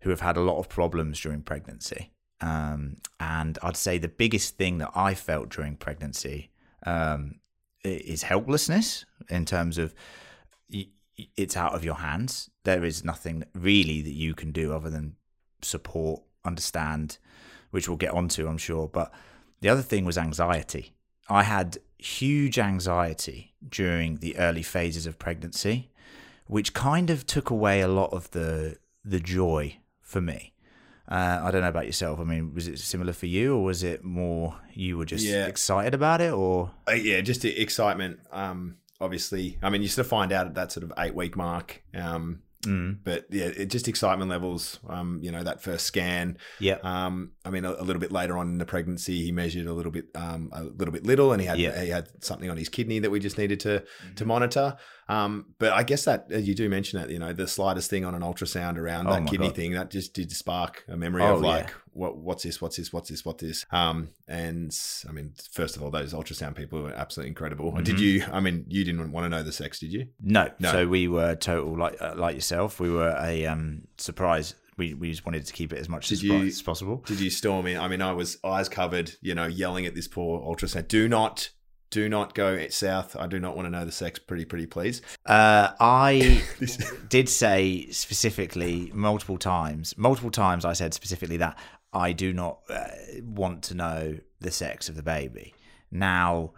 who 0.00 0.10
have 0.10 0.20
had 0.20 0.36
a 0.36 0.40
lot 0.40 0.58
of 0.58 0.68
problems 0.68 1.20
during 1.20 1.42
pregnancy. 1.42 2.12
Um, 2.40 2.98
and 3.18 3.58
I'd 3.62 3.76
say 3.76 3.98
the 3.98 4.08
biggest 4.08 4.56
thing 4.56 4.78
that 4.78 4.90
I 4.94 5.14
felt 5.14 5.48
during 5.48 5.76
pregnancy 5.76 6.50
um, 6.84 7.36
is 7.84 8.22
helplessness 8.22 9.04
in 9.30 9.44
terms 9.44 9.78
of 9.78 9.94
it's 11.36 11.56
out 11.56 11.74
of 11.74 11.84
your 11.84 11.96
hands. 11.96 12.50
There 12.64 12.84
is 12.84 13.04
nothing 13.04 13.44
really 13.54 14.02
that 14.02 14.12
you 14.12 14.34
can 14.34 14.52
do 14.52 14.72
other 14.72 14.90
than 14.90 15.16
support, 15.62 16.22
understand, 16.44 17.18
which 17.70 17.88
we'll 17.88 17.96
get 17.96 18.12
onto, 18.12 18.48
I'm 18.48 18.58
sure. 18.58 18.88
But 18.88 19.12
the 19.60 19.68
other 19.68 19.82
thing 19.82 20.04
was 20.04 20.18
anxiety. 20.18 20.94
I 21.28 21.44
had 21.44 21.78
huge 21.98 22.58
anxiety 22.58 23.54
during 23.66 24.16
the 24.16 24.36
early 24.36 24.62
phases 24.62 25.06
of 25.06 25.18
pregnancy, 25.18 25.90
which 26.46 26.72
kind 26.74 27.10
of 27.10 27.26
took 27.26 27.50
away 27.50 27.80
a 27.80 27.88
lot 27.88 28.12
of 28.12 28.30
the 28.32 28.76
the 29.04 29.20
joy 29.20 29.78
for 30.00 30.20
me. 30.20 30.52
Uh, 31.06 31.40
I 31.42 31.50
don't 31.50 31.60
know 31.60 31.68
about 31.68 31.84
yourself. 31.84 32.18
I 32.18 32.24
mean, 32.24 32.54
was 32.54 32.66
it 32.66 32.78
similar 32.78 33.12
for 33.12 33.26
you, 33.26 33.56
or 33.56 33.64
was 33.64 33.82
it 33.82 34.02
more 34.02 34.56
you 34.72 34.96
were 34.96 35.04
just 35.04 35.24
Yeah. 35.26 35.46
excited 35.46 35.92
about 35.92 36.20
it, 36.22 36.32
or 36.32 36.70
Uh, 36.88 36.92
yeah, 36.92 37.20
just 37.20 37.42
the 37.42 37.60
excitement. 37.60 38.20
Um, 38.32 38.76
obviously, 39.00 39.58
I 39.62 39.68
mean, 39.68 39.82
you 39.82 39.88
sort 39.88 40.06
of 40.06 40.08
find 40.10 40.32
out 40.32 40.46
at 40.46 40.54
that 40.54 40.72
sort 40.72 40.84
of 40.84 40.92
eight 40.96 41.14
week 41.14 41.36
mark. 41.36 41.82
Um, 41.92 42.40
mm, 42.66 42.98
but 43.04 43.26
yeah, 43.30 43.44
it 43.46 43.66
just 43.66 43.88
excitement 43.88 44.30
levels. 44.30 44.78
Um, 44.88 45.20
you 45.22 45.30
know, 45.32 45.42
that 45.42 45.62
first 45.62 45.86
scan. 45.86 46.38
yeah, 46.60 46.78
Um, 46.82 47.32
I 47.44 47.50
mean, 47.50 47.64
a, 47.64 47.72
a 47.72 47.84
little 47.84 48.00
bit 48.00 48.12
later 48.12 48.36
on 48.38 48.48
in 48.48 48.58
the 48.58 48.66
pregnancy, 48.66 49.24
he 49.24 49.32
measured 49.32 49.66
a 49.66 49.72
little 49.72 49.92
bit, 49.92 50.06
um, 50.14 50.50
a 50.52 50.64
little 50.64 50.92
bit 50.92 51.04
little, 51.04 51.32
and 51.32 51.40
he 51.40 51.46
had 51.46 51.58
Yeah. 51.58 51.80
he 51.82 51.90
had 51.90 52.08
something 52.24 52.50
on 52.50 52.56
his 52.56 52.68
kidney 52.68 52.98
that 53.00 53.10
we 53.10 53.20
just 53.20 53.38
needed 53.38 53.60
to 53.60 53.84
to 54.16 54.24
monitor. 54.24 54.76
Um, 55.08 55.54
but 55.58 55.72
I 55.74 55.82
guess 55.82 56.04
that 56.06 56.26
you 56.30 56.54
do 56.54 56.68
mention 56.68 56.98
it. 56.98 57.10
You 57.10 57.18
know, 57.18 57.32
the 57.32 57.46
slightest 57.46 57.90
thing 57.90 58.04
on 58.04 58.14
an 58.14 58.22
ultrasound 58.22 58.78
around 58.78 59.06
Oh 59.06 59.12
that 59.12 59.26
kidney 59.26 59.48
God. 59.48 59.56
thing 59.56 59.72
that 59.72 59.90
just 59.90 60.14
did 60.14 60.32
spark 60.32 60.84
a 60.88 60.96
memory 60.96 61.22
Oh, 61.22 61.36
of 61.36 61.42
yeah. 61.44 61.66
What 61.94 62.16
what's 62.16 62.42
this, 62.42 62.60
what's 62.60 62.76
this, 62.76 62.92
what's 62.92 63.08
this, 63.08 63.24
what's 63.24 63.42
this. 63.42 63.64
Um, 63.70 64.08
and 64.28 64.76
I 65.08 65.12
mean, 65.12 65.32
first 65.50 65.76
of 65.76 65.82
all, 65.82 65.90
those 65.90 66.12
ultrasound 66.12 66.54
people 66.56 66.82
were 66.82 66.92
absolutely 66.92 67.28
incredible. 67.28 67.70
Did 67.72 67.96
Mhm. 67.96 68.00
you? 68.00 68.24
I 68.32 68.40
mean, 68.40 68.66
you 68.68 68.84
didn't 68.84 69.10
want 69.12 69.24
to 69.24 69.28
know 69.28 69.42
the 69.42 69.52
sex, 69.52 69.78
did 69.78 69.92
you? 69.92 70.08
no. 70.20 70.50
No. 70.58 70.72
So 70.72 70.86
we 70.88 71.08
were 71.08 71.34
total 71.36 71.76
like 71.78 71.96
uh, 72.00 72.14
like 72.16 72.34
yourself. 72.34 72.80
We 72.80 72.90
were 72.90 73.16
a 73.18 73.46
um, 73.46 73.82
surprise. 73.98 74.54
We 74.76 74.92
we 74.94 75.10
just 75.10 75.24
wanted 75.24 75.46
to 75.46 75.52
keep 75.52 75.72
it 75.72 75.78
as 75.78 75.88
much 75.88 76.08
Did 76.08 76.14
as, 76.16 76.22
you- 76.24 76.64
possible. 76.64 77.02
Did 77.06 77.20
you 77.20 77.30
storm 77.30 77.66
in? 77.68 77.78
I 77.78 77.86
mean, 77.88 78.02
I 78.02 78.12
was 78.12 78.38
eyes 78.42 78.68
covered, 78.68 79.12
you 79.22 79.34
know, 79.34 79.46
yelling 79.46 79.86
at 79.86 79.94
this 79.94 80.08
poor 80.08 80.40
ultrasound. 80.40 80.88
Do 80.88 81.08
not, 81.08 81.50
do 81.90 82.08
not 82.08 82.34
go 82.34 82.66
south. 82.70 83.14
I 83.14 83.28
do 83.28 83.38
not 83.38 83.54
want 83.54 83.66
to 83.66 83.70
know 83.70 83.84
the 83.84 83.92
sex. 83.92 84.18
Pretty, 84.18 84.44
pretty, 84.44 84.66
please. 84.66 85.00
Uh, 85.24 85.70
I 85.78 86.42
did 87.08 87.28
say 87.28 87.86
specifically 87.92 88.90
multiple 88.92 89.38
times, 89.38 89.96
multiple 89.96 90.32
times 90.32 90.64
I 90.64 90.72
said 90.72 90.92
specifically 90.92 91.36
that 91.36 91.56
I 91.94 92.12
do 92.12 92.32
not 92.32 92.58
uh, 92.68 92.88
want 93.22 93.62
to 93.64 93.74
know 93.74 94.18
the 94.40 94.50
sex 94.50 94.88
of 94.88 94.96
the 94.96 95.02
baby. 95.02 95.54
Now, 95.90 96.52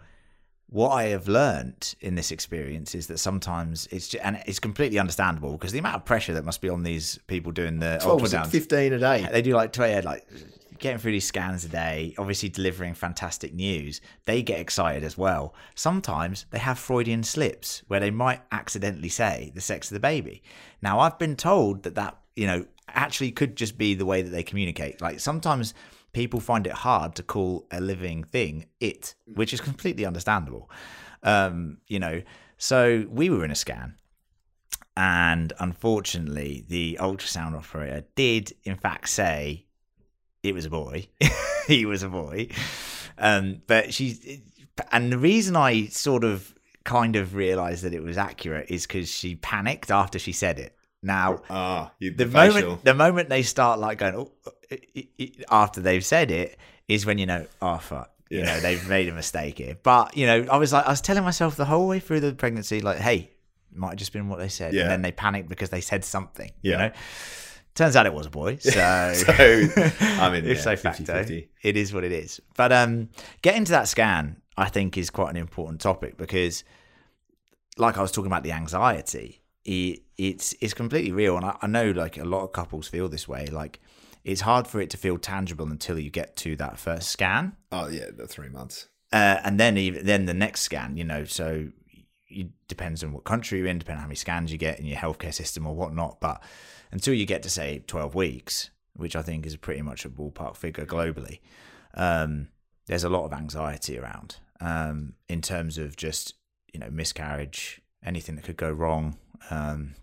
what 0.69 0.89
I 0.89 1.05
have 1.05 1.27
learnt 1.27 1.95
in 2.01 2.15
this 2.15 2.31
experience 2.31 2.93
is 2.93 3.07
that 3.07 3.19
sometimes 3.19 3.87
it's 3.91 4.09
just, 4.09 4.23
and 4.23 4.41
it's 4.45 4.59
completely 4.59 4.99
understandable 4.99 5.53
because 5.53 5.71
the 5.71 5.79
amount 5.79 5.95
of 5.95 6.05
pressure 6.05 6.33
that 6.33 6.43
must 6.43 6.59
be 6.59 6.69
on 6.69 6.83
these 6.83 7.19
people 7.27 7.51
doing 7.51 7.79
the 7.79 7.99
was. 8.21 8.33
Fifteen 8.51 8.93
a 8.93 8.99
day. 8.99 9.27
They 9.31 9.41
do 9.41 9.53
like 9.53 9.75
yeah, 9.77 10.01
like 10.03 10.27
getting 10.79 10.97
through 10.97 11.13
these 11.13 11.25
scans 11.25 11.63
a 11.63 11.69
day, 11.69 12.13
obviously 12.17 12.49
delivering 12.49 12.93
fantastic 12.95 13.53
news. 13.53 14.01
They 14.25 14.43
get 14.43 14.59
excited 14.59 15.03
as 15.03 15.17
well. 15.17 15.53
Sometimes 15.75 16.45
they 16.51 16.59
have 16.59 16.77
Freudian 16.77 17.23
slips 17.23 17.83
where 17.87 17.99
they 17.99 18.11
might 18.11 18.41
accidentally 18.51 19.09
say 19.09 19.51
the 19.55 19.61
sex 19.61 19.89
of 19.89 19.95
the 19.95 19.99
baby. 19.99 20.43
Now 20.81 20.99
I've 20.99 21.17
been 21.17 21.35
told 21.35 21.83
that 21.83 21.95
that 21.95 22.17
you 22.35 22.47
know 22.47 22.65
actually 22.89 23.31
could 23.31 23.55
just 23.55 23.77
be 23.77 23.93
the 23.93 24.05
way 24.05 24.21
that 24.21 24.29
they 24.29 24.43
communicate. 24.43 25.01
Like 25.01 25.19
sometimes 25.19 25.73
people 26.13 26.39
find 26.39 26.65
it 26.65 26.73
hard 26.73 27.15
to 27.15 27.23
call 27.23 27.67
a 27.71 27.81
living 27.81 28.23
thing 28.23 28.65
it, 28.79 29.15
which 29.25 29.53
is 29.53 29.61
completely 29.61 30.05
understandable. 30.05 30.69
Um, 31.23 31.77
you 31.87 31.99
know, 31.99 32.21
so 32.57 33.05
we 33.09 33.29
were 33.29 33.45
in 33.45 33.51
a 33.51 33.55
scan 33.55 33.95
and 34.97 35.53
unfortunately 35.59 36.65
the 36.67 36.97
ultrasound 36.99 37.55
operator 37.55 38.03
did 38.15 38.51
in 38.63 38.75
fact 38.75 39.07
say 39.07 39.63
it 40.41 40.55
was 40.55 40.65
a 40.65 40.69
boy 40.69 41.07
he 41.67 41.85
was 41.85 42.01
a 42.01 42.09
boy 42.09 42.47
um 43.19 43.61
but 43.67 43.93
she 43.93 44.41
and 44.91 45.11
the 45.11 45.17
reason 45.17 45.55
i 45.55 45.85
sort 45.85 46.23
of 46.23 46.55
kind 46.83 47.15
of 47.15 47.35
realized 47.35 47.83
that 47.83 47.93
it 47.93 48.01
was 48.01 48.17
accurate 48.17 48.71
is 48.71 48.87
because 48.87 49.07
she 49.09 49.35
panicked 49.35 49.91
after 49.91 50.17
she 50.17 50.31
said 50.31 50.57
it 50.57 50.75
now 51.03 51.41
Ah, 51.49 51.91
you, 51.99 52.11
the 52.13 52.25
facial. 52.25 52.61
moment 52.61 52.83
the 52.83 52.93
moment 52.93 53.29
they 53.29 53.43
start 53.43 53.79
like 53.79 53.99
going 53.99 54.15
oh, 54.15 54.31
i- 54.71 54.79
i- 54.97 55.07
i- 55.21 55.31
after 55.51 55.79
they've 55.81 56.03
said 56.05 56.31
it 56.31 56.57
is 56.87 57.05
when 57.05 57.17
you 57.17 57.25
know 57.25 57.45
oh 57.61 57.77
fuck 57.77 58.11
you 58.29 58.43
know 58.43 58.59
they've 58.59 58.87
made 58.89 59.07
a 59.07 59.13
mistake 59.13 59.57
here 59.59 59.77
but 59.83 60.17
you 60.17 60.25
know 60.25 60.45
i 60.51 60.57
was 60.57 60.73
like 60.73 60.85
i 60.85 60.89
was 60.89 60.99
telling 61.01 61.23
myself 61.23 61.55
the 61.55 61.65
whole 61.65 61.87
way 61.87 61.99
through 61.99 62.19
the 62.19 62.33
pregnancy 62.33 62.81
like 62.81 62.97
hey 62.97 63.29
might 63.73 63.89
have 63.89 63.97
just 63.97 64.11
been 64.11 64.27
what 64.27 64.39
they 64.39 64.49
said 64.49 64.73
Yeah. 64.73 64.81
and 64.81 64.91
then 64.91 65.01
they 65.03 65.11
panicked 65.11 65.47
because 65.49 65.69
they 65.69 65.81
said 65.81 66.03
something 66.03 66.51
you 66.61 66.71
Yeah. 66.71 66.77
know 66.77 66.91
turns 67.75 67.95
out 67.95 68.05
it 68.07 68.13
was 68.13 68.25
a 68.25 68.29
boy 68.31 68.55
so, 68.59 68.71
So, 68.71 69.31
I 69.31 70.29
mean, 70.31 70.45
if 70.45 70.57
yeah, 70.57 70.61
so 70.63 70.75
50-50. 70.75 70.77
facto 70.77 71.41
it 71.63 71.77
is 71.77 71.93
what 71.93 72.03
it 72.03 72.11
is 72.11 72.41
but 72.55 72.71
um 72.73 73.09
getting 73.43 73.63
to 73.65 73.71
that 73.73 73.87
scan 73.87 74.41
i 74.57 74.67
think 74.67 74.97
is 74.97 75.09
quite 75.11 75.29
an 75.29 75.37
important 75.37 75.79
topic 75.79 76.17
because 76.17 76.63
like 77.77 77.97
I 77.99 78.01
was 78.01 78.11
talking 78.11 78.25
about 78.25 78.41
the 78.41 78.53
anxiety, 78.53 79.43
it, 79.67 80.01
it's 80.17 80.55
it's 80.61 80.73
completely 80.73 81.11
real, 81.11 81.35
and 81.37 81.45
I, 81.45 81.57
I 81.61 81.67
know 81.67 81.91
like 81.91 82.17
a 82.17 82.25
lot 82.25 82.43
of 82.43 82.51
couples 82.53 82.87
feel 82.87 83.07
this 83.09 83.27
way. 83.27 83.45
Like 83.47 83.79
it's 84.23 84.41
hard 84.41 84.65
for 84.67 84.81
it 84.81 84.89
to 84.91 84.97
feel 84.97 85.17
tangible 85.19 85.67
until 85.67 85.99
you 85.99 86.09
get 86.09 86.35
to 86.37 86.55
that 86.55 86.79
first 86.79 87.09
scan, 87.11 87.55
Oh 87.71 87.87
yeah, 87.87 88.05
the 88.15 88.25
three 88.27 88.49
months. 88.49 88.87
uh, 89.13 89.39
and 89.43 89.59
then 89.59 89.77
even 89.77 90.05
then 90.05 90.25
the 90.25 90.33
next 90.33 90.61
scan. 90.61 90.97
You 90.97 91.03
know, 91.03 91.25
so 91.25 91.67
it 92.29 92.47
depends 92.67 93.03
on 93.03 93.11
what 93.13 93.23
country 93.25 93.59
you're 93.59 93.67
in, 93.67 93.77
depending 93.79 93.97
on 93.99 94.03
how 94.03 94.07
many 94.07 94.15
scans 94.15 94.51
you 94.51 94.57
get 94.57 94.79
in 94.79 94.85
your 94.85 94.97
healthcare 94.97 95.33
system 95.33 95.67
or 95.67 95.75
whatnot. 95.75 96.19
But 96.19 96.41
until 96.91 97.13
you 97.13 97.25
get 97.25 97.43
to 97.43 97.49
say 97.49 97.83
twelve 97.87 98.15
weeks, 98.15 98.69
which 98.93 99.15
I 99.15 99.21
think 99.21 99.45
is 99.45 99.55
pretty 99.57 99.81
much 99.81 100.05
a 100.05 100.09
ballpark 100.09 100.55
figure 100.55 100.85
globally, 100.85 101.39
um, 101.93 102.47
there's 102.87 103.03
a 103.03 103.09
lot 103.09 103.25
of 103.25 103.33
anxiety 103.33 103.99
around 103.99 104.37
um, 104.61 105.13
in 105.29 105.41
terms 105.41 105.77
of 105.77 105.95
just 105.97 106.33
you 106.73 106.79
know 106.79 106.89
miscarriage, 106.89 107.81
anything 108.03 108.35
that 108.35 108.45
could 108.45 108.57
go 108.57 108.71
wrong. 108.71 109.17
Um, 109.49 109.95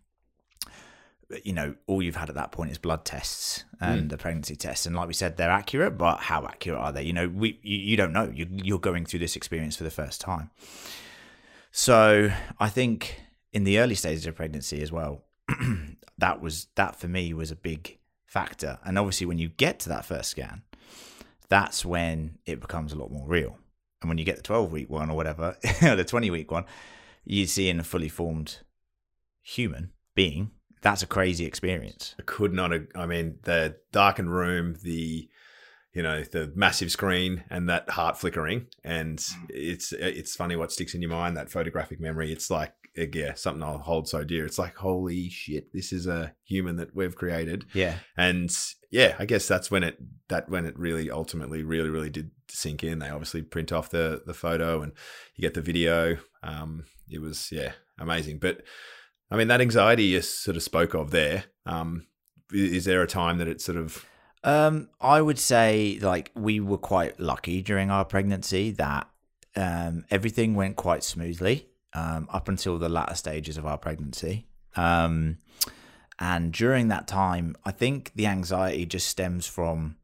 you 1.43 1.53
know, 1.53 1.75
all 1.87 2.03
you've 2.03 2.17
had 2.17 2.29
at 2.29 2.35
that 2.35 2.53
point 2.53 2.71
is 2.71 2.79
blood 2.79 3.05
tests 3.05 3.65
and 3.81 4.09
the 4.11 4.17
pregnancy 4.17 4.57
tests, 4.57 4.87
and 4.87 4.95
like 4.95 5.09
we 5.09 5.15
said, 5.15 5.37
they're 5.37 5.51
accurate, 5.51 5.99
but 5.99 6.21
how 6.21 6.45
accurate 6.45 6.79
are 6.79 6.93
they? 6.93 7.03
You 7.03 7.13
know, 7.13 7.29
we 7.29 7.59
you, 7.63 7.79
you 7.79 7.97
don't 7.97 8.13
know. 8.13 8.31
You, 8.33 8.47
you're 8.51 8.79
going 8.79 9.05
through 9.05 9.21
this 9.21 9.37
experience 9.37 9.77
for 9.77 9.85
the 9.85 9.91
first 9.91 10.21
time. 10.21 10.51
So 11.73 12.31
I 12.61 12.69
think 12.69 13.21
in 13.53 13.65
the 13.65 13.79
early 13.79 13.95
stages 13.95 14.27
of 14.27 14.37
pregnancy 14.37 14.81
as 14.81 14.93
well, 14.93 15.25
that 16.19 16.41
was 16.41 16.69
that 16.77 16.97
for 16.97 17.09
me 17.09 17.33
was 17.33 17.51
a 17.51 17.57
big 17.57 17.99
factor. 18.27 18.79
And 18.85 18.99
obviously, 18.99 19.27
when 19.27 19.39
you 19.39 19.49
get 19.49 19.81
to 19.81 19.89
that 19.91 20.05
first 20.05 20.31
scan, 20.31 20.63
that's 21.49 21.85
when 21.85 22.39
it 22.47 22.61
becomes 22.61 22.93
a 22.93 22.97
lot 22.97 23.11
more 23.11 23.27
real. 23.27 23.59
And 24.01 24.09
when 24.09 24.19
you 24.19 24.25
get 24.25 24.37
the 24.37 24.43
12 24.43 24.71
week 24.71 24.91
one 24.91 25.11
or 25.11 25.17
whatever, 25.17 25.57
or 25.83 25.97
the 25.97 26.05
20 26.05 26.31
week 26.31 26.51
one, 26.51 26.65
you 27.25 27.47
see 27.47 27.69
in 27.69 27.81
a 27.81 27.85
fully 27.85 28.09
formed 28.09 28.59
human 29.45 29.91
being, 30.17 30.51
that's 30.83 31.03
a 31.03 31.07
crazy 31.07 31.45
experience. 31.47 32.15
I 32.19 32.23
could 32.23 32.53
not. 32.53 32.73
I 32.97 33.07
mean, 33.07 33.39
the 33.45 33.77
darkened 33.93 34.33
room, 34.35 34.77
the 34.83 35.29
you 35.93 36.03
know 36.03 36.23
the 36.25 36.53
massive 36.57 36.91
screen, 36.91 37.45
and 37.51 37.69
that 37.69 37.89
heart 37.91 38.19
flickering, 38.19 38.67
and 38.83 39.19
Mm. 39.19 39.47
it's 39.51 39.93
it's 39.93 40.35
funny 40.35 40.57
what 40.57 40.73
sticks 40.73 40.95
in 40.95 41.03
your 41.03 41.11
mind. 41.11 41.37
That 41.37 41.51
photographic 41.51 42.01
memory. 42.01 42.33
It's 42.33 42.51
like 42.51 42.73
eh, 42.97 43.07
yeah, 43.13 43.35
something 43.35 43.63
I'll 43.63 43.79
hold 43.79 44.09
so 44.09 44.25
dear. 44.25 44.45
It's 44.45 44.59
like 44.59 44.75
holy 44.77 45.29
shit, 45.31 45.73
this 45.73 45.93
is 45.93 46.07
a 46.07 46.35
human 46.45 46.77
that 46.77 46.95
we've 46.97 47.15
created, 47.17 47.65
Yeah. 47.75 47.99
and 48.17 48.51
yeah, 48.91 49.15
I 49.19 49.25
guess 49.25 49.47
that's 49.49 49.71
when 49.71 49.85
it 49.85 49.99
that 50.29 50.49
when 50.49 50.67
it 50.67 50.79
really 50.79 51.11
ultimately 51.11 51.63
really 51.63 51.91
really 51.91 52.11
did 52.11 52.31
sink 52.49 52.83
in. 52.85 52.99
They 52.99 53.09
obviously 53.09 53.43
print 53.43 53.73
off 53.73 53.91
the 53.91 54.23
the 54.27 54.35
photo 54.35 54.83
and 54.83 54.93
you 55.37 55.43
get 55.43 55.55
the 55.55 55.61
video. 55.63 56.19
Um, 56.43 56.85
it 57.09 57.21
was 57.21 57.51
yeah 57.53 57.73
amazing, 57.99 58.39
but 58.39 58.63
I 59.31 59.37
mean 59.37 59.49
that 59.49 59.61
anxiety 59.61 60.05
you 60.05 60.23
sort 60.23 60.57
of 60.57 60.63
spoke 60.63 60.95
of 60.95 61.11
there. 61.11 61.45
Um, 61.67 62.07
is 62.53 62.85
there 62.85 63.03
a 63.03 63.07
time 63.07 63.39
that 63.39 63.49
it 63.49 63.61
sort 63.61 63.79
of 63.79 64.07
Um, 64.45 64.89
I 65.01 65.23
would 65.23 65.39
say 65.39 65.99
like 66.01 66.31
we 66.35 66.61
were 66.61 66.79
quite 66.79 67.19
lucky 67.19 67.63
during 67.63 67.91
our 67.91 68.05
pregnancy 68.05 68.71
that 68.73 69.09
um, 69.57 70.05
everything 70.11 70.55
went 70.55 70.77
quite 70.77 71.03
smoothly 71.03 71.69
um, 71.95 72.29
up 72.31 72.49
until 72.49 72.79
the 72.79 72.89
latter 72.89 73.15
stages 73.15 73.57
of 73.57 73.67
our 73.67 73.79
pregnancy. 73.79 74.47
Um, 74.77 75.39
and 76.19 76.53
during 76.53 76.89
that 76.89 77.09
time, 77.09 77.57
I 77.65 77.73
think 77.73 78.13
the 78.15 78.27
anxiety 78.27 78.87
just 78.87 79.09
stems 79.09 79.47
from, 79.47 79.97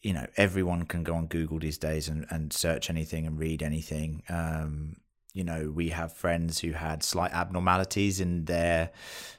you 0.00 0.12
know, 0.12 0.26
everyone 0.36 0.84
can 0.84 1.02
go 1.02 1.14
on 1.14 1.26
Google 1.26 1.58
these 1.58 1.78
days 1.78 2.08
and, 2.08 2.26
and 2.30 2.52
search 2.52 2.88
anything 2.88 3.26
and 3.26 3.38
read 3.38 3.62
anything. 3.62 4.22
Um, 4.28 4.96
you 5.32 5.44
know, 5.44 5.72
we 5.74 5.90
have 5.90 6.12
friends 6.12 6.60
who 6.60 6.72
had 6.72 7.02
slight 7.02 7.32
abnormalities 7.32 8.20
in 8.20 8.44
their 8.44 8.90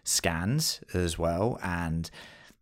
scans 0.03 0.81
as 0.93 1.17
well. 1.17 1.59
And 1.63 2.09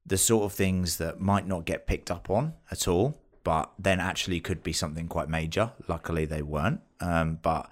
the 0.06 0.18
sort 0.18 0.46
of 0.46 0.54
things 0.54 0.98
that 0.98 1.20
might 1.20 1.48
not 1.48 1.66
get 1.66 1.88
picked 1.88 2.12
up 2.12 2.30
on 2.30 2.54
at 2.72 2.88
all, 2.88 3.18
but 3.44 3.72
then 3.80 4.00
actually 4.00 4.40
could 4.40 4.64
be 4.64 4.74
something 4.74 5.08
quite 5.08 5.30
major. 5.30 5.72
Luckily, 5.88 6.26
they 6.26 6.42
weren't. 6.42 6.82
Um, 7.00 7.40
but 7.42 7.70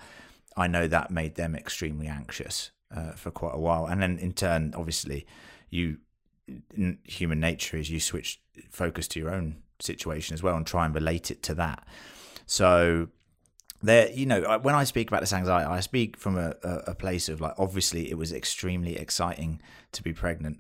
I 0.56 0.68
know 0.68 0.88
that 0.88 1.12
made 1.12 1.36
them 1.36 1.56
extremely 1.56 2.08
anxious. 2.08 2.72
uh, 2.96 3.12
for 3.12 3.32
quite 3.32 3.54
a 3.54 3.60
while, 3.60 3.86
and 3.86 4.02
then 4.02 4.18
in 4.18 4.34
turn, 4.34 4.74
obviously, 4.76 5.26
you 5.70 5.98
human 7.04 7.40
nature 7.40 7.78
is 7.78 7.92
you 7.92 8.00
switch 8.00 8.42
focus 8.72 9.08
to 9.08 9.20
your 9.20 9.30
own 9.30 9.58
situation 9.80 10.34
as 10.34 10.42
well 10.42 10.56
and 10.56 10.66
try 10.66 10.84
and 10.84 10.96
relate 10.96 11.30
it 11.30 11.44
to 11.44 11.54
that. 11.54 11.88
So 12.48 13.10
there, 13.82 14.10
you 14.12 14.26
know, 14.26 14.60
when 14.62 14.76
I 14.76 14.84
speak 14.84 15.08
about 15.08 15.22
this 15.22 15.34
anxiety, 15.34 15.66
I 15.66 15.80
speak 15.80 16.18
from 16.18 16.38
a, 16.38 16.56
a, 16.64 16.96
place 16.96 17.30
of 17.30 17.40
like, 17.40 17.54
obviously, 17.58 18.10
it 18.10 18.18
was 18.18 18.34
extremely 18.34 18.98
exciting 18.98 19.62
to 19.94 20.04
be 20.04 20.12
pregnant, 20.12 20.60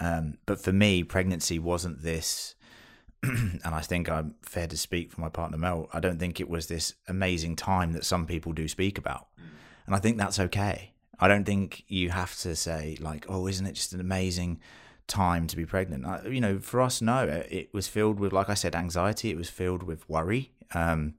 um, 0.00 0.38
but 0.46 0.60
for 0.60 0.72
me, 0.72 1.02
pregnancy 1.02 1.58
wasn't 1.58 2.02
this. 2.02 2.54
and 3.22 3.60
I 3.64 3.80
think 3.80 4.08
I'm 4.08 4.36
fair 4.42 4.66
to 4.66 4.76
speak 4.76 5.12
for 5.12 5.20
my 5.20 5.28
partner 5.28 5.58
Mel. 5.58 5.88
I 5.92 6.00
don't 6.00 6.18
think 6.18 6.40
it 6.40 6.48
was 6.48 6.68
this 6.68 6.94
amazing 7.06 7.56
time 7.56 7.92
that 7.92 8.04
some 8.04 8.24
people 8.24 8.52
do 8.52 8.66
speak 8.68 8.96
about, 8.96 9.26
and 9.86 9.94
I 9.94 9.98
think 9.98 10.16
that's 10.16 10.38
okay. 10.38 10.94
I 11.18 11.28
don't 11.28 11.44
think 11.44 11.84
you 11.88 12.10
have 12.10 12.34
to 12.38 12.56
say 12.56 12.96
like, 13.00 13.26
"Oh, 13.28 13.46
isn't 13.46 13.66
it 13.66 13.72
just 13.72 13.92
an 13.92 14.00
amazing 14.00 14.60
time 15.06 15.48
to 15.48 15.56
be 15.56 15.66
pregnant?" 15.66 16.06
I, 16.06 16.28
you 16.28 16.40
know, 16.40 16.60
for 16.60 16.80
us, 16.80 17.02
no. 17.02 17.26
It 17.26 17.74
was 17.74 17.88
filled 17.88 18.18
with, 18.18 18.32
like 18.32 18.48
I 18.48 18.54
said, 18.54 18.74
anxiety. 18.74 19.30
It 19.30 19.36
was 19.36 19.50
filled 19.50 19.82
with 19.82 20.08
worry. 20.08 20.52
Um, 20.72 21.14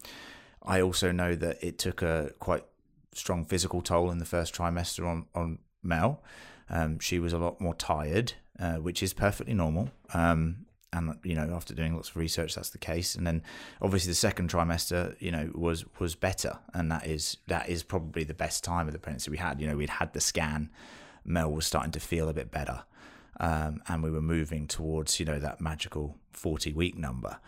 I 0.63 0.81
also 0.81 1.11
know 1.11 1.35
that 1.35 1.63
it 1.63 1.77
took 1.77 2.01
a 2.01 2.31
quite 2.39 2.65
strong 3.13 3.45
physical 3.45 3.81
toll 3.81 4.11
in 4.11 4.19
the 4.19 4.25
first 4.25 4.53
trimester 4.53 5.07
on 5.07 5.25
on 5.35 5.59
Mel. 5.83 6.23
Um, 6.69 6.99
she 6.99 7.19
was 7.19 7.33
a 7.33 7.37
lot 7.37 7.59
more 7.59 7.75
tired, 7.75 8.33
uh, 8.59 8.75
which 8.75 9.03
is 9.03 9.13
perfectly 9.13 9.53
normal. 9.53 9.89
Um, 10.13 10.65
and 10.93 11.17
you 11.23 11.35
know, 11.35 11.53
after 11.53 11.73
doing 11.73 11.95
lots 11.95 12.09
of 12.09 12.17
research, 12.17 12.55
that's 12.55 12.69
the 12.69 12.77
case. 12.77 13.15
And 13.15 13.25
then, 13.25 13.43
obviously, 13.81 14.11
the 14.11 14.15
second 14.15 14.49
trimester, 14.49 15.15
you 15.19 15.31
know, 15.31 15.49
was 15.53 15.85
was 15.99 16.15
better, 16.15 16.59
and 16.73 16.91
that 16.91 17.07
is 17.07 17.37
that 17.47 17.69
is 17.69 17.83
probably 17.83 18.23
the 18.23 18.33
best 18.33 18.63
time 18.63 18.87
of 18.87 18.93
the 18.93 18.99
pregnancy 18.99 19.31
we 19.31 19.37
had. 19.37 19.61
You 19.61 19.67
know, 19.67 19.77
we'd 19.77 19.89
had 19.89 20.13
the 20.13 20.21
scan, 20.21 20.69
Mel 21.23 21.51
was 21.51 21.65
starting 21.65 21.91
to 21.91 21.99
feel 21.99 22.27
a 22.27 22.33
bit 22.33 22.51
better, 22.51 22.83
um, 23.39 23.81
and 23.87 24.03
we 24.03 24.11
were 24.11 24.21
moving 24.21 24.67
towards 24.67 25.19
you 25.19 25.25
know 25.25 25.39
that 25.39 25.61
magical 25.61 26.17
forty 26.31 26.73
week 26.73 26.97
number. 26.97 27.39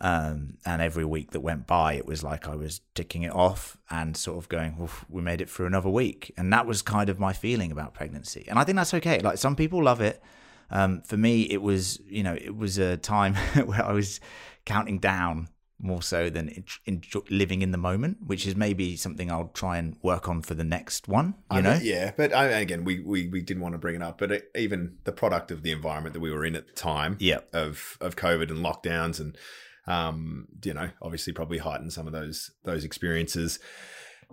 Um, 0.00 0.58
and 0.66 0.82
every 0.82 1.04
week 1.04 1.30
that 1.30 1.40
went 1.40 1.66
by, 1.66 1.94
it 1.94 2.06
was 2.06 2.22
like 2.22 2.46
I 2.46 2.54
was 2.54 2.82
ticking 2.94 3.22
it 3.22 3.32
off 3.32 3.78
and 3.90 4.16
sort 4.16 4.38
of 4.38 4.48
going, 4.48 4.76
well, 4.76 4.90
we 5.08 5.22
made 5.22 5.40
it 5.40 5.48
through 5.48 5.66
another 5.66 5.88
week. 5.88 6.32
And 6.36 6.52
that 6.52 6.66
was 6.66 6.82
kind 6.82 7.08
of 7.08 7.18
my 7.18 7.32
feeling 7.32 7.72
about 7.72 7.94
pregnancy. 7.94 8.44
And 8.48 8.58
I 8.58 8.64
think 8.64 8.76
that's 8.76 8.94
okay. 8.94 9.20
Like 9.20 9.38
some 9.38 9.56
people 9.56 9.82
love 9.82 10.00
it. 10.00 10.22
Um, 10.70 11.02
for 11.02 11.16
me, 11.16 11.42
it 11.42 11.62
was, 11.62 12.00
you 12.06 12.22
know, 12.22 12.34
it 12.34 12.54
was 12.54 12.78
a 12.78 12.96
time 12.96 13.34
where 13.64 13.84
I 13.84 13.92
was 13.92 14.20
counting 14.64 14.98
down 14.98 15.48
more 15.78 16.02
so 16.02 16.30
than 16.30 16.64
in, 16.86 17.02
living 17.28 17.62
in 17.62 17.70
the 17.70 17.78
moment, 17.78 18.18
which 18.26 18.46
is 18.46 18.56
maybe 18.56 18.96
something 18.96 19.30
I'll 19.30 19.48
try 19.48 19.76
and 19.76 19.96
work 20.02 20.28
on 20.28 20.42
for 20.42 20.54
the 20.54 20.64
next 20.64 21.06
one. 21.06 21.34
You 21.52 21.58
I 21.58 21.60
know, 21.60 21.74
mean, 21.74 21.82
yeah. 21.84 22.12
But 22.16 22.34
I, 22.34 22.46
again, 22.46 22.84
we, 22.84 23.00
we 23.00 23.28
we 23.28 23.42
didn't 23.42 23.62
want 23.62 23.74
to 23.74 23.78
bring 23.78 23.94
it 23.94 24.02
up, 24.02 24.18
but 24.18 24.32
it, 24.32 24.50
even 24.54 24.96
the 25.04 25.12
product 25.12 25.50
of 25.50 25.62
the 25.62 25.72
environment 25.72 26.14
that 26.14 26.20
we 26.20 26.32
were 26.32 26.44
in 26.44 26.56
at 26.56 26.66
the 26.66 26.72
time, 26.72 27.16
yeah, 27.20 27.40
of 27.52 27.98
of 28.00 28.16
COVID 28.16 28.50
and 28.50 28.64
lockdowns, 28.64 29.20
and 29.20 29.36
um, 29.86 30.48
you 30.64 30.74
know, 30.74 30.90
obviously 31.00 31.32
probably 31.32 31.58
heighten 31.58 31.90
some 31.90 32.06
of 32.06 32.12
those 32.12 32.50
those 32.64 32.84
experiences. 32.84 33.58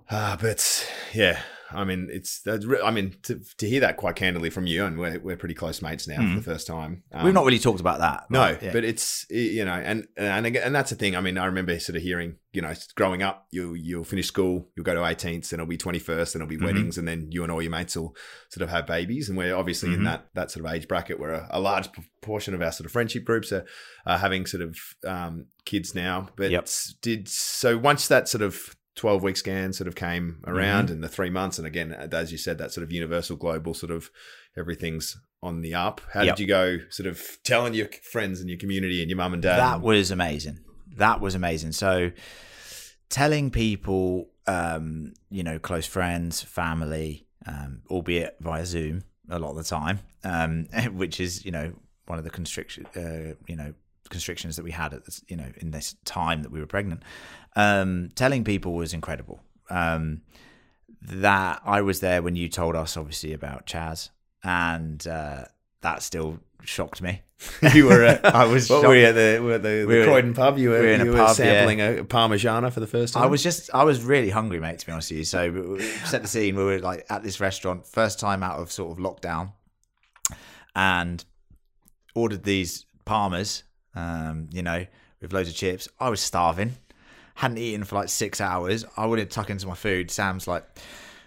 Uh, 0.10 0.36
but 0.38 0.90
yeah, 1.14 1.42
I 1.72 1.84
mean, 1.84 2.10
it's. 2.12 2.42
I 2.48 2.92
mean, 2.92 3.16
to, 3.24 3.42
to 3.58 3.68
hear 3.68 3.80
that 3.82 3.98
quite 3.98 4.16
candidly 4.16 4.50
from 4.50 4.68
you, 4.68 4.86
and 4.86 4.98
we're 4.98 5.20
we're 5.20 5.38
pretty 5.38 5.56
close 5.56 5.82
mates 5.82 6.08
now 6.08 6.18
mm. 6.20 6.32
for 6.32 6.36
the 6.40 6.44
first 6.44 6.68
time. 6.68 7.04
Um, 7.12 7.26
We've 7.26 7.34
not 7.34 7.46
really 7.46 7.60
talked 7.60 7.80
about 7.80 8.00
that. 8.00 8.26
No, 8.30 8.54
but, 8.54 8.64
yeah. 8.64 8.74
but 8.74 8.84
it's 8.84 9.26
you 9.30 9.66
know, 9.66 9.74
and 9.74 10.08
and 10.18 10.46
and 10.46 10.76
that's 10.76 10.90
the 10.90 10.96
thing. 10.96 11.16
I 11.16 11.22
mean, 11.22 11.38
I 11.38 11.46
remember 11.46 11.78
sort 11.80 11.96
of 11.96 12.02
hearing, 12.02 12.38
you 12.52 12.62
know, 12.62 12.74
growing 12.96 13.24
up, 13.24 13.48
you 13.52 13.74
you'll 13.74 14.04
finish 14.04 14.28
school, 14.28 14.70
you'll 14.76 14.84
go 14.84 14.94
to 14.94 15.02
18th, 15.02 15.52
and 15.52 15.54
it'll 15.54 15.66
be 15.66 15.78
21st, 15.78 16.36
and 16.36 16.42
it'll 16.42 16.48
be 16.48 16.56
mm-hmm. 16.56 16.66
weddings, 16.66 16.98
and 16.98 17.08
then 17.08 17.28
you 17.32 17.44
and 17.44 17.52
all 17.52 17.62
your 17.62 17.72
mates 17.72 17.96
will 17.96 18.16
sort 18.50 18.64
of 18.64 18.70
have 18.70 18.86
babies, 18.86 19.30
and 19.30 19.38
we're 19.38 19.56
obviously 19.56 19.90
mm-hmm. 19.90 20.00
in 20.00 20.04
that 20.06 20.28
that 20.34 20.52
sort 20.52 20.66
of 20.66 20.72
age 20.74 20.88
bracket 20.88 21.20
where 21.20 21.32
a, 21.32 21.48
a, 21.52 21.60
large 21.60 21.92
proportion 21.92 22.54
of 22.54 22.62
our 22.62 22.72
sort 22.72 22.86
of 22.86 22.92
friendship 22.92 23.24
groups 23.24 23.52
are, 23.52 23.66
are 24.06 24.18
having 24.18 24.46
sort 24.46 24.64
of 24.64 24.78
um, 25.08 25.46
kids 25.66 25.96
now. 25.96 26.30
But 26.36 26.52
yep. 26.52 26.68
did 27.02 27.28
so 27.30 27.78
once 27.78 28.08
that 28.08 28.28
sort 28.28 28.42
of 28.42 28.76
12 28.96 29.24
week 29.24 29.38
scan 29.38 29.74
sort 29.74 29.88
of 29.88 29.96
came 29.96 30.40
around 30.46 30.86
mm-hmm. 30.86 30.96
in 30.96 31.02
the 31.02 31.10
three 31.10 31.30
months. 31.30 31.58
And 31.58 31.66
again, 31.66 31.94
as 31.94 32.32
you 32.32 32.38
said, 32.38 32.58
that 32.60 32.72
sort 32.72 32.84
of 32.84 32.92
universal 32.92 33.36
global 33.36 33.74
sort 33.74 33.92
of 33.92 34.12
everything's 34.58 35.18
on 35.42 35.62
the 35.62 35.74
up. 35.74 36.02
How 36.14 36.22
yep. 36.22 36.36
did 36.36 36.42
you 36.42 36.48
go 36.48 36.78
sort 36.90 37.08
of 37.08 37.22
telling 37.44 37.74
your 37.74 37.88
friends 38.04 38.40
and 38.40 38.50
your 38.50 38.60
community 38.60 39.02
and 39.02 39.10
your 39.10 39.18
mum 39.18 39.34
and 39.34 39.42
dad? 39.42 39.58
That 39.58 39.76
and- 39.76 39.84
was 39.84 40.12
amazing. 40.12 40.60
That 40.96 41.22
was 41.22 41.34
amazing. 41.34 41.72
So 41.72 42.12
telling 43.10 43.50
people, 43.50 44.30
um, 44.48 45.14
you 45.30 45.44
know, 45.44 45.58
close 45.58 45.88
friends, 45.88 46.42
family, 46.42 47.26
um, 47.48 47.82
albeit 47.90 48.38
via 48.40 48.66
Zoom 48.66 49.04
a 49.30 49.40
lot 49.40 49.52
of 49.52 49.58
the 49.58 49.64
time, 49.64 50.00
um, 50.24 50.66
which 50.94 51.20
is, 51.20 51.44
you 51.46 51.52
know, 51.52 51.74
one 52.06 52.20
of 52.20 52.26
the 52.26 52.30
constriction, 52.30 52.86
uh, 52.96 53.36
you 53.48 53.56
know, 53.56 53.74
constrictions 54.10 54.56
that 54.56 54.64
we 54.64 54.72
had 54.72 54.94
at 54.94 55.06
this, 55.06 55.24
you 55.28 55.36
know 55.36 55.52
in 55.58 55.72
this 55.72 55.96
time 56.06 56.44
that 56.44 56.52
we 56.52 56.60
were 56.60 56.68
pregnant. 56.68 57.04
Um, 57.56 58.10
telling 58.16 58.44
people 58.44 58.74
was 58.74 58.94
incredible. 58.94 59.42
Um, 59.70 60.22
that 61.06 61.62
i 61.66 61.82
was 61.82 62.00
there 62.00 62.22
when 62.22 62.36
you 62.36 62.48
told 62.48 62.76
us 62.76 62.96
obviously 62.96 63.34
about 63.34 63.66
chaz 63.66 64.10
and 64.44 65.06
uh, 65.08 65.44
that 65.82 66.02
still 66.02 66.40
shocked 66.64 67.02
me. 67.02 67.22
You 67.74 67.88
were 67.88 68.04
at, 68.04 68.26
i 68.36 68.46
was 68.46 68.70
what 68.70 68.84
were 68.84 68.96
you 68.96 69.06
at 69.06 69.16
the, 69.16 69.42
were 69.42 69.58
the, 69.58 69.86
we 69.86 70.00
the 70.00 70.06
croydon 70.06 70.34
pub? 70.34 70.58
You 70.58 70.70
were, 70.70 70.80
we 70.80 70.86
were, 70.86 70.92
in 70.94 71.06
you 71.06 71.12
were 71.12 71.18
pub, 71.18 71.36
sampling 71.36 71.80
yeah. 71.80 71.90
a 71.90 72.04
parmigiana 72.06 72.72
for 72.72 72.80
the 72.80 72.88
first 72.88 73.14
time? 73.14 73.24
i 73.24 73.26
was 73.26 73.44
just 73.44 73.70
i 73.74 73.84
was 73.84 74.02
really 74.02 74.30
hungry 74.30 74.62
mate 74.62 74.80
to 74.80 74.86
be 74.86 74.94
honest 74.94 75.12
with 75.12 75.18
you. 75.20 75.26
So 75.26 75.52
we 75.52 75.82
set 76.06 76.22
the 76.22 76.28
scene. 76.30 76.56
We 76.56 76.64
were 76.64 76.80
like 76.80 77.06
at 77.10 77.22
this 77.22 77.42
restaurant 77.42 77.86
first 77.86 78.18
time 78.18 78.44
out 78.44 78.60
of 78.60 78.72
sort 78.72 78.98
of 78.98 79.04
lockdown 79.04 79.52
and 80.74 81.24
ordered 82.16 82.44
these 82.44 82.86
parmas 83.06 83.64
um, 83.96 84.50
you 84.52 84.62
know, 84.62 84.86
with 85.22 85.34
loads 85.34 85.50
of 85.50 85.56
chips. 85.56 85.88
I 86.00 86.10
was 86.10 86.22
starving, 86.22 86.76
hadn't 87.36 87.58
eaten 87.58 87.84
for 87.84 87.96
like 87.96 88.10
six 88.10 88.42
hours. 88.42 88.86
I 88.98 89.06
wanted 89.06 89.30
to 89.30 89.36
tuck 89.36 89.50
into 89.50 89.68
my 89.68 89.76
food. 89.76 90.12
Sam's 90.12 90.48
like, 90.48 90.64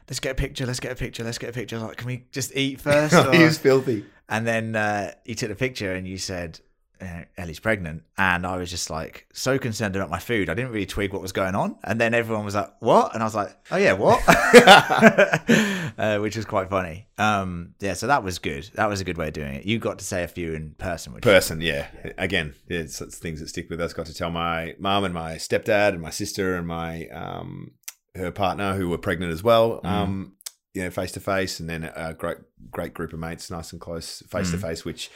let's 0.09 0.21
get 0.21 0.33
a 0.33 0.35
picture, 0.35 0.67
let's 0.67 0.81
get 0.81 0.93
a 0.93 0.97
picture, 0.97 1.25
let's 1.25 1.39
get 1.39 1.51
a 1.51 1.53
picture. 1.53 1.77
I 1.77 1.81
was 1.81 1.89
like, 1.89 1.97
can 1.97 2.07
we 2.07 2.25
just 2.31 2.55
eat 2.57 2.81
first? 2.81 3.15
he 3.35 3.45
was 3.45 3.59
filthy. 3.59 4.05
And 4.29 4.47
then 4.47 4.75
uh, 4.75 5.13
he 5.25 5.35
took 5.35 5.49
the 5.49 5.55
picture 5.55 5.93
and 5.93 6.07
you 6.07 6.19
said, 6.19 6.61
uh, 7.01 7.23
Ellie's 7.37 7.61
pregnant, 7.61 8.03
and 8.17 8.47
I 8.47 8.57
was 8.57 8.71
just 8.71 8.91
like 8.91 9.27
so 9.33 9.59
concerned 9.59 9.97
about 9.97 10.11
my 10.11 10.19
food. 10.19 10.49
I 10.49 10.55
didn't 10.55 10.71
really 10.71 10.87
twig 10.87 11.13
what 11.13 11.23
was 11.23 11.33
going 11.33 11.55
on, 11.55 11.77
and 11.85 12.01
then 12.01 12.15
everyone 12.15 12.45
was 12.45 12.55
like, 12.55 12.71
"What?" 12.81 13.15
And 13.15 13.23
I 13.23 13.27
was 13.27 13.35
like, 13.35 13.57
"Oh 13.71 13.77
yeah, 13.77 13.93
what?" 13.93 14.23
uh, 15.99 16.19
which 16.19 16.37
was 16.37 16.45
quite 16.45 16.71
funny. 16.71 17.07
Um, 17.19 17.75
yeah, 17.81 17.95
so 17.95 18.07
that 18.07 18.23
was 18.23 18.39
good. 18.39 18.71
That 18.75 18.89
was 18.89 19.01
a 19.01 19.05
good 19.05 19.19
way 19.19 19.29
of 19.29 19.35
doing 19.35 19.55
it. 19.55 19.65
You 19.65 19.79
got 19.79 19.99
to 19.99 20.05
say 20.05 20.23
a 20.23 20.29
few 20.29 20.55
in 20.55 20.75
person. 20.79 21.15
Person, 21.21 21.61
yeah. 21.61 21.89
yeah. 22.05 22.13
Again, 22.19 22.55
it's, 22.69 23.01
it's, 23.01 23.19
things 23.19 23.41
that 23.41 23.49
stick 23.49 23.69
with 23.71 23.81
us. 23.81 23.93
Got 23.93 24.07
to 24.07 24.15
tell 24.15 24.31
my 24.31 24.75
mum 24.79 25.05
and 25.05 25.15
my 25.15 25.35
stepdad 25.35 25.91
and 25.91 26.01
my 26.01 26.11
sister 26.11 26.57
and 26.57 26.67
my 26.67 27.07
um, 27.09 27.73
her 28.15 28.31
partner 28.31 28.75
who 28.75 28.89
were 28.89 28.99
pregnant 28.99 29.33
as 29.33 29.43
well. 29.43 29.81
Mm. 29.83 29.89
Um, 29.89 30.33
you 30.75 30.83
know, 30.83 30.91
face 30.91 31.13
to 31.13 31.21
face, 31.21 31.59
and 31.59 31.71
then 31.71 31.91
a 31.97 32.13
great 32.13 32.37
great 32.71 32.93
group 32.93 33.13
of 33.15 33.19
mates, 33.19 33.51
nice 33.51 33.73
and 33.73 33.81
close 33.81 34.23
face 34.29 34.51
to 34.51 34.59
face, 34.59 34.85
which 34.85 35.11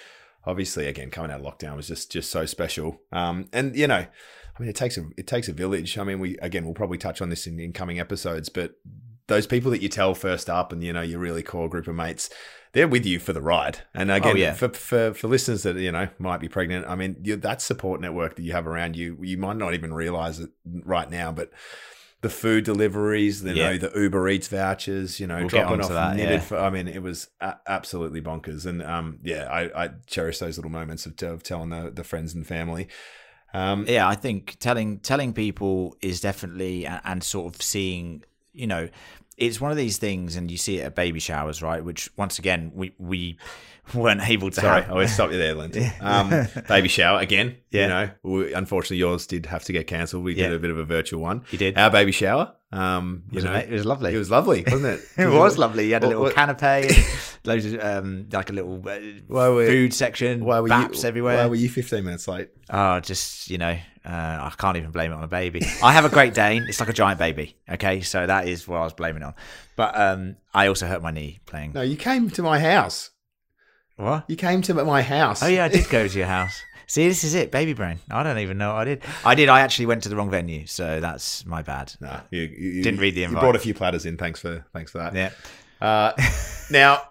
obviously 0.44 0.86
again 0.86 1.10
coming 1.10 1.30
out 1.30 1.40
of 1.40 1.46
lockdown 1.46 1.76
was 1.76 1.88
just 1.88 2.10
just 2.10 2.30
so 2.30 2.46
special. 2.46 3.00
Um, 3.12 3.48
and 3.52 3.76
you 3.76 3.86
know, 3.86 4.06
I 4.60 4.62
mean, 4.62 4.68
it 4.68 4.76
takes 4.76 4.96
a 4.98 5.04
it 5.16 5.26
takes 5.26 5.48
a 5.48 5.52
village. 5.52 5.98
I 5.98 6.04
mean, 6.04 6.20
we 6.20 6.36
again 6.38 6.64
we'll 6.64 6.74
probably 6.74 6.98
touch 6.98 7.20
on 7.22 7.30
this 7.30 7.46
in, 7.46 7.58
in 7.58 7.72
coming 7.72 7.98
episodes, 7.98 8.48
but 8.48 8.74
those 9.26 9.46
people 9.46 9.70
that 9.70 9.80
you 9.80 9.88
tell 9.88 10.14
first 10.14 10.50
up, 10.50 10.72
and 10.72 10.82
you 10.82 10.92
know, 10.92 11.02
your 11.02 11.20
really 11.20 11.42
core 11.42 11.68
group 11.68 11.86
of 11.86 11.94
mates, 11.94 12.28
they're 12.72 12.88
with 12.88 13.06
you 13.06 13.18
for 13.18 13.32
the 13.32 13.40
ride. 13.40 13.78
And 13.94 14.10
again, 14.10 14.32
oh, 14.32 14.36
yeah. 14.36 14.52
for, 14.52 14.68
for 14.68 15.14
for 15.14 15.28
listeners 15.28 15.62
that 15.62 15.76
you 15.76 15.92
know 15.92 16.08
might 16.18 16.40
be 16.40 16.48
pregnant, 16.48 16.86
I 16.86 16.94
mean, 16.94 17.16
that 17.22 17.62
support 17.62 18.00
network 18.00 18.36
that 18.36 18.42
you 18.42 18.52
have 18.52 18.66
around 18.66 18.96
you, 18.96 19.16
you 19.22 19.38
might 19.38 19.56
not 19.56 19.72
even 19.72 19.94
realize 19.94 20.40
it 20.40 20.50
right 20.64 21.10
now, 21.10 21.32
but 21.32 21.50
the 22.22 22.28
food 22.28 22.64
deliveries, 22.64 23.42
you 23.42 23.52
yeah. 23.52 23.70
know, 23.70 23.78
the 23.78 23.98
Uber 23.98 24.28
Eats 24.28 24.48
vouchers, 24.48 25.20
you 25.20 25.26
know, 25.26 25.38
we'll 25.38 25.48
dropping 25.48 25.80
off 25.80 25.88
that, 25.88 26.16
knitted. 26.16 26.32
Yeah. 26.32 26.40
For, 26.40 26.58
I 26.58 26.68
mean, 26.68 26.86
it 26.86 27.02
was 27.02 27.28
a- 27.40 27.56
absolutely 27.66 28.20
bonkers, 28.20 28.66
and 28.66 28.82
um, 28.82 29.18
yeah, 29.22 29.44
I, 29.44 29.84
I, 29.84 29.90
cherish 30.06 30.38
those 30.38 30.58
little 30.58 30.70
moments 30.70 31.06
of, 31.06 31.20
of 31.22 31.42
telling 31.42 31.70
the, 31.70 31.90
the 31.90 32.04
friends 32.04 32.34
and 32.34 32.46
family. 32.46 32.88
Um, 33.54 33.86
yeah, 33.88 34.06
I 34.06 34.14
think 34.14 34.56
telling 34.60 34.98
telling 34.98 35.32
people 35.32 35.96
is 36.02 36.20
definitely 36.20 36.86
and, 36.86 37.00
and 37.04 37.24
sort 37.24 37.54
of 37.54 37.62
seeing, 37.62 38.22
you 38.52 38.66
know, 38.66 38.90
it's 39.38 39.60
one 39.60 39.70
of 39.70 39.78
these 39.78 39.96
things, 39.96 40.36
and 40.36 40.50
you 40.50 40.58
see 40.58 40.78
it 40.78 40.84
at 40.84 40.94
baby 40.94 41.20
showers, 41.20 41.62
right? 41.62 41.82
Which 41.82 42.10
once 42.18 42.38
again, 42.38 42.70
we 42.74 42.92
we 42.98 43.38
weren't 43.94 44.28
able 44.28 44.50
to. 44.50 44.60
Sorry. 44.60 44.82
I 44.82 44.88
always 44.88 45.12
stop 45.12 45.30
you 45.30 45.38
there, 45.38 45.54
Lindsay. 45.54 45.90
Um, 46.00 46.46
baby 46.66 46.88
shower 46.88 47.20
again. 47.20 47.56
Yeah. 47.70 47.82
You 47.82 47.88
know, 47.88 48.10
we, 48.22 48.54
unfortunately, 48.54 48.96
yours 48.96 49.26
did 49.26 49.46
have 49.46 49.64
to 49.64 49.72
get 49.72 49.86
cancelled. 49.86 50.24
We 50.24 50.34
yeah. 50.34 50.48
did 50.48 50.54
a 50.54 50.58
bit 50.58 50.70
of 50.70 50.78
a 50.78 50.84
virtual 50.84 51.20
one. 51.20 51.44
You 51.50 51.58
did. 51.58 51.78
Our 51.78 51.90
baby 51.90 52.10
shower. 52.10 52.54
Um, 52.72 53.24
you 53.30 53.36
was 53.36 53.44
know, 53.44 53.54
it, 53.54 53.70
was 53.70 53.84
lovely. 53.84 54.14
It 54.14 54.18
was 54.18 54.30
lovely, 54.30 54.62
wasn't 54.64 55.00
it? 55.00 55.00
it 55.18 55.28
was 55.28 55.58
lovely. 55.58 55.86
You 55.86 55.94
had 55.94 56.04
a 56.04 56.08
little 56.08 56.22
what, 56.22 56.34
canapé, 56.34 57.38
loads 57.44 57.66
of 57.66 57.80
um, 57.80 58.28
like 58.30 58.50
a 58.50 58.52
little 58.52 58.76
uh, 58.76 58.98
were, 59.28 59.66
food 59.66 59.92
section. 59.92 60.44
Why 60.44 60.60
were 60.60 60.68
baps 60.68 61.02
you, 61.02 61.08
everywhere? 61.08 61.38
Why 61.38 61.46
were 61.46 61.56
you 61.56 61.68
fifteen 61.68 62.04
minutes 62.04 62.28
late? 62.28 62.50
Oh, 62.70 63.00
just 63.00 63.50
you 63.50 63.58
know, 63.58 63.76
uh, 64.04 64.08
I 64.08 64.52
can't 64.56 64.76
even 64.76 64.92
blame 64.92 65.10
it 65.10 65.16
on 65.16 65.24
a 65.24 65.28
baby. 65.28 65.62
I 65.82 65.92
have 65.92 66.04
a 66.04 66.08
Great 66.08 66.32
Dane. 66.32 66.64
It's 66.68 66.78
like 66.78 66.88
a 66.88 66.94
giant 66.94 67.18
baby. 67.18 67.56
Okay, 67.68 68.02
so 68.02 68.24
that 68.24 68.46
is 68.46 68.68
what 68.68 68.78
I 68.78 68.84
was 68.84 68.92
blaming 68.92 69.22
it 69.22 69.26
on. 69.26 69.34
But 69.74 69.98
um, 69.98 70.36
I 70.54 70.68
also 70.68 70.86
hurt 70.86 71.02
my 71.02 71.10
knee 71.10 71.40
playing. 71.46 71.72
No, 71.72 71.82
you 71.82 71.96
came 71.96 72.30
to 72.30 72.42
my 72.42 72.60
house. 72.60 73.10
What? 74.00 74.24
You 74.28 74.36
came 74.36 74.62
to 74.62 74.74
my 74.74 75.02
house. 75.02 75.42
Oh 75.42 75.46
yeah, 75.46 75.64
I 75.64 75.68
did 75.68 75.88
go 75.88 76.06
to 76.08 76.18
your 76.18 76.26
house. 76.28 76.60
See, 76.86 77.06
this 77.06 77.22
is 77.22 77.34
it, 77.34 77.52
baby 77.52 77.72
brain. 77.72 78.00
I 78.10 78.22
don't 78.24 78.38
even 78.38 78.58
know 78.58 78.72
what 78.74 78.80
I 78.80 78.84
did. 78.84 79.02
I 79.24 79.34
did. 79.36 79.48
I 79.48 79.60
actually 79.60 79.86
went 79.86 80.02
to 80.02 80.08
the 80.08 80.16
wrong 80.16 80.28
venue, 80.30 80.66
so 80.66 80.98
that's 80.98 81.46
my 81.46 81.62
bad. 81.62 81.92
No, 82.00 82.20
you, 82.32 82.42
you- 82.42 82.82
Didn't 82.82 82.98
read 82.98 83.14
the 83.14 83.22
invite. 83.22 83.36
You 83.36 83.40
brought 83.40 83.54
a 83.56 83.60
few 83.60 83.74
platters 83.74 84.06
in. 84.06 84.16
Thanks 84.16 84.40
for 84.40 84.64
thanks 84.72 84.90
for 84.90 84.98
that. 84.98 85.14
Yeah. 85.14 85.30
Uh, 85.80 86.12
now, 86.70 87.02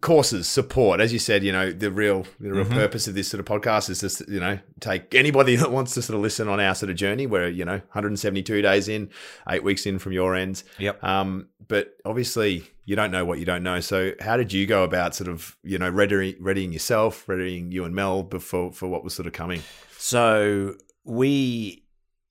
courses 0.00 0.48
support, 0.48 1.00
as 1.00 1.12
you 1.12 1.18
said, 1.18 1.44
you 1.44 1.52
know 1.52 1.70
the 1.70 1.90
real 1.90 2.26
the 2.40 2.50
real 2.52 2.64
Mm-hmm. 2.64 2.74
purpose 2.74 3.06
of 3.06 3.14
this 3.14 3.28
sort 3.28 3.40
of 3.40 3.46
podcast 3.46 3.90
is 3.90 4.00
just 4.00 4.26
you 4.28 4.40
know 4.40 4.58
take 4.80 5.14
anybody 5.14 5.54
that 5.62 5.70
wants 5.70 5.94
to 5.94 6.02
sort 6.02 6.16
of 6.16 6.22
listen 6.22 6.48
on 6.48 6.58
our 6.58 6.74
sort 6.74 6.90
of 6.90 6.96
journey. 6.96 7.26
Where 7.26 7.48
you 7.48 7.64
know 7.64 7.72
172 7.92 8.62
days 8.62 8.88
in, 8.88 9.10
eight 9.48 9.62
weeks 9.62 9.84
in 9.86 9.98
from 9.98 10.12
your 10.12 10.34
end. 10.34 10.62
Yep. 10.78 11.02
Um, 11.04 11.48
but 11.68 11.94
obviously 12.04 12.68
you 12.84 12.96
don't 12.96 13.10
know 13.10 13.24
what 13.24 13.38
you 13.38 13.44
don't 13.44 13.62
know. 13.62 13.80
So 13.80 14.12
how 14.20 14.36
did 14.36 14.52
you 14.52 14.66
go 14.66 14.84
about 14.84 15.14
sort 15.14 15.28
of 15.28 15.56
you 15.62 15.78
know 15.78 15.88
readying, 15.88 16.36
readying 16.40 16.72
yourself, 16.72 17.28
readying 17.28 17.72
you 17.72 17.84
and 17.84 17.94
Mel 17.94 18.22
before 18.22 18.72
for 18.72 18.88
what 18.88 19.04
was 19.04 19.14
sort 19.14 19.26
of 19.26 19.32
coming? 19.32 19.62
So 19.98 20.74
we 21.04 21.84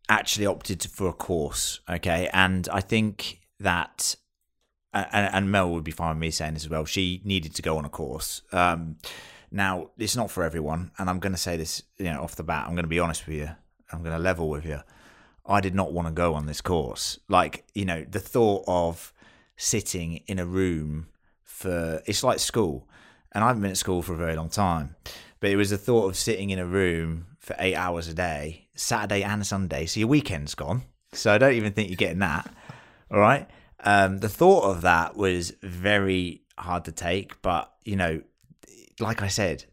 actually 0.10 0.46
opted 0.46 0.84
for 0.84 1.08
a 1.08 1.14
course, 1.14 1.80
okay, 1.90 2.30
and 2.34 2.68
I 2.72 2.82
think 2.82 3.40
that, 3.60 4.16
and, 4.94 5.34
and 5.34 5.52
Mel 5.52 5.70
would 5.72 5.84
be 5.84 5.92
fine 5.92 6.10
with 6.10 6.20
me 6.20 6.32
saying 6.32 6.56
this 6.56 6.64
as 6.64 6.70
well. 6.70 6.86
She 6.86 7.22
needed 7.24 7.56
to 7.56 7.62
go 7.62 7.78
on 7.78 7.86
a 7.86 7.90
course. 7.90 8.42
Um, 8.52 8.98
now 9.52 9.92
it's 9.98 10.16
not 10.16 10.30
for 10.30 10.44
everyone, 10.44 10.92
and 10.98 11.10
I'm 11.10 11.20
going 11.20 11.34
to 11.34 11.40
say 11.40 11.56
this, 11.56 11.84
you 11.98 12.06
know, 12.06 12.22
off 12.22 12.36
the 12.36 12.44
bat. 12.44 12.66
I'm 12.68 12.74
going 12.74 12.84
to 12.84 12.90
be 12.90 13.00
honest 13.00 13.26
with 13.26 13.38
you. 13.38 13.50
I'm 13.92 14.04
going 14.04 14.16
to 14.16 14.22
level 14.22 14.50
with 14.50 14.66
you. 14.66 14.82
I 15.46 15.60
did 15.60 15.76
not 15.76 15.92
want 15.92 16.08
to 16.08 16.14
go 16.14 16.34
on 16.34 16.46
this 16.46 16.62
course. 16.62 17.20
Like, 17.28 17.66
you 17.74 17.86
know, 17.86 18.06
the 18.10 18.20
thought 18.20 18.64
of 18.68 19.14
sitting 19.62 20.18
in 20.26 20.40
a 20.40 20.46
room 20.46 21.08
for 21.44 22.02
it's 22.08 22.24
like 22.24 22.40
school. 22.40 22.88
And 23.32 23.44
I 23.44 23.48
haven't 23.48 23.62
been 23.62 23.72
at 23.72 23.78
school 23.78 24.02
for 24.02 24.14
a 24.14 24.18
very 24.18 24.36
long 24.36 24.50
time. 24.50 24.96
But 25.40 25.52
it 25.52 25.56
was 25.56 25.70
the 25.70 25.78
thought 25.78 26.10
of 26.10 26.18
sitting 26.18 26.50
in 26.50 26.58
a 26.58 26.66
room 26.66 27.28
for 27.40 27.56
eight 27.60 27.76
hours 27.76 28.08
a 28.08 28.14
day, 28.14 28.68
Saturday 28.76 29.24
and 29.24 29.46
Sunday. 29.46 29.86
So 29.86 30.00
your 30.00 30.10
weekend's 30.10 30.56
gone. 30.56 30.82
So 31.14 31.32
I 31.32 31.38
don't 31.38 31.54
even 31.54 31.74
think 31.74 31.90
you're 31.90 31.96
getting 31.96 32.20
that. 32.20 32.52
All 33.12 33.20
right. 33.20 33.48
Um, 33.84 34.18
the 34.18 34.30
thought 34.30 34.64
of 34.64 34.82
that 34.82 35.16
was 35.16 35.54
very 35.62 36.42
hard 36.58 36.86
to 36.86 36.92
take. 36.92 37.40
But, 37.44 37.72
you 37.86 37.96
know, 37.96 38.22
like 39.00 39.22
I 39.22 39.28
said, 39.28 39.66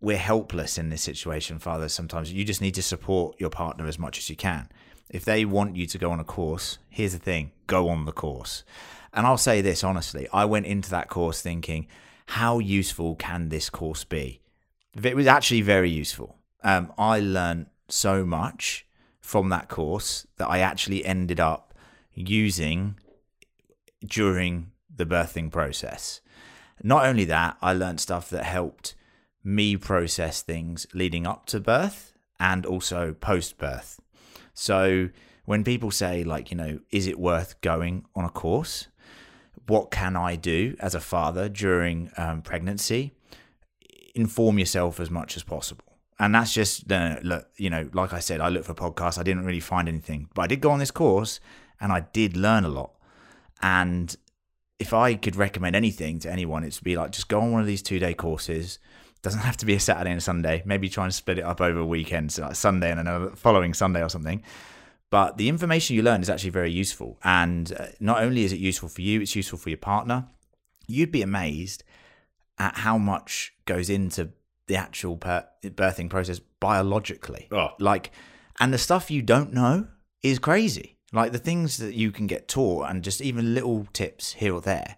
we're 0.00 0.16
helpless 0.16 0.78
in 0.78 0.90
this 0.90 1.02
situation, 1.02 1.58
fathers. 1.58 1.92
Sometimes 1.92 2.32
you 2.32 2.44
just 2.44 2.60
need 2.60 2.76
to 2.76 2.82
support 2.82 3.40
your 3.40 3.50
partner 3.50 3.86
as 3.86 3.98
much 3.98 4.18
as 4.18 4.30
you 4.30 4.36
can. 4.36 4.68
If 5.10 5.24
they 5.24 5.44
want 5.44 5.76
you 5.76 5.86
to 5.86 5.98
go 5.98 6.10
on 6.10 6.20
a 6.20 6.24
course, 6.24 6.78
here's 6.88 7.12
the 7.12 7.18
thing 7.18 7.52
go 7.66 7.88
on 7.88 8.04
the 8.04 8.12
course. 8.12 8.64
And 9.12 9.26
I'll 9.26 9.38
say 9.38 9.60
this 9.60 9.82
honestly 9.82 10.28
I 10.32 10.44
went 10.44 10.66
into 10.66 10.90
that 10.90 11.08
course 11.08 11.40
thinking, 11.40 11.86
how 12.26 12.58
useful 12.58 13.14
can 13.16 13.48
this 13.48 13.70
course 13.70 14.04
be? 14.04 14.40
It 15.02 15.16
was 15.16 15.26
actually 15.26 15.62
very 15.62 15.90
useful. 15.90 16.38
Um, 16.62 16.92
I 16.98 17.20
learned 17.20 17.66
so 17.88 18.24
much 18.24 18.86
from 19.20 19.48
that 19.50 19.68
course 19.68 20.26
that 20.38 20.48
I 20.48 20.58
actually 20.58 21.04
ended 21.04 21.40
up 21.40 21.74
using 22.14 22.98
during 24.04 24.70
the 24.94 25.06
birthing 25.06 25.50
process. 25.50 26.20
Not 26.82 27.06
only 27.06 27.24
that, 27.26 27.56
I 27.62 27.72
learned 27.72 28.00
stuff 28.00 28.30
that 28.30 28.44
helped 28.44 28.94
me 29.42 29.76
process 29.76 30.42
things 30.42 30.86
leading 30.92 31.26
up 31.26 31.46
to 31.46 31.60
birth 31.60 32.12
and 32.38 32.66
also 32.66 33.12
post 33.12 33.58
birth. 33.58 34.00
So 34.56 35.10
when 35.44 35.62
people 35.62 35.90
say, 35.90 36.24
like, 36.24 36.50
you 36.50 36.56
know, 36.56 36.80
is 36.90 37.06
it 37.06 37.20
worth 37.20 37.60
going 37.60 38.06
on 38.16 38.24
a 38.24 38.30
course? 38.30 38.88
What 39.68 39.90
can 39.90 40.16
I 40.16 40.34
do 40.34 40.76
as 40.80 40.94
a 40.94 41.00
father 41.00 41.48
during 41.48 42.10
um, 42.16 42.42
pregnancy? 42.42 43.12
Inform 44.14 44.58
yourself 44.58 44.98
as 44.98 45.10
much 45.10 45.36
as 45.36 45.42
possible. 45.42 45.84
And 46.18 46.34
that's 46.34 46.54
just, 46.54 46.90
uh, 46.90 47.16
look, 47.22 47.46
you 47.56 47.68
know, 47.68 47.90
like 47.92 48.14
I 48.14 48.20
said, 48.20 48.40
I 48.40 48.48
looked 48.48 48.64
for 48.64 48.74
podcasts. 48.74 49.18
I 49.18 49.22
didn't 49.22 49.44
really 49.44 49.60
find 49.60 49.88
anything, 49.88 50.30
but 50.34 50.42
I 50.42 50.46
did 50.46 50.62
go 50.62 50.70
on 50.70 50.78
this 50.78 50.90
course 50.90 51.38
and 51.78 51.92
I 51.92 52.00
did 52.00 52.36
learn 52.36 52.64
a 52.64 52.70
lot. 52.70 52.92
And 53.60 54.16
if 54.78 54.94
I 54.94 55.14
could 55.14 55.36
recommend 55.36 55.76
anything 55.76 56.18
to 56.20 56.32
anyone, 56.32 56.64
it's 56.64 56.78
to 56.78 56.84
be 56.84 56.96
like 56.96 57.10
just 57.10 57.28
go 57.28 57.40
on 57.40 57.52
one 57.52 57.60
of 57.60 57.66
these 57.66 57.82
two 57.82 57.98
day 57.98 58.14
courses. 58.14 58.78
Doesn't 59.22 59.40
have 59.40 59.56
to 59.58 59.66
be 59.66 59.74
a 59.74 59.80
Saturday 59.80 60.10
and 60.10 60.18
a 60.18 60.22
Sunday. 60.22 60.62
Maybe 60.64 60.88
try 60.88 61.04
and 61.04 61.14
split 61.14 61.38
it 61.38 61.44
up 61.44 61.60
over 61.60 61.80
a 61.80 61.86
weekend, 61.86 62.32
so 62.32 62.42
like 62.42 62.54
Sunday 62.54 62.90
and 62.90 63.00
another 63.00 63.30
following 63.30 63.74
Sunday 63.74 64.02
or 64.02 64.08
something. 64.08 64.42
But 65.10 65.36
the 65.36 65.48
information 65.48 65.96
you 65.96 66.02
learn 66.02 66.20
is 66.20 66.30
actually 66.30 66.50
very 66.50 66.70
useful, 66.70 67.18
and 67.22 67.72
uh, 67.72 67.86
not 68.00 68.22
only 68.22 68.44
is 68.44 68.52
it 68.52 68.58
useful 68.58 68.88
for 68.88 69.02
you, 69.02 69.20
it's 69.20 69.36
useful 69.36 69.58
for 69.58 69.70
your 69.70 69.78
partner. 69.78 70.26
You'd 70.86 71.12
be 71.12 71.22
amazed 71.22 71.84
at 72.58 72.78
how 72.78 72.98
much 72.98 73.52
goes 73.66 73.88
into 73.90 74.30
the 74.66 74.76
actual 74.76 75.16
per- 75.16 75.46
birthing 75.62 76.10
process 76.10 76.40
biologically. 76.60 77.48
Oh. 77.52 77.70
Like, 77.78 78.10
and 78.58 78.72
the 78.72 78.78
stuff 78.78 79.10
you 79.10 79.22
don't 79.22 79.52
know 79.52 79.86
is 80.22 80.38
crazy. 80.38 80.96
Like 81.12 81.32
the 81.32 81.38
things 81.38 81.76
that 81.78 81.94
you 81.94 82.10
can 82.10 82.26
get 82.26 82.48
taught, 82.48 82.90
and 82.90 83.04
just 83.04 83.20
even 83.20 83.54
little 83.54 83.86
tips 83.92 84.34
here 84.34 84.54
or 84.54 84.60
there, 84.60 84.96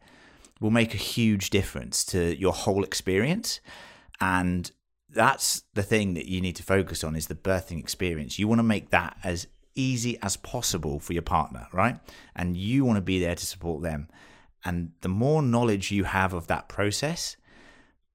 will 0.61 0.71
make 0.71 0.95
a 0.95 0.99
huge 0.99 1.51
difference 1.51 2.05
to 2.07 2.35
your 2.37 2.53
whole 2.53 2.83
experience. 2.83 3.61
And 4.21 4.71
that's 5.11 5.63
the 5.75 5.83
thing 5.83 6.15
that 6.15 6.27
you 6.27 6.41
need 6.41 6.57
to 6.57 6.63
focus 6.63 7.03
on 7.05 7.17
is 7.17 7.27
the 7.29 7.35
birthing 7.35 7.79
experience. 7.79 8.39
You 8.39 8.49
want 8.49 8.59
to 8.59 8.65
make 8.65 8.91
that 8.91 9.17
as 9.25 9.47
easy 9.75 10.19
as 10.23 10.37
possible 10.37 10.99
for 10.99 11.13
your 11.13 11.23
partner, 11.23 11.67
right? 11.73 11.99
And 12.35 12.57
you 12.57 12.85
want 12.85 12.97
to 12.97 13.03
be 13.03 13.21
there 13.21 13.35
to 13.35 13.47
support 13.47 13.83
them. 13.83 14.09
And 14.65 14.93
the 15.01 15.09
more 15.09 15.41
knowledge 15.41 15.91
you 15.93 16.05
have 16.05 16.35
of 16.35 16.49
that 16.49 16.69
process, 16.69 17.37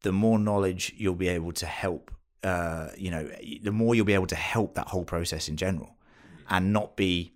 the 0.01 0.11
more 0.11 0.37
knowledge 0.37 0.93
you'll 0.97 1.15
be 1.15 1.29
able 1.29 1.53
to 1.53 1.65
help. 1.65 2.11
Uh, 2.43 2.89
you 2.97 3.09
know, 3.09 3.29
the 3.61 3.71
more 3.71 3.95
you'll 3.95 4.03
be 4.05 4.13
able 4.13 4.27
to 4.27 4.35
help 4.35 4.75
that 4.75 4.89
whole 4.89 5.05
process 5.05 5.47
in 5.47 5.55
general, 5.55 5.95
and 6.49 6.73
not 6.73 6.97
be. 6.97 7.31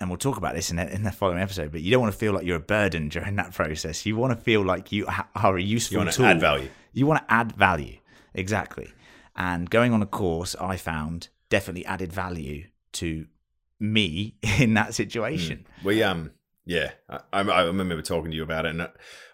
And 0.00 0.08
we'll 0.08 0.16
talk 0.16 0.38
about 0.38 0.54
this 0.54 0.70
in 0.70 0.76
the, 0.76 0.90
in 0.94 1.02
the 1.02 1.10
following 1.12 1.40
episode. 1.40 1.72
But 1.72 1.82
you 1.82 1.90
don't 1.90 2.00
want 2.00 2.12
to 2.14 2.18
feel 2.18 2.32
like 2.32 2.46
you're 2.46 2.56
a 2.56 2.60
burden 2.60 3.08
during 3.10 3.36
that 3.36 3.52
process. 3.52 4.06
You 4.06 4.16
want 4.16 4.36
to 4.36 4.42
feel 4.42 4.64
like 4.64 4.92
you 4.92 5.06
are 5.34 5.56
a 5.58 5.62
useful 5.62 5.96
You 5.96 5.98
want 5.98 6.10
to 6.12 6.16
tool. 6.16 6.26
add 6.26 6.40
value. 6.40 6.70
You 6.98 7.06
want 7.06 7.26
to 7.26 7.32
add 7.32 7.52
value, 7.52 7.98
exactly. 8.34 8.92
And 9.36 9.70
going 9.70 9.92
on 9.92 10.02
a 10.02 10.06
course, 10.06 10.56
I 10.60 10.76
found 10.76 11.28
definitely 11.48 11.86
added 11.86 12.12
value 12.12 12.66
to 12.94 13.26
me 13.78 14.34
in 14.58 14.74
that 14.74 14.94
situation. 14.94 15.66
We 15.84 16.02
um 16.02 16.32
yeah, 16.68 16.90
I, 17.08 17.40
I 17.40 17.62
remember 17.62 18.02
talking 18.02 18.30
to 18.30 18.36
you 18.36 18.42
about 18.42 18.66
it, 18.66 18.72
and 18.72 18.82
uh, 18.82 18.88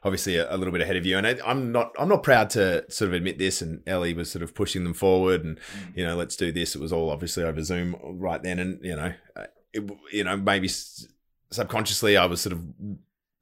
obviously 0.05 0.37
a, 0.37 0.55
a 0.55 0.57
little 0.57 0.71
bit 0.71 0.83
ahead 0.83 0.95
of 0.95 1.05
you. 1.05 1.19
And 1.19 1.27
I, 1.27 1.37
I'm 1.45 1.73
not 1.73 1.93
I'm 1.99 2.09
not 2.09 2.23
proud 2.23 2.51
to 2.51 2.85
sort 2.89 3.09
of 3.09 3.15
admit 3.15 3.39
this. 3.39 3.61
And 3.61 3.83
Ellie 3.89 4.15
was 4.15 4.31
sort 4.31 4.45
of 4.45 4.55
pushing 4.55 4.85
them 4.85 4.95
forward, 4.95 5.43
and 5.43 5.59
you 5.97 6.07
know, 6.07 6.15
let's 6.15 6.37
do 6.37 6.53
this. 6.53 6.77
It 6.77 6.81
was 6.81 6.93
all 6.93 7.11
obviously 7.11 7.43
over 7.43 7.61
Zoom 7.65 7.97
right 8.05 8.41
then, 8.41 8.61
and 8.61 8.79
you 8.85 8.95
know, 8.95 9.15
uh, 9.35 9.47
it, 9.73 9.91
you 10.13 10.23
know, 10.23 10.37
maybe 10.37 10.69
subconsciously 11.51 12.17
I 12.17 12.27
was 12.27 12.41
sort 12.41 12.53
of 12.53 12.63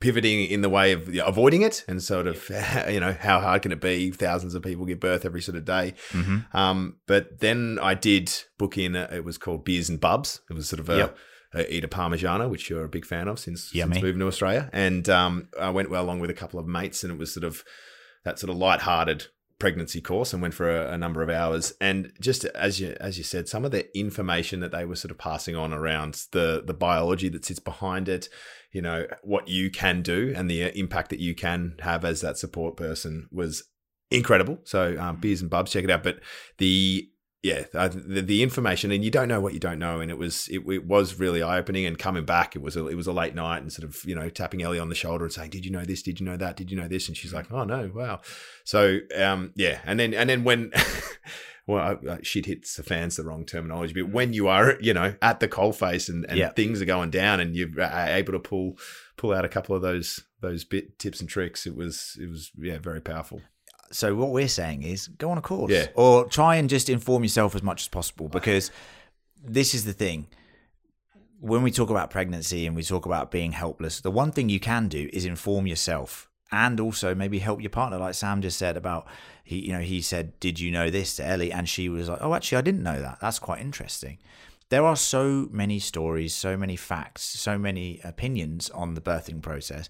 pivoting 0.02 0.44
in 0.46 0.60
the 0.60 0.68
way 0.68 0.92
of 0.92 1.08
avoiding 1.24 1.62
it, 1.62 1.84
and 1.88 2.02
sort 2.02 2.26
of 2.26 2.46
you 2.90 3.00
know, 3.00 3.16
how 3.18 3.40
hard 3.40 3.62
can 3.62 3.72
it 3.72 3.80
be? 3.80 4.10
Thousands 4.10 4.54
of 4.54 4.62
people 4.62 4.84
give 4.84 5.00
birth 5.00 5.24
every 5.24 5.40
sort 5.40 5.56
of 5.56 5.64
day. 5.64 5.94
Mm-hmm. 6.10 6.54
Um, 6.54 6.96
but 7.06 7.38
then 7.38 7.78
I 7.80 7.94
did 7.94 8.30
book 8.58 8.76
in. 8.76 8.96
A, 8.96 9.08
it 9.12 9.24
was 9.24 9.38
called 9.38 9.64
Beers 9.64 9.88
and 9.88 10.00
Bubs. 10.00 10.40
It 10.50 10.54
was 10.54 10.68
sort 10.68 10.80
of 10.80 10.90
a, 10.90 10.96
Yep. 10.96 11.18
a 11.54 11.74
Eat 11.74 11.84
a 11.84 11.88
Parmigiana, 11.88 12.50
which 12.50 12.68
you're 12.68 12.84
a 12.84 12.88
big 12.88 13.06
fan 13.06 13.28
of 13.28 13.38
since, 13.38 13.74
Yummy. 13.74 13.94
since 13.94 14.02
moving 14.04 14.20
to 14.20 14.26
Australia. 14.26 14.68
And 14.72 15.08
um, 15.08 15.48
I 15.58 15.70
went 15.70 15.88
well 15.88 16.02
along 16.04 16.20
with 16.20 16.30
a 16.30 16.34
couple 16.34 16.58
of 16.60 16.66
mates, 16.66 17.04
and 17.04 17.12
it 17.12 17.18
was 17.18 17.32
sort 17.32 17.44
of 17.44 17.62
that 18.24 18.38
sort 18.38 18.50
of 18.50 18.56
light-hearted 18.56 19.26
pregnancy 19.58 20.00
course, 20.00 20.32
and 20.32 20.42
went 20.42 20.54
for 20.54 20.68
a, 20.68 20.92
a 20.94 20.98
number 20.98 21.22
of 21.22 21.30
hours. 21.30 21.72
And 21.80 22.12
just 22.20 22.44
as 22.46 22.80
you 22.80 22.96
as 23.00 23.16
you 23.18 23.22
said, 23.24 23.48
some 23.48 23.64
of 23.64 23.70
the 23.70 23.96
information 23.96 24.58
that 24.60 24.72
they 24.72 24.84
were 24.84 24.96
sort 24.96 25.12
of 25.12 25.18
passing 25.18 25.54
on 25.54 25.72
around 25.72 26.26
the 26.32 26.62
the 26.66 26.74
biology 26.74 27.28
that 27.28 27.44
sits 27.44 27.60
behind 27.60 28.08
it. 28.08 28.28
You 28.72 28.82
know 28.82 29.06
what 29.22 29.48
you 29.48 29.70
can 29.70 30.02
do 30.02 30.32
and 30.35 30.50
the 30.50 30.64
uh, 30.64 30.68
impact 30.74 31.11
that 31.11 31.20
you 31.20 31.35
can 31.35 31.76
have 31.80 32.04
as 32.04 32.22
that 32.22 32.38
support 32.38 32.76
person 32.76 33.28
was 33.30 33.64
incredible. 34.11 34.58
So 34.64 34.98
um, 34.98 35.16
beers 35.16 35.40
and 35.40 35.50
bubs, 35.50 35.72
check 35.72 35.85
it 35.85 35.90
out. 35.90 36.02
But 36.02 36.20
the 36.58 37.08
yeah, 37.42 37.64
the, 37.72 38.22
the 38.24 38.40
information, 38.40 38.92
and 38.92 39.04
you 39.04 39.11
don't 39.11 39.26
know 39.26 39.40
what 39.40 39.52
you 39.52 39.58
don't 39.58 39.80
know, 39.80 39.98
and 39.98 40.12
it 40.12 40.16
was 40.16 40.46
it, 40.48 40.61
it 40.68 40.87
was 40.87 41.18
really 41.18 41.42
eye 41.42 41.58
opening. 41.58 41.85
And 41.87 41.98
coming 41.98 42.24
back, 42.24 42.54
it 42.54 42.62
was 42.62 42.76
a, 42.76 42.87
it 42.87 42.94
was 42.94 43.08
a 43.08 43.12
late 43.12 43.35
night, 43.35 43.62
and 43.62 43.72
sort 43.72 43.88
of 43.88 44.04
you 44.04 44.14
know 44.14 44.28
tapping 44.28 44.62
Ellie 44.62 44.78
on 44.78 44.88
the 44.88 44.94
shoulder 44.94 45.24
and 45.24 45.32
saying, 45.32 45.50
"Did 45.50 45.64
you 45.64 45.72
know 45.72 45.85
this? 45.85 46.02
Did 46.02 46.20
you 46.20 46.26
know 46.26 46.37
that? 46.37 46.56
Did 46.56 46.70
you 46.70 46.76
know 46.76 46.87
this?" 46.87 47.08
And 47.08 47.16
she's 47.16 47.35
like, 47.35 47.50
"Oh 47.50 47.64
no, 47.64 47.90
wow." 47.92 48.20
So 48.62 48.98
um, 49.18 49.52
yeah, 49.56 49.80
and 49.85 49.98
then 49.98 50.14
and 50.14 50.30
then 50.30 50.44
when. 50.44 50.72
Well, 51.66 51.98
uh, 52.09 52.16
shit 52.22 52.46
hits 52.46 52.75
the 52.77 52.83
fans 52.83 53.16
the 53.16 53.22
wrong 53.25 53.44
terminology, 53.46 53.94
but 53.94 54.11
when 54.12 54.33
you 54.33 54.48
are, 54.48 54.77
you 54.81 54.92
know, 54.92 55.14
at 55.22 55.38
the 55.38 55.46
coalface 55.46 56.09
and, 56.09 56.27
and 56.29 56.55
things 56.57 56.83
are 56.83 56.87
going 56.87 57.11
down, 57.11 57.38
and 57.38 57.55
you're 57.55 57.81
uh, 57.81 58.07
able 58.09 58.33
to 58.33 58.40
pull 58.40 58.77
pull 59.16 59.33
out 59.33 59.44
a 59.44 59.48
couple 59.48 59.77
of 59.77 59.83
those 59.83 60.25
those 60.40 60.64
bit 60.64 60.98
tips 60.98 61.20
and 61.20 61.29
tricks, 61.29 61.66
it 61.66 61.77
was 61.77 62.16
it 62.20 62.29
was 62.29 62.51
yeah 62.59 62.79
very 62.79 63.01
powerful. 63.01 63.40
So 63.92 64.14
what 64.16 64.31
we're 64.31 64.48
saying 64.48 64.83
is 64.83 65.07
go 65.09 65.31
on 65.31 65.38
a 65.38 65.42
course, 65.42 65.70
Yeah. 65.70 65.87
or 65.94 66.25
try 66.27 66.57
and 66.57 66.68
just 66.68 66.88
inform 66.88 67.22
yourself 67.22 67.55
as 67.55 67.62
much 67.62 67.83
as 67.83 67.88
possible 67.88 68.29
because 68.38 68.70
this 69.44 69.75
is 69.75 69.85
the 69.85 69.92
thing. 69.92 70.27
when 71.40 71.62
we 71.62 71.70
talk 71.70 71.90
about 71.90 72.09
pregnancy 72.11 72.66
and 72.66 72.75
we 72.77 72.83
talk 72.83 73.05
about 73.07 73.31
being 73.31 73.53
helpless, 73.53 74.01
the 74.01 74.11
one 74.11 74.33
thing 74.33 74.48
you 74.48 74.61
can 74.61 74.88
do 74.88 75.11
is 75.12 75.25
inform 75.25 75.66
yourself 75.66 76.29
and 76.52 76.78
also 76.78 77.14
maybe 77.14 77.38
help 77.38 77.60
your 77.60 77.70
partner, 77.70 77.98
like 77.98 78.14
Sam 78.14 78.42
just 78.42 78.58
said 78.58 78.76
about 78.76 79.06
he, 79.42 79.66
you 79.66 79.72
know, 79.72 79.80
he 79.80 80.00
said, 80.00 80.38
"Did 80.38 80.60
you 80.60 80.70
know 80.70 80.90
this?" 80.90 81.16
to 81.16 81.26
Ellie, 81.26 81.50
and 81.50 81.68
she 81.68 81.88
was 81.88 82.08
like, 82.08 82.18
"Oh, 82.20 82.34
actually, 82.34 82.58
I 82.58 82.62
didn't 82.62 82.82
know 82.82 83.00
that. 83.00 83.18
That's 83.20 83.38
quite 83.38 83.60
interesting." 83.60 84.18
There 84.68 84.84
are 84.84 84.96
so 84.96 85.48
many 85.50 85.78
stories, 85.78 86.34
so 86.34 86.56
many 86.56 86.76
facts, 86.76 87.22
so 87.22 87.58
many 87.58 88.00
opinions 88.04 88.70
on 88.70 88.94
the 88.94 89.00
birthing 89.00 89.42
process 89.42 89.88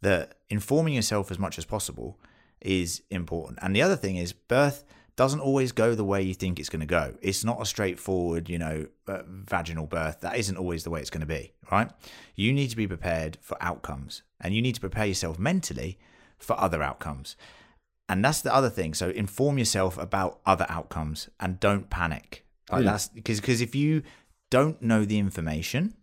that 0.00 0.38
informing 0.48 0.94
yourself 0.94 1.30
as 1.30 1.38
much 1.38 1.58
as 1.58 1.64
possible 1.64 2.18
is 2.60 3.02
important. 3.10 3.58
And 3.62 3.76
the 3.76 3.82
other 3.82 3.96
thing 3.96 4.16
is, 4.16 4.32
birth 4.32 4.84
doesn't 5.16 5.40
always 5.40 5.70
go 5.72 5.94
the 5.94 6.04
way 6.04 6.22
you 6.22 6.34
think 6.34 6.58
it's 6.58 6.68
going 6.68 6.80
to 6.80 6.86
go. 6.86 7.14
It's 7.22 7.44
not 7.44 7.62
a 7.62 7.66
straightforward, 7.66 8.48
you 8.48 8.58
know, 8.58 8.86
uh, 9.06 9.22
vaginal 9.28 9.86
birth. 9.86 10.20
That 10.20 10.36
isn't 10.36 10.56
always 10.56 10.82
the 10.82 10.90
way 10.90 11.00
it's 11.00 11.10
going 11.10 11.20
to 11.20 11.26
be, 11.26 11.52
right? 11.70 11.90
You 12.34 12.52
need 12.52 12.70
to 12.70 12.76
be 12.76 12.88
prepared 12.88 13.38
for 13.40 13.56
outcomes 13.60 14.22
and 14.40 14.54
you 14.54 14.60
need 14.60 14.74
to 14.74 14.80
prepare 14.80 15.06
yourself 15.06 15.38
mentally 15.38 15.98
for 16.38 16.58
other 16.58 16.82
outcomes. 16.82 17.36
And 18.08 18.24
that's 18.24 18.42
the 18.42 18.52
other 18.52 18.70
thing. 18.70 18.92
So 18.92 19.10
inform 19.10 19.56
yourself 19.56 19.96
about 19.98 20.40
other 20.44 20.66
outcomes 20.68 21.28
and 21.38 21.60
don't 21.60 21.88
panic. 21.90 22.44
Like 22.70 22.82
Mm. 22.82 22.86
that's 22.86 23.08
because 23.08 23.40
because 23.40 23.60
if 23.60 23.74
you 23.74 24.02
don't 24.50 24.82
know 24.82 25.04
the 25.04 25.18
information 25.18 25.94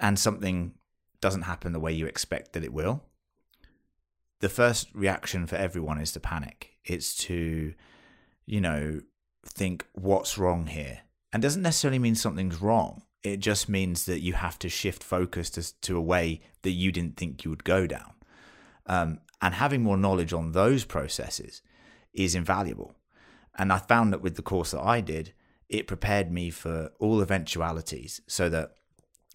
and 0.00 0.18
something 0.18 0.74
doesn't 1.20 1.42
happen 1.42 1.72
the 1.72 1.80
way 1.80 1.92
you 1.92 2.06
expect 2.06 2.52
that 2.54 2.64
it 2.64 2.72
will, 2.72 3.02
the 4.40 4.48
first 4.48 4.88
reaction 4.94 5.46
for 5.46 5.56
everyone 5.56 6.00
is 6.00 6.12
to 6.12 6.20
panic. 6.20 6.70
It's 6.84 7.14
to, 7.18 7.74
you 8.46 8.60
know, 8.60 9.00
think 9.44 9.86
what's 9.92 10.38
wrong 10.38 10.66
here. 10.66 11.00
And 11.32 11.42
doesn't 11.42 11.62
necessarily 11.62 11.98
mean 11.98 12.14
something's 12.14 12.60
wrong. 12.60 13.02
It 13.22 13.38
just 13.38 13.68
means 13.68 14.04
that 14.06 14.20
you 14.20 14.34
have 14.34 14.58
to 14.60 14.68
shift 14.68 15.02
focus 15.02 15.48
to, 15.50 15.80
to 15.82 15.96
a 15.96 16.02
way 16.02 16.40
that 16.62 16.70
you 16.70 16.92
didn't 16.92 17.16
think 17.16 17.44
you 17.44 17.50
would 17.50 17.64
go 17.64 17.86
down. 17.86 18.14
Um, 18.86 19.20
and 19.40 19.54
having 19.54 19.82
more 19.82 19.96
knowledge 19.96 20.32
on 20.32 20.52
those 20.52 20.84
processes 20.84 21.62
is 22.12 22.34
invaluable. 22.34 22.94
And 23.56 23.72
I 23.72 23.78
found 23.78 24.12
that 24.12 24.22
with 24.22 24.36
the 24.36 24.42
course 24.42 24.72
that 24.72 24.80
I 24.80 25.00
did, 25.00 25.32
it 25.68 25.86
prepared 25.86 26.30
me 26.30 26.50
for 26.50 26.90
all 26.98 27.20
eventualities 27.22 28.20
so 28.26 28.48
that 28.48 28.72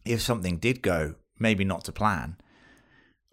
if 0.06 0.22
something 0.22 0.58
did 0.58 0.82
go 0.82 1.16
maybe 1.40 1.64
not 1.64 1.84
to 1.86 1.92
plan, 1.92 2.38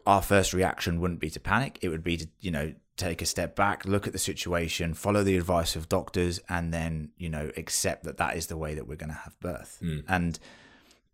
our 0.07 0.23
first 0.23 0.53
reaction 0.53 1.01
wouldn't 1.01 1.21
be 1.21 1.31
to 1.31 1.41
panic. 1.41 1.79
It 1.83 1.89
would 1.89 2.05
be 2.05 2.17
to, 2.19 2.29
you 2.41 2.51
know, 2.51 2.75
take 2.97 3.23
a 3.23 3.27
step 3.27 3.57
back, 3.57 3.85
look 3.85 4.07
at 4.07 4.13
the 4.13 4.19
situation, 4.19 4.95
follow 4.95 5.23
the 5.23 5.37
advice 5.37 5.75
of 5.77 5.89
doctors, 5.89 6.41
and 6.49 6.73
then, 6.73 7.11
you 7.17 7.29
know, 7.29 7.51
accept 7.57 8.05
that 8.05 8.19
that 8.19 8.37
is 8.37 8.47
the 8.47 8.57
way 8.57 8.75
that 8.75 8.87
we're 8.87 8.97
going 8.97 9.11
to 9.11 9.15
have 9.15 9.39
birth. 9.41 9.79
And 10.09 10.39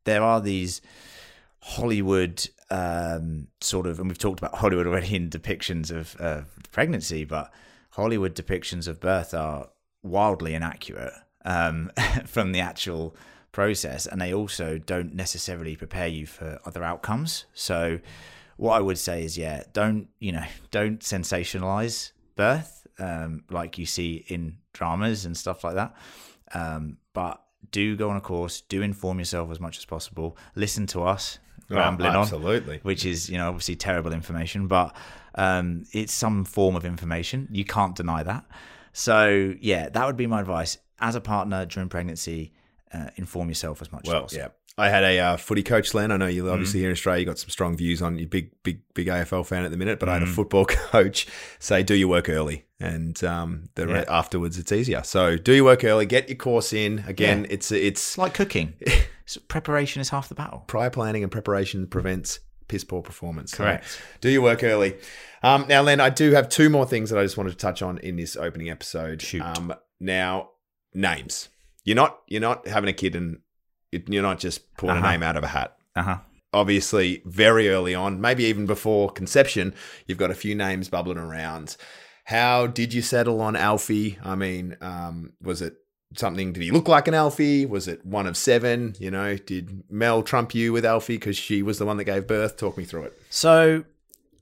there 0.04 0.22
are 0.22 0.40
these 0.40 0.80
Hollywood 1.62 2.46
um, 2.70 3.48
sort 3.60 3.86
of, 3.86 3.98
and 3.98 4.08
we've 4.08 4.18
talked 4.18 4.40
about 4.40 4.56
Hollywood 4.56 4.86
already 4.86 5.14
in 5.14 5.30
depictions 5.30 5.90
of 5.90 6.16
uh, 6.20 6.42
pregnancy, 6.72 7.24
but 7.24 7.52
Hollywood 7.90 8.34
depictions 8.34 8.86
of 8.86 9.00
birth 9.00 9.34
are 9.34 9.68
wildly 10.02 10.54
inaccurate 10.54 11.12
um, 11.44 11.90
from 12.26 12.52
the 12.52 12.60
actual 12.60 13.16
process, 13.52 14.06
and 14.06 14.20
they 14.20 14.32
also 14.32 14.78
don't 14.78 15.14
necessarily 15.14 15.76
prepare 15.76 16.08
you 16.08 16.26
for 16.26 16.58
other 16.64 16.82
outcomes. 16.82 17.46
So, 17.52 18.00
what 18.60 18.76
I 18.76 18.80
would 18.80 18.98
say 18.98 19.24
is, 19.24 19.38
yeah, 19.38 19.62
don't 19.72 20.08
you 20.18 20.32
know, 20.32 20.44
don't 20.70 21.00
sensationalize 21.00 22.12
birth 22.36 22.86
um, 22.98 23.44
like 23.50 23.78
you 23.78 23.86
see 23.86 24.24
in 24.28 24.58
dramas 24.74 25.24
and 25.24 25.34
stuff 25.36 25.64
like 25.64 25.74
that. 25.74 25.94
Um, 26.54 26.98
but 27.14 27.42
do 27.70 27.96
go 27.96 28.10
on 28.10 28.16
a 28.16 28.20
course, 28.20 28.60
do 28.62 28.82
inform 28.82 29.18
yourself 29.18 29.50
as 29.50 29.60
much 29.60 29.78
as 29.78 29.84
possible. 29.84 30.36
Listen 30.54 30.86
to 30.88 31.02
us 31.04 31.38
rambling 31.70 32.10
on 32.10 32.16
Oh, 32.16 32.20
absolutely. 32.22 32.80
which 32.82 33.04
is 33.06 33.30
you 33.30 33.38
know 33.38 33.48
obviously 33.48 33.76
terrible 33.76 34.12
information, 34.12 34.66
but 34.66 34.94
um, 35.36 35.84
it's 35.92 36.12
some 36.12 36.44
form 36.44 36.76
of 36.76 36.84
information. 36.84 37.48
You 37.50 37.64
can't 37.64 37.94
deny 37.96 38.22
that. 38.24 38.44
So 38.92 39.54
yeah, 39.60 39.88
that 39.88 40.06
would 40.06 40.16
be 40.16 40.26
my 40.26 40.40
advice 40.40 40.76
as 40.98 41.14
a 41.14 41.20
partner 41.20 41.64
during 41.64 41.88
pregnancy. 41.88 42.52
Uh, 42.92 43.08
inform 43.16 43.48
yourself 43.48 43.80
as 43.80 43.92
much 43.92 44.08
as 44.08 44.12
possible. 44.12 44.42
yeah. 44.42 44.48
I 44.78 44.88
had 44.88 45.04
a 45.04 45.18
uh, 45.18 45.36
footy 45.36 45.62
coach, 45.62 45.92
Len. 45.92 46.10
I 46.10 46.16
know 46.16 46.26
you 46.26 46.48
obviously 46.48 46.78
Mm. 46.78 46.82
here 46.82 46.88
in 46.90 46.92
Australia, 46.92 47.20
you 47.20 47.26
got 47.26 47.38
some 47.38 47.50
strong 47.50 47.76
views 47.76 48.00
on 48.00 48.18
your 48.18 48.28
big, 48.28 48.50
big, 48.62 48.80
big 48.94 49.08
AFL 49.08 49.44
fan 49.46 49.64
at 49.64 49.70
the 49.70 49.76
minute. 49.76 49.98
But 50.00 50.08
I 50.08 50.14
had 50.14 50.22
a 50.22 50.26
Mm. 50.26 50.34
football 50.34 50.64
coach 50.92 51.26
say, 51.58 51.82
"Do 51.82 51.94
your 51.94 52.08
work 52.08 52.28
early, 52.30 52.64
and 52.78 53.22
um, 53.24 53.64
the 53.74 53.86
re- 53.86 54.04
afterwards 54.08 54.58
it's 54.58 54.72
easier." 54.72 55.02
So 55.02 55.36
do 55.36 55.52
your 55.52 55.64
work 55.64 55.84
early, 55.84 56.06
get 56.06 56.28
your 56.28 56.36
course 56.38 56.72
in. 56.72 57.04
Again, 57.06 57.40
Yeah. 57.44 57.54
it's 57.54 57.70
it's 57.72 58.16
like 58.18 58.34
cooking. 58.34 58.74
So 59.26 59.40
preparation 59.46 60.00
is 60.00 60.08
half 60.08 60.28
the 60.28 60.34
battle. 60.34 60.64
prior 60.66 60.90
planning 60.90 61.22
and 61.22 61.30
preparation 61.30 61.86
prevents 61.86 62.40
piss 62.66 62.82
poor 62.82 63.00
performance. 63.00 63.52
So 63.52 63.58
Correct. 63.58 63.84
do 64.20 64.28
your 64.28 64.42
work 64.42 64.64
early. 64.64 64.96
Um, 65.44 65.66
now, 65.68 65.82
Len, 65.82 66.00
I 66.00 66.10
do 66.10 66.32
have 66.32 66.48
two 66.48 66.68
more 66.68 66.84
things 66.84 67.10
that 67.10 67.18
I 67.18 67.22
just 67.22 67.36
wanted 67.36 67.50
to 67.50 67.56
touch 67.56 67.80
on 67.80 67.98
in 67.98 68.16
this 68.16 68.34
opening 68.34 68.70
episode. 68.70 69.22
Shoot. 69.22 69.42
Um, 69.42 69.72
now, 70.00 70.50
names. 70.94 71.48
You're 71.84 71.94
not 71.94 72.18
you're 72.26 72.40
not 72.40 72.66
having 72.66 72.90
a 72.90 72.92
kid 72.92 73.14
and 73.14 73.38
you're 73.92 74.22
not 74.22 74.38
just 74.38 74.74
pulling 74.76 74.96
Uh-huh. 74.98 75.06
a 75.08 75.10
name 75.12 75.22
out 75.22 75.36
of 75.36 75.44
a 75.44 75.48
hat. 75.48 75.76
Uh 75.96 76.02
huh. 76.02 76.18
Obviously, 76.52 77.22
very 77.24 77.68
early 77.68 77.94
on, 77.94 78.20
maybe 78.20 78.44
even 78.44 78.66
before 78.66 79.10
conception, 79.10 79.72
you've 80.06 80.18
got 80.18 80.30
a 80.30 80.34
few 80.34 80.54
names 80.54 80.88
bubbling 80.88 81.18
around. 81.18 81.76
How 82.24 82.66
did 82.66 82.92
you 82.92 83.02
settle 83.02 83.40
on 83.40 83.54
Alfie? 83.56 84.18
I 84.24 84.34
mean, 84.34 84.76
um, 84.80 85.32
was 85.42 85.62
it 85.62 85.74
something? 86.16 86.52
Did 86.52 86.62
he 86.62 86.70
look 86.72 86.88
like 86.88 87.06
an 87.08 87.14
Alfie? 87.14 87.66
Was 87.66 87.86
it 87.88 88.04
one 88.04 88.26
of 88.26 88.36
seven? 88.36 88.94
You 88.98 89.10
know, 89.12 89.36
did 89.36 89.84
Mel 89.90 90.22
trump 90.24 90.54
you 90.54 90.72
with 90.72 90.84
Alfie 90.84 91.16
because 91.16 91.36
she 91.36 91.62
was 91.62 91.78
the 91.78 91.86
one 91.86 91.96
that 91.98 92.04
gave 92.04 92.26
birth? 92.26 92.56
Talk 92.56 92.76
me 92.76 92.84
through 92.84 93.04
it. 93.04 93.22
So 93.30 93.84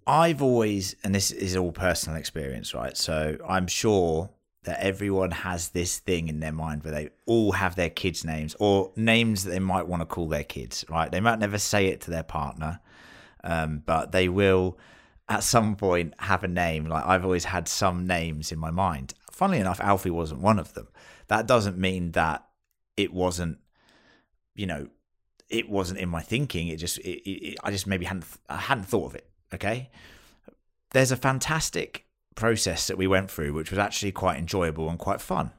I've 0.07 0.41
always, 0.41 0.97
and 1.05 1.15
this 1.15 1.31
is 1.31 1.57
all 1.57 1.73
personal 1.73 2.19
experience, 2.19 2.73
right? 2.75 2.97
So 2.97 3.37
I'm 3.47 3.67
sure 3.67 4.31
that 4.65 4.81
everyone 4.81 5.31
has 5.31 5.71
this 5.71 5.99
thing 5.99 6.29
in 6.29 6.41
their 6.41 6.53
mind 6.53 6.83
where 6.83 6.93
they 6.93 7.11
all 7.27 7.53
have 7.53 7.77
their 7.77 7.91
kids' 7.91 8.25
names 8.25 8.57
or 8.59 8.93
names 8.97 9.45
that 9.45 9.51
they 9.51 9.59
might 9.59 9.87
want 9.87 10.03
to 10.03 10.07
call 10.07 10.29
their 10.29 10.45
kids, 10.45 10.85
right? 10.89 11.11
They 11.11 11.21
might 11.21 11.39
never 11.39 11.59
say 11.59 11.87
it 11.87 12.01
to 12.03 12.11
their 12.11 12.23
partner, 12.23 12.81
um, 13.45 13.83
but 13.87 14.13
they 14.13 14.29
will 14.29 14.79
at 15.29 15.45
some 15.45 15.77
point 15.77 16.15
have 16.19 16.43
a 16.43 16.49
name. 16.49 16.87
Like 16.87 17.07
I've 17.07 17.25
always 17.25 17.45
had 17.45 17.69
some 17.69 18.07
names 18.07 18.51
in 18.51 18.59
my 18.59 18.71
mind. 18.71 19.15
Funnily 19.31 19.61
enough, 19.61 19.81
Alfie 19.81 20.11
wasn't 20.11 20.41
one 20.41 20.59
of 20.59 20.75
them. 20.75 20.89
That 21.29 21.47
doesn't 21.47 21.79
mean 21.79 22.13
that 22.13 22.45
it 22.97 23.13
wasn't, 23.13 23.59
you 24.57 24.67
know, 24.67 24.89
it 25.49 25.69
wasn't 25.69 26.01
in 26.01 26.09
my 26.09 26.21
thinking. 26.21 26.69
It 26.69 26.77
just, 26.77 26.99
it, 26.99 27.31
it, 27.31 27.59
I 27.63 27.71
just 27.71 27.87
maybe 27.87 28.07
hadn't, 28.07 28.27
I 28.49 28.57
hadn't 28.57 28.85
thought 28.85 29.07
of 29.07 29.15
it. 29.15 29.31
Okay. 29.55 29.91
There's 30.91 31.13
a 31.13 31.17
fantastic 31.17 32.08
process 32.39 32.87
that 32.87 32.97
we 32.97 33.07
went 33.07 33.31
through, 33.31 33.53
which 33.53 33.71
was 33.71 33.79
actually 33.79 34.13
quite 34.13 34.39
enjoyable 34.39 34.89
and 34.89 34.99
quite 34.99 35.21
fun. 35.21 35.51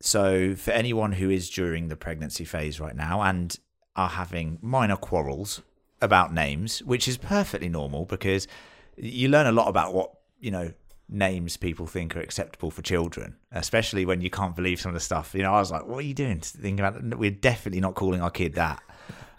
So, 0.00 0.54
for 0.54 0.70
anyone 0.70 1.12
who 1.12 1.28
is 1.28 1.50
during 1.50 1.88
the 1.88 1.96
pregnancy 1.96 2.44
phase 2.44 2.80
right 2.80 2.96
now 2.96 3.20
and 3.20 3.54
are 3.96 4.08
having 4.08 4.58
minor 4.62 4.96
quarrels 4.96 5.60
about 6.00 6.32
names, 6.32 6.82
which 6.84 7.06
is 7.06 7.18
perfectly 7.18 7.68
normal 7.68 8.06
because 8.06 8.48
you 8.96 9.28
learn 9.28 9.46
a 9.46 9.52
lot 9.52 9.68
about 9.68 9.92
what, 9.92 10.12
you 10.38 10.50
know, 10.50 10.72
names 11.08 11.56
people 11.56 11.86
think 11.86 12.16
are 12.16 12.20
acceptable 12.20 12.70
for 12.70 12.82
children, 12.82 13.36
especially 13.50 14.06
when 14.06 14.20
you 14.20 14.30
can't 14.30 14.54
believe 14.54 14.80
some 14.80 14.90
of 14.90 14.94
the 14.94 15.00
stuff. 15.00 15.34
You 15.34 15.42
know, 15.42 15.52
I 15.52 15.58
was 15.58 15.72
like, 15.72 15.86
what 15.86 15.98
are 15.98 16.06
you 16.06 16.14
doing? 16.14 16.40
Thinking 16.40 16.80
about, 16.80 17.18
we're 17.18 17.32
definitely 17.32 17.80
not 17.80 17.94
calling 17.94 18.22
our 18.22 18.30
kid 18.30 18.54
that. 18.54 18.82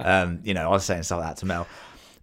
Um, 0.04 0.40
you 0.44 0.56
know, 0.56 0.66
I 0.66 0.70
was 0.70 0.84
saying 0.84 1.04
stuff 1.04 1.20
like 1.20 1.30
that 1.30 1.38
to 1.38 1.46
Mel. 1.46 1.68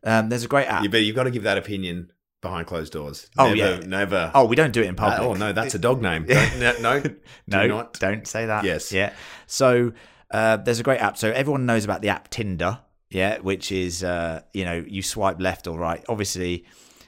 Um, 0.02 0.28
there's 0.28 0.42
a 0.42 0.48
great 0.48 0.66
app. 0.66 0.82
You 0.82 0.88
but 0.88 1.02
you've 1.02 1.14
got 1.14 1.24
to 1.24 1.30
give 1.30 1.44
that 1.44 1.58
opinion 1.58 2.10
behind 2.40 2.66
closed 2.66 2.92
doors. 2.92 3.29
Oh, 3.37 3.53
never, 3.53 3.57
yeah. 3.57 3.87
never. 3.87 4.31
Oh, 4.35 4.44
we 4.44 4.57
don't 4.57 4.72
do 4.72 4.83
it 4.83 4.87
in 4.87 4.94
public. 4.94 5.20
oh 5.20 5.35
no, 5.35 5.53
that's 5.53 5.74
a 5.74 5.79
dog 5.79 6.03
name. 6.03 6.24
Don't, 6.27 6.59
no, 6.59 6.72
no, 6.81 7.01
do 7.03 7.16
no, 7.46 7.66
not. 7.66 7.94
don't 7.94 8.27
say 8.27 8.46
that. 8.46 8.64
Yes. 8.64 8.92
Yeah. 8.92 9.12
So 9.46 9.92
uh, 10.31 10.59
there's 10.59 10.81
a 10.81 10.83
great 10.83 11.01
app. 11.01 11.16
So 11.16 11.31
everyone 11.31 11.66
knows 11.66 11.85
about 11.85 12.03
the 12.03 12.09
app 12.09 12.29
Tinder. 12.31 12.81
Yeah, 13.11 13.38
which 13.38 13.72
is 13.72 14.05
uh, 14.05 14.42
you 14.53 14.64
know 14.64 14.85
you 14.87 15.03
swipe 15.03 15.40
left 15.40 15.66
or 15.66 15.79
right. 15.79 16.05
Obviously, 16.09 16.66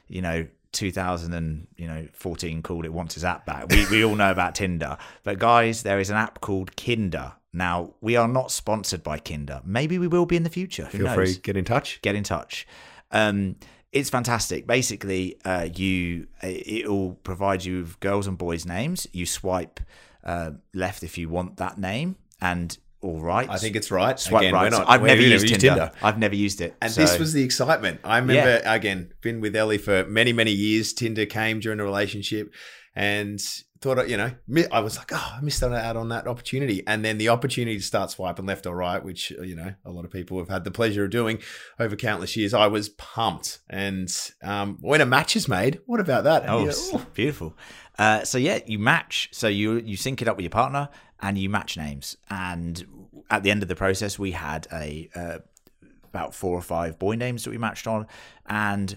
you 0.08 0.22
know 0.22 0.46
2000 0.72 1.32
and 1.34 1.66
you 1.76 1.86
know 1.86 2.06
14 2.12 2.62
called 2.62 2.84
it 2.84 2.92
wants 2.92 3.14
his 3.14 3.24
app 3.24 3.44
back. 3.44 3.68
We 3.68 3.86
we 3.90 4.04
all 4.04 4.14
know 4.14 4.30
about 4.30 4.54
Tinder, 4.54 4.96
but 5.24 5.38
guys, 5.38 5.82
there 5.82 6.00
is 6.00 6.08
an 6.10 6.16
app 6.16 6.40
called 6.40 6.76
Kinder. 6.76 7.34
Now 7.52 7.94
we 8.00 8.16
are 8.16 8.28
not 8.28 8.50
sponsored 8.50 9.02
by 9.02 9.18
Kinder. 9.18 9.60
Maybe 9.64 9.98
we 9.98 10.06
will 10.06 10.26
be 10.26 10.36
in 10.36 10.42
the 10.44 10.50
future. 10.50 10.84
Who 10.84 10.98
Feel 10.98 11.06
knows? 11.08 11.14
free, 11.16 11.34
get 11.42 11.56
in 11.56 11.64
touch. 11.64 12.00
get 12.00 12.14
in 12.14 12.24
touch. 12.24 12.66
Um, 13.10 13.56
it's 13.92 14.10
fantastic. 14.10 14.66
Basically, 14.66 15.36
uh, 15.44 15.68
you 15.74 16.26
it 16.42 16.88
will 16.88 17.14
provide 17.14 17.64
you 17.64 17.80
with 17.80 18.00
girls 18.00 18.26
and 18.26 18.36
boys' 18.38 18.64
names. 18.66 19.06
You 19.12 19.26
swipe 19.26 19.80
uh, 20.24 20.52
left 20.74 21.02
if 21.02 21.18
you 21.18 21.28
want 21.28 21.56
that 21.56 21.78
name, 21.78 22.16
and 22.40 22.76
all 23.02 23.20
right. 23.20 23.48
I 23.48 23.56
think 23.56 23.76
it's 23.76 23.90
right. 23.90 24.18
swipe 24.20 24.42
Again, 24.42 24.52
right. 24.54 24.70
not- 24.70 24.88
I've 24.88 25.02
never 25.02 25.20
used 25.22 25.48
used 25.48 25.60
Tinder. 25.60 25.80
Tinder. 25.86 25.92
I've 26.02 26.18
never 26.18 26.34
used 26.34 26.60
it. 26.60 26.76
And 26.82 26.92
So- 26.92 27.00
this 27.00 27.18
was 27.18 27.32
the 27.32 27.42
excitement. 27.42 28.00
I 28.04 28.18
remember, 28.18 28.60
again, 28.64 29.12
been 29.22 29.40
with 29.40 29.56
Ellie 29.56 29.78
for 29.78 30.04
many, 30.04 30.32
many 30.34 30.52
years. 30.52 30.92
Tinder 30.92 31.24
came 31.26 31.60
during 31.60 31.80
a 31.80 31.84
relationship. 31.84 32.52
and 32.94 33.40
thought 33.80 34.08
you 34.08 34.16
know 34.16 34.32
I 34.70 34.80
was 34.80 34.98
like, 34.98 35.10
oh, 35.12 35.34
I 35.36 35.40
missed 35.40 35.62
out 35.62 35.96
on 35.96 36.08
that 36.10 36.26
opportunity, 36.26 36.82
and 36.86 37.04
then 37.04 37.18
the 37.18 37.30
opportunity 37.30 37.78
to 37.78 37.82
start 37.82 38.10
swiping 38.10 38.46
left 38.46 38.66
or 38.66 38.76
right, 38.76 39.02
which 39.02 39.30
you 39.30 39.56
know 39.56 39.74
a 39.84 39.90
lot 39.90 40.04
of 40.04 40.10
people 40.10 40.38
have 40.38 40.48
had 40.48 40.64
the 40.64 40.70
pleasure 40.70 41.04
of 41.04 41.10
doing 41.10 41.38
over 41.78 41.96
countless 41.96 42.36
years. 42.36 42.52
I 42.52 42.66
was 42.66 42.90
pumped, 42.90 43.60
and 43.68 44.10
um, 44.42 44.78
when 44.80 45.00
a 45.00 45.06
match 45.06 45.36
is 45.36 45.48
made, 45.48 45.80
what 45.86 46.00
about 46.00 46.24
that? 46.24 46.44
Oh, 46.48 46.60
You 46.60 46.98
know, 46.98 47.06
beautiful. 47.14 47.56
Uh, 47.98 48.24
so 48.24 48.38
yeah, 48.38 48.60
you 48.66 48.78
match. 48.78 49.28
So 49.32 49.48
you 49.48 49.74
you 49.78 49.96
sync 49.96 50.20
it 50.22 50.28
up 50.28 50.36
with 50.36 50.44
your 50.44 50.50
partner, 50.50 50.88
and 51.20 51.38
you 51.38 51.48
match 51.48 51.76
names. 51.76 52.16
And 52.28 52.84
at 53.30 53.42
the 53.42 53.50
end 53.50 53.62
of 53.62 53.68
the 53.68 53.76
process, 53.76 54.18
we 54.18 54.32
had 54.32 54.66
a 54.72 55.08
uh, 55.14 55.38
about 56.04 56.34
four 56.34 56.56
or 56.56 56.62
five 56.62 56.98
boy 56.98 57.14
names 57.14 57.44
that 57.44 57.50
we 57.50 57.58
matched 57.58 57.86
on, 57.86 58.06
and 58.46 58.96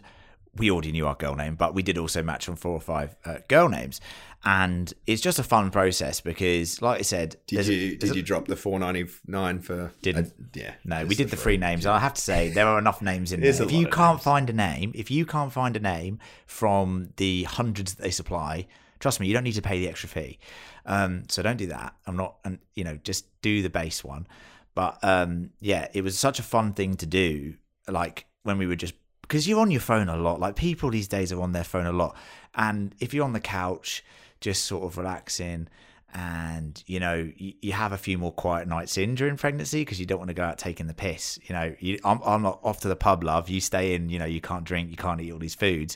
we 0.55 0.69
already 0.69 0.91
knew 0.91 1.07
our 1.07 1.15
girl 1.15 1.36
name, 1.36 1.55
but 1.55 1.73
we 1.73 1.81
did 1.81 1.97
also 1.97 2.21
match 2.21 2.47
on 2.47 2.55
four 2.55 2.73
or 2.73 2.81
five 2.81 3.15
uh, 3.25 3.38
girl 3.47 3.69
names. 3.69 3.99
And 4.46 4.94
it's 5.08 5.22
just 5.22 5.39
a 5.39 5.44
fun 5.44 5.72
process 5.72 6.20
because, 6.20 6.82
like 6.82 7.00
I 7.00 7.04
said, 7.04 7.38
Did 7.48 7.56
there's 7.58 7.70
a- 7.70 7.74
you 7.74 7.96
did 7.98 8.12
a- 8.12 8.16
you 8.16 8.22
drop 8.22 8.48
the 8.48 8.58
four 8.58 8.78
ninety 8.78 9.06
nine 9.26 9.62
for? 9.62 9.94
Didn't. 10.02 10.28
uh, 10.28 10.44
yeah. 10.54 10.74
No, 10.84 11.06
we 11.06 11.16
did 11.16 11.30
the 11.30 11.38
free 11.38 11.56
names. 11.58 11.86
I 11.86 12.00
have 12.00 12.14
to 12.16 12.22
say 12.22 12.50
there 12.54 12.68
are 12.68 12.78
enough 12.78 13.02
names 13.02 13.32
in 13.32 13.39
there. 13.39 13.50
If 13.50 13.72
you 13.72 13.88
can't 13.88 14.18
names. 14.18 14.24
find 14.24 14.50
a 14.50 14.54
name, 14.54 14.91
if 14.96 15.10
you 15.10 15.26
can't 15.26 15.54
find 15.54 15.78
a 15.78 15.80
name 15.80 16.20
from 16.46 17.10
the 17.16 17.44
hundreds 17.44 17.94
that 17.96 18.04
they 18.04 18.12
supply, 18.12 18.68
trust 19.00 19.22
me, 19.22 19.28
you 19.28 19.34
don't 19.34 19.46
need 19.46 19.54
to 19.54 19.62
pay 19.62 19.80
the 19.80 19.88
extra 19.88 20.10
fee. 20.10 20.39
Um, 20.86 21.24
so 21.30 21.41
don't 21.41 21.56
do 21.58 21.68
that. 21.68 21.96
I'm 22.06 22.18
not, 22.18 22.36
and 22.44 22.60
you 22.76 22.84
know, 22.84 22.98
just 23.02 23.26
do 23.41 23.62
the 23.62 23.70
base 23.70 24.04
one. 24.04 24.28
But 24.76 24.98
um, 25.04 25.52
yeah, 25.62 25.88
it 25.94 26.04
was 26.04 26.20
such 26.20 26.39
a 26.39 26.44
fun 26.44 26.74
thing 26.74 26.96
to 26.96 27.06
do. 27.06 27.54
Like 27.88 28.26
when 28.44 28.58
we 28.58 28.68
were 28.68 28.76
just 28.76 28.94
because 29.22 29.48
you're 29.48 29.62
on 29.62 29.72
your 29.72 29.80
phone 29.80 30.10
a 30.10 30.18
lot. 30.18 30.41
Like 30.41 30.58
people 30.58 30.89
these 30.89 31.08
days 31.08 31.32
are 31.32 31.41
on 31.41 31.54
their 31.54 31.64
phone 31.64 31.86
a 31.86 31.94
lot, 31.94 32.18
and 32.56 32.94
if 33.00 33.14
you're 33.14 33.24
on 33.24 33.32
the 33.34 33.39
couch, 33.39 34.04
just 34.44 34.66
sort 34.66 34.84
of 34.84 34.98
relaxing 34.98 35.70
and 36.14 36.84
you 36.86 37.00
know 37.00 37.32
you, 37.38 37.54
you 37.62 37.72
have 37.72 37.94
a 37.94 37.98
few 37.98 38.18
more 38.18 38.32
quiet 38.32 38.68
nights 38.68 38.98
in 38.98 39.16
during 39.16 39.38
pregnancy 39.38 39.82
because 39.82 40.00
you 40.00 40.06
don't 40.06 40.20
want 40.20 40.28
to 40.28 40.34
go 40.34 40.44
out 40.44 40.58
taking 40.58 40.86
the 40.86 40.94
piss 40.94 41.39
you 41.44 41.56
know 41.56 41.74
you, 41.80 41.98
I'm, 42.04 42.20
I'm 42.24 42.41
not 42.41 42.60
off 42.62 42.82
to 42.82 42.89
the 42.89 42.96
pub 42.96 43.24
love 43.24 43.50
you 43.50 43.62
stay 43.62 43.96
in 43.96 44.10
you 44.10 44.20
know 44.20 44.26
you 44.26 44.41
can't 44.41 44.66
drink 44.66 44.91
you 44.91 44.98
can't 44.98 45.20
eat 45.22 45.32
all 45.32 45.39
these 45.39 45.56
foods 45.56 45.96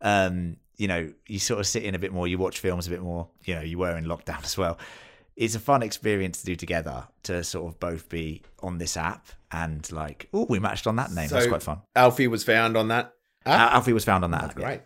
um 0.00 0.56
you 0.76 0.86
know 0.86 1.12
you 1.26 1.40
sort 1.40 1.58
of 1.58 1.66
sit 1.66 1.82
in 1.82 1.96
a 1.96 1.98
bit 1.98 2.12
more 2.12 2.28
you 2.28 2.38
watch 2.38 2.60
films 2.60 2.86
a 2.86 2.90
bit 2.90 3.02
more 3.02 3.28
you 3.44 3.54
know 3.54 3.60
you 3.60 3.78
were 3.78 3.96
in 3.98 4.04
lockdown 4.04 4.42
as 4.44 4.56
well 4.56 4.78
it's 5.36 5.56
a 5.56 5.60
fun 5.60 5.82
experience 5.82 6.40
to 6.40 6.46
do 6.46 6.54
together 6.54 7.06
to 7.24 7.42
sort 7.42 7.66
of 7.66 7.80
both 7.80 8.08
be 8.08 8.42
on 8.60 8.78
this 8.78 8.96
app 8.96 9.26
and 9.50 9.90
like 9.90 10.28
oh 10.32 10.46
we 10.48 10.60
matched 10.60 10.86
on 10.86 10.94
that 10.96 11.10
name 11.10 11.28
that's 11.28 11.48
quite 11.48 11.64
fun 11.64 11.82
Alfie 11.96 12.28
was 12.28 12.44
found 12.44 12.76
on 12.76 12.88
that. 12.88 13.12
app? 13.44 13.72
Alfie 13.72 13.92
was 13.92 14.04
found 14.04 14.24
on 14.24 14.30
that 14.30 14.44
app, 14.44 14.58
yeah. 14.58 14.78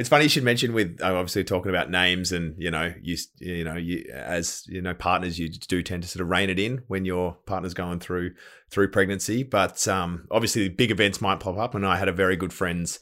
It's 0.00 0.08
funny 0.08 0.24
you 0.24 0.30
should 0.30 0.44
mention 0.44 0.72
with 0.72 0.98
uh, 1.02 1.14
obviously 1.14 1.44
talking 1.44 1.68
about 1.68 1.90
names 1.90 2.32
and 2.32 2.54
you 2.56 2.70
know 2.70 2.94
you 3.02 3.18
you 3.38 3.64
know 3.64 3.76
you 3.76 4.10
as 4.12 4.64
you 4.66 4.80
know 4.80 4.94
partners 4.94 5.38
you 5.38 5.50
do 5.50 5.82
tend 5.82 6.02
to 6.04 6.08
sort 6.08 6.22
of 6.22 6.30
rein 6.30 6.48
it 6.48 6.58
in 6.58 6.82
when 6.88 7.04
your 7.04 7.34
partner's 7.44 7.74
going 7.74 8.00
through 8.00 8.32
through 8.70 8.88
pregnancy, 8.88 9.42
but 9.42 9.86
um, 9.86 10.26
obviously 10.30 10.70
big 10.70 10.90
events 10.90 11.20
might 11.20 11.38
pop 11.38 11.58
up. 11.58 11.74
And 11.74 11.86
I 11.86 11.96
had 11.96 12.08
a 12.08 12.12
very 12.12 12.34
good 12.34 12.52
friend's 12.52 12.98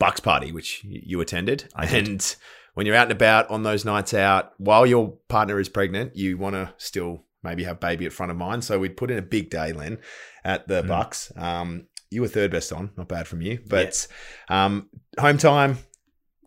bucks 0.00 0.18
party 0.18 0.50
which 0.50 0.82
you 0.82 1.20
attended, 1.20 1.72
and 1.76 2.36
when 2.74 2.84
you're 2.84 2.96
out 2.96 3.04
and 3.04 3.12
about 3.12 3.48
on 3.48 3.62
those 3.62 3.84
nights 3.84 4.12
out 4.12 4.52
while 4.58 4.84
your 4.86 5.18
partner 5.28 5.60
is 5.60 5.68
pregnant, 5.68 6.16
you 6.16 6.36
want 6.36 6.54
to 6.56 6.74
still 6.78 7.24
maybe 7.44 7.62
have 7.62 7.78
baby 7.78 8.06
at 8.06 8.12
front 8.12 8.32
of 8.32 8.36
mind. 8.36 8.64
So 8.64 8.78
we'd 8.80 8.96
put 8.96 9.12
in 9.12 9.18
a 9.18 9.22
big 9.22 9.50
day, 9.50 9.72
Len, 9.72 9.98
at 10.44 10.66
the 10.66 10.82
Mm. 10.82 10.88
Bucks. 10.88 11.32
Um, 11.36 11.86
you 12.10 12.22
were 12.22 12.28
third 12.28 12.50
best 12.50 12.72
on, 12.72 12.90
not 12.96 13.06
bad 13.06 13.28
from 13.28 13.40
you, 13.40 13.60
but 13.68 14.06
um, 14.48 14.88
home 15.16 15.38
time. 15.38 15.78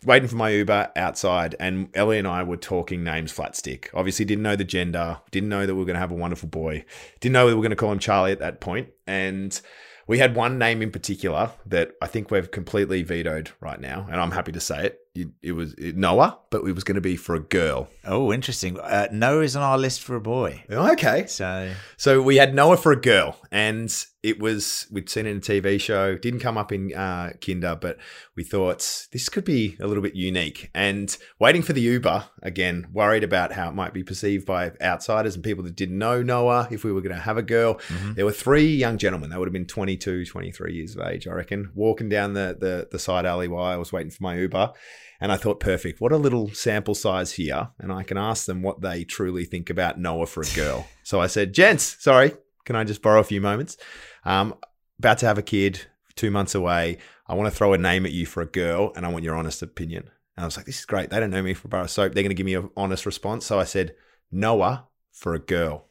Waiting 0.06 0.28
for 0.28 0.36
my 0.36 0.50
Uber 0.50 0.92
outside, 0.96 1.56
and 1.60 1.90
Ellie 1.94 2.18
and 2.20 2.28
I 2.28 2.44
were 2.44 2.58
talking 2.58 3.04
names 3.04 3.32
flat 3.32 3.56
stick. 3.56 3.90
Obviously, 3.94 4.26
didn't 4.26 4.44
know 4.44 4.56
the 4.56 4.64
gender, 4.64 5.20
didn't 5.32 5.50
know 5.50 5.66
that 5.66 5.74
we 5.74 5.80
were 5.80 5.86
going 5.86 5.96
to 5.96 6.00
have 6.00 6.12
a 6.12 6.16
wonderful 6.16 6.50
boy, 6.50 6.86
didn't 7.20 7.34
know 7.34 7.46
we 7.46 7.54
were 7.54 7.62
going 7.62 7.70
to 7.72 7.76
call 7.76 7.92
him 7.92 8.00
Charlie 8.00 8.32
at 8.32 8.40
that 8.40 8.60
point, 8.60 8.90
and 9.08 9.60
we 10.08 10.20
had 10.20 10.36
one 10.36 10.58
name 10.58 10.82
in 10.82 10.92
particular 10.92 11.52
that 11.66 11.94
I 12.02 12.08
think 12.08 12.30
we've 12.30 12.52
completely 12.52 13.04
vetoed 13.04 13.52
right 13.62 13.80
now, 13.80 14.06
and 14.12 14.20
I'm 14.20 14.32
happy 14.32 14.52
to 14.52 14.60
say 14.60 14.88
it. 14.88 15.00
It, 15.16 15.28
it 15.42 15.52
was 15.54 15.76
Noah, 15.78 16.40
but 16.50 16.66
it 16.66 16.74
was 16.74 16.84
going 16.84 16.96
to 16.96 17.02
be 17.02 17.16
for 17.16 17.36
a 17.36 17.40
girl. 17.40 17.88
oh 18.06 18.34
interesting 18.34 18.80
uh, 18.80 19.08
noah 19.12 19.44
is 19.44 19.56
on 19.56 19.62
our 19.62 19.78
list 19.78 20.02
for 20.02 20.16
a 20.16 20.22
boy 20.22 20.64
Okay, 20.70 21.28
so 21.28 21.72
so 21.98 22.22
we 22.22 22.38
had 22.38 22.54
Noah 22.56 22.78
for 22.78 22.92
a 22.92 23.00
girl, 23.00 23.38
and 23.52 23.94
it 24.24 24.40
was 24.40 24.88
we'd 24.90 25.10
seen 25.10 25.26
it 25.26 25.32
in 25.32 25.38
a 25.38 25.42
TV 25.42 25.80
show. 25.80 26.18
Didn't 26.18 26.40
come 26.40 26.58
up 26.58 26.72
in 26.72 26.94
uh, 26.94 27.34
Kinder, 27.46 27.78
but 27.80 27.98
we 28.38 28.44
thought 28.44 29.08
this 29.12 29.28
could 29.28 29.44
be 29.44 29.76
a 29.82 29.86
little 29.86 30.02
bit 30.02 30.16
unique. 30.16 30.72
And 30.74 31.16
waiting 31.40 31.62
for 31.62 31.74
the 31.74 31.82
Uber 31.82 32.30
again, 32.42 32.88
worried 32.94 33.26
about 33.26 33.52
how 33.52 33.68
it 33.68 33.76
might 33.76 33.94
be 33.94 34.02
perceived 34.02 34.46
by 34.46 34.72
outsiders 34.82 35.36
and 35.36 35.44
people 35.44 35.64
that 35.66 35.76
didn't 35.76 35.98
know 35.98 36.24
Noah 36.24 36.70
if 36.72 36.86
we 36.86 36.94
were 36.94 37.02
going 37.02 37.16
to 37.16 37.22
have 37.22 37.38
a 37.38 37.42
girl. 37.44 37.76
mhm. 37.90 38.16
There 38.16 38.26
were 38.26 38.32
three 38.32 38.74
young 38.74 38.98
gentlemen. 38.98 39.30
They 39.30 39.38
would 39.38 39.48
have 39.48 39.54
been 39.54 39.66
22, 39.66 40.26
23 40.26 40.74
years 40.74 40.96
of 40.96 41.06
age, 41.06 41.28
I 41.28 41.34
reckon, 41.34 41.72
walking 41.76 42.08
down 42.08 42.34
the, 42.34 42.56
the, 42.58 42.88
the 42.90 43.00
side 43.00 43.26
alley 43.26 43.50
while 43.50 43.66
I 43.66 43.76
was 43.76 43.92
waiting 43.92 44.12
for 44.12 44.24
my 44.24 44.38
Uber. 44.38 44.72
And 45.20 45.32
I 45.32 45.38
thought, 45.38 45.60
perfect. 45.60 46.02
What 46.02 46.12
a 46.12 46.18
little 46.18 46.50
sample 46.54 46.96
size 46.96 47.34
here. 47.34 47.70
And 47.80 47.94
I 47.94 48.04
can 48.04 48.18
ask 48.18 48.46
them 48.46 48.62
what 48.62 48.82
they 48.82 49.04
truly 49.04 49.46
think 49.46 49.70
about 49.70 50.00
Noah 50.00 50.26
for 50.28 50.42
a 50.44 50.56
girl. 50.56 50.88
so 51.04 51.22
I 51.22 51.28
said, 51.28 51.54
gents, 51.54 51.96
sorry, 52.00 52.34
can 52.66 52.76
I 52.76 52.84
just 52.84 53.02
borrow 53.02 53.20
a 53.20 53.24
few 53.24 53.42
moments? 53.42 53.78
Um, 54.26 54.56
about 55.00 55.18
to 55.20 55.26
have 55.26 55.38
a 55.38 55.44
kid, 55.44 55.82
two 56.16 56.32
months 56.32 56.56
away. 56.56 56.98
I 57.28 57.36
want 57.36 57.52
to 57.52 57.56
throw 57.56 57.74
a 57.74 57.78
name 57.78 58.06
at 58.06 58.12
you 58.12 58.26
for 58.26 58.42
a 58.42 58.46
girl 58.46 58.94
and 58.96 59.06
I 59.06 59.10
want 59.10 59.24
your 59.24 59.36
honest 59.36 59.62
opinion. 59.62 60.10
And 60.36 60.44
I 60.44 60.46
was 60.46 60.58
like, 60.58 60.66
this 60.66 60.80
is 60.80 60.86
great. 60.86 61.10
They 61.10 61.20
don't 61.20 61.30
know 61.30 61.44
me 61.44 61.54
for 61.54 61.68
a 61.68 61.70
bar 61.70 61.82
of 61.82 61.90
soap. 61.90 62.14
They're 62.14 62.24
going 62.24 62.30
to 62.30 62.36
give 62.36 62.46
me 62.46 62.56
an 62.56 62.70
honest 62.76 63.06
response. 63.06 63.46
So 63.46 63.60
I 63.60 63.64
said, 63.66 63.96
Noah 64.32 64.88
for 65.12 65.34
a 65.34 65.40
girl. 65.40 65.86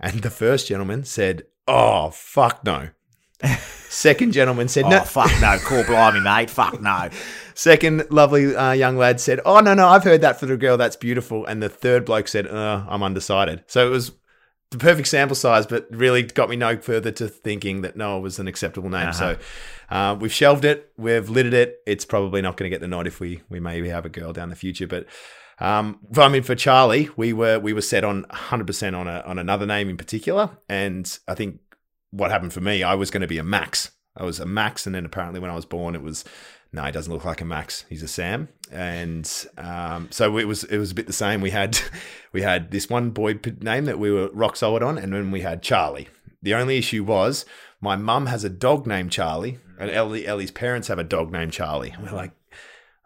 And 0.00 0.22
the 0.22 0.30
first 0.30 0.68
gentleman 0.68 1.04
said, 1.04 1.44
oh, 1.66 2.10
fuck 2.10 2.64
no. 2.64 2.90
Second 3.88 4.32
gentleman 4.32 4.68
said, 4.68 4.84
oh 4.86 4.90
no. 4.90 5.00
fuck 5.00 5.30
no 5.40 5.58
call 5.58 5.84
blimey 5.84 6.20
mate 6.20 6.50
fuck 6.50 6.80
no 6.80 7.08
Second 7.58 8.04
lovely 8.10 8.54
uh, 8.54 8.70
young 8.70 8.96
lad 8.96 9.18
said, 9.20 9.40
"Oh 9.44 9.58
no, 9.58 9.74
no, 9.74 9.88
I've 9.88 10.04
heard 10.04 10.20
that 10.20 10.38
for 10.38 10.46
the 10.46 10.56
girl. 10.56 10.76
That's 10.76 10.94
beautiful." 10.94 11.44
And 11.44 11.60
the 11.60 11.68
third 11.68 12.04
bloke 12.04 12.28
said, 12.28 12.46
uh, 12.46 12.84
"I'm 12.88 13.02
undecided." 13.02 13.64
So 13.66 13.84
it 13.84 13.90
was 13.90 14.12
the 14.70 14.78
perfect 14.78 15.08
sample 15.08 15.36
size, 15.36 15.66
but 15.66 15.86
really 15.90 16.22
got 16.22 16.50
me 16.50 16.56
no 16.56 16.76
further 16.76 17.10
to 17.12 17.28
thinking 17.28 17.80
that 17.82 17.96
Noah 17.96 18.20
was 18.20 18.38
an 18.38 18.48
acceptable 18.48 18.90
name. 18.90 19.08
Uh-huh. 19.08 19.12
So 19.12 19.38
uh, 19.90 20.16
we've 20.18 20.32
shelved 20.32 20.64
it. 20.64 20.92
We've 20.96 21.28
lidded 21.28 21.54
it. 21.54 21.78
It's 21.86 22.04
probably 22.04 22.42
not 22.42 22.56
going 22.56 22.70
to 22.70 22.74
get 22.74 22.80
the 22.80 22.88
nod 22.88 23.06
if 23.06 23.20
we 23.20 23.42
we 23.48 23.60
maybe 23.60 23.88
have 23.88 24.04
a 24.04 24.10
girl 24.10 24.32
down 24.32 24.48
the 24.50 24.56
future, 24.56 24.86
but. 24.86 25.06
Um, 25.60 25.98
I 26.16 26.28
mean, 26.28 26.44
for 26.44 26.54
Charlie, 26.54 27.10
we 27.16 27.32
were 27.32 27.58
we 27.58 27.72
were 27.72 27.80
set 27.80 28.04
on 28.04 28.22
100 28.30 28.64
percent 28.64 28.94
on 28.94 29.08
a 29.08 29.24
on 29.26 29.40
another 29.40 29.66
name 29.66 29.88
in 29.88 29.96
particular, 29.96 30.50
and 30.68 31.18
I 31.26 31.34
think 31.34 31.58
what 32.10 32.30
happened 32.30 32.52
for 32.52 32.60
me, 32.60 32.84
I 32.84 32.94
was 32.94 33.10
going 33.10 33.22
to 33.22 33.26
be 33.26 33.38
a 33.38 33.42
Max. 33.42 33.90
I 34.18 34.24
was 34.24 34.40
a 34.40 34.46
Max, 34.46 34.86
and 34.86 34.94
then 34.94 35.04
apparently 35.04 35.40
when 35.40 35.50
I 35.50 35.54
was 35.54 35.64
born, 35.64 35.94
it 35.94 36.02
was 36.02 36.24
no, 36.72 36.82
he 36.84 36.92
doesn't 36.92 37.12
look 37.12 37.24
like 37.24 37.40
a 37.40 37.46
Max. 37.46 37.84
He's 37.88 38.02
a 38.02 38.08
Sam, 38.08 38.48
and 38.70 39.30
um, 39.56 40.08
so 40.10 40.36
it 40.36 40.44
was 40.44 40.64
it 40.64 40.76
was 40.78 40.90
a 40.90 40.94
bit 40.94 41.06
the 41.06 41.12
same. 41.12 41.40
We 41.40 41.50
had 41.50 41.78
we 42.32 42.42
had 42.42 42.70
this 42.70 42.90
one 42.90 43.10
boy 43.10 43.38
name 43.60 43.86
that 43.86 43.98
we 43.98 44.10
were 44.10 44.28
rock 44.32 44.56
solid 44.56 44.82
on, 44.82 44.98
and 44.98 45.12
then 45.12 45.30
we 45.30 45.40
had 45.40 45.62
Charlie. 45.62 46.08
The 46.42 46.54
only 46.54 46.76
issue 46.76 47.04
was 47.04 47.46
my 47.80 47.96
mum 47.96 48.26
has 48.26 48.44
a 48.44 48.50
dog 48.50 48.86
named 48.86 49.10
Charlie, 49.10 49.58
and 49.78 49.90
Ellie 49.90 50.26
Ellie's 50.26 50.50
parents 50.50 50.88
have 50.88 50.98
a 50.98 51.04
dog 51.04 51.32
named 51.32 51.52
Charlie. 51.52 51.90
And 51.90 52.04
we're 52.04 52.16
like, 52.16 52.32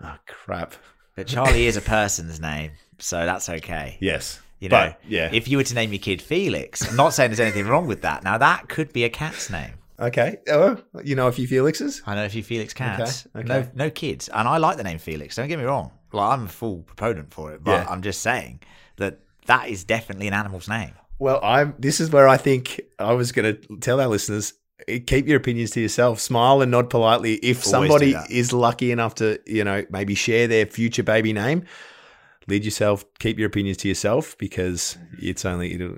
oh 0.03 0.17
crap. 0.27 0.75
But 1.15 1.27
Charlie 1.27 1.67
is 1.67 1.77
a 1.77 1.83
person's 1.83 2.41
name, 2.41 2.73
so 2.99 3.27
that's 3.27 3.49
okay. 3.49 3.99
Yes, 4.01 4.41
You 4.59 4.71
know, 4.71 4.77
but 4.77 5.01
yeah, 5.07 5.31
if 5.33 5.47
you 5.47 5.59
were 5.59 5.65
to 5.65 5.75
name 5.75 5.93
your 5.93 6.01
kid 6.01 6.21
Felix, 6.21 6.89
I'm 6.89 6.97
not 6.97 7.13
saying 7.13 7.31
there's 7.31 7.39
anything 7.39 7.67
wrong 7.67 7.87
with 7.87 8.03
that. 8.03 8.25
Now 8.25 8.39
that 8.39 8.69
could 8.69 8.93
be 8.93 9.05
a 9.05 9.11
cat's 9.11 9.51
name. 9.51 9.75
Okay. 10.03 10.38
Oh, 10.48 10.76
you 11.03 11.14
know 11.16 11.26
a 11.28 11.32
few 11.32 11.46
Felixes. 11.48 12.03
I 12.07 12.14
know 12.14 12.24
a 12.24 12.28
few 12.28 12.42
Felix 12.42 12.74
cats. 12.74 13.26
Okay, 13.34 13.46
No, 13.48 13.59
okay. 13.59 13.70
no 13.74 13.90
kids, 13.90 14.28
and 14.28 14.46
I 14.48 14.59
like 14.59 14.76
the 14.76 14.84
name 14.84 14.98
Felix. 14.98 15.36
Don't 15.36 15.48
get 15.48 15.59
me 15.59 15.64
wrong. 15.64 15.90
Like 16.12 16.32
I'm 16.38 16.44
a 16.44 16.48
full 16.48 16.82
proponent 16.82 17.32
for 17.32 17.53
it, 17.53 17.64
but 17.64 17.72
Yeah. 17.72 17.86
I'm 17.88 18.03
just 18.03 18.20
saying 18.20 18.61
that 18.96 19.20
that 19.46 19.68
is 19.68 19.84
definitely 19.84 20.28
an 20.28 20.34
animal's 20.34 20.68
name. 20.68 20.92
Well, 21.18 21.40
I'm. 21.42 21.74
This 21.78 22.00
is 22.00 22.11
where 22.11 22.28
I 22.28 22.36
think 22.36 22.80
I 22.98 23.12
was 23.12 23.32
going 23.32 23.57
to 23.57 23.76
tell 23.78 24.00
our 24.00 24.09
listeners: 24.09 24.55
eh, 24.88 24.98
keep 24.98 25.26
your 25.26 25.36
opinions 25.36 25.70
to 25.72 25.80
yourself. 25.80 26.20
Smile 26.20 26.61
and 26.62 26.70
nod 26.70 26.90
politely. 26.90 27.34
If 27.34 27.59
Always 27.66 27.70
somebody 27.70 28.16
is 28.28 28.53
lucky 28.53 28.90
enough 28.90 29.14
to, 29.16 29.38
you 29.46 29.64
know, 29.64 29.84
maybe 29.90 30.14
share 30.14 30.48
their 30.48 30.66
future 30.66 31.03
baby 31.05 31.32
name, 31.32 31.64
lead 32.48 32.64
yourself. 32.64 33.05
Keep 33.20 33.38
your 33.38 33.46
opinions 33.46 33.76
to 33.78 33.88
yourself 33.88 34.36
because 34.38 34.98
it's 35.18 35.44
only 35.44 35.74
it'll. 35.74 35.96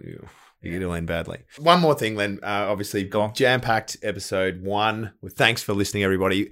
It'll 0.64 0.92
end 0.94 1.06
badly. 1.06 1.44
One 1.58 1.80
more 1.80 1.94
thing, 1.94 2.16
Len. 2.16 2.40
Uh, 2.42 2.66
obviously, 2.68 3.04
Go 3.04 3.22
on. 3.22 3.34
jam-packed 3.34 3.98
episode 4.02 4.62
one. 4.62 5.12
Well, 5.20 5.32
thanks 5.34 5.62
for 5.62 5.74
listening, 5.74 6.02
everybody. 6.02 6.50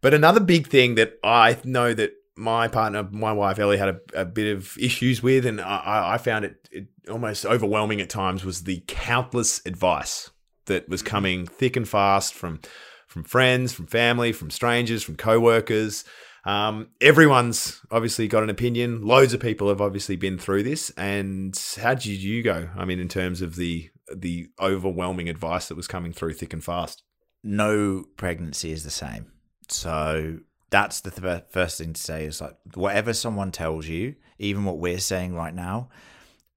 But 0.00 0.14
another 0.14 0.40
big 0.40 0.68
thing 0.68 0.94
that 0.96 1.18
I 1.24 1.56
know 1.64 1.94
that 1.94 2.12
my 2.36 2.68
partner, 2.68 3.08
my 3.10 3.32
wife 3.32 3.58
Ellie, 3.58 3.78
had 3.78 3.88
a, 3.88 4.00
a 4.14 4.24
bit 4.26 4.54
of 4.54 4.76
issues 4.78 5.22
with, 5.22 5.46
and 5.46 5.60
I, 5.60 6.14
I 6.14 6.18
found 6.18 6.44
it, 6.44 6.68
it 6.70 6.86
almost 7.08 7.46
overwhelming 7.46 8.00
at 8.00 8.10
times, 8.10 8.44
was 8.44 8.64
the 8.64 8.82
countless 8.86 9.64
advice 9.64 10.30
that 10.66 10.88
was 10.88 11.02
coming 11.02 11.46
thick 11.46 11.76
and 11.76 11.88
fast 11.88 12.34
from 12.34 12.60
from 13.06 13.24
friends, 13.24 13.72
from 13.72 13.86
family, 13.86 14.32
from 14.32 14.50
strangers, 14.50 15.02
from 15.02 15.16
co-workers. 15.16 16.04
Um, 16.46 16.90
everyone's 17.00 17.82
obviously 17.90 18.28
got 18.28 18.44
an 18.44 18.50
opinion. 18.50 19.04
Loads 19.04 19.34
of 19.34 19.40
people 19.40 19.68
have 19.68 19.80
obviously 19.80 20.14
been 20.14 20.38
through 20.38 20.62
this. 20.62 20.90
And 20.90 21.60
how 21.76 21.94
did 21.94 22.06
you 22.06 22.42
go? 22.42 22.70
I 22.76 22.84
mean, 22.84 23.00
in 23.00 23.08
terms 23.08 23.42
of 23.42 23.56
the 23.56 23.90
the 24.14 24.48
overwhelming 24.60 25.28
advice 25.28 25.68
that 25.68 25.74
was 25.74 25.88
coming 25.88 26.12
through 26.12 26.34
thick 26.34 26.52
and 26.52 26.62
fast. 26.62 27.02
No 27.42 28.04
pregnancy 28.16 28.70
is 28.70 28.84
the 28.84 28.90
same. 28.90 29.32
So 29.68 30.38
that's 30.70 31.00
the 31.00 31.10
th- 31.10 31.44
first 31.50 31.78
thing 31.78 31.92
to 31.92 32.00
say 32.00 32.24
is 32.24 32.40
like 32.40 32.56
whatever 32.74 33.12
someone 33.12 33.50
tells 33.50 33.86
you, 33.86 34.14
even 34.38 34.64
what 34.64 34.78
we're 34.78 34.98
saying 34.98 35.34
right 35.34 35.54
now. 35.54 35.88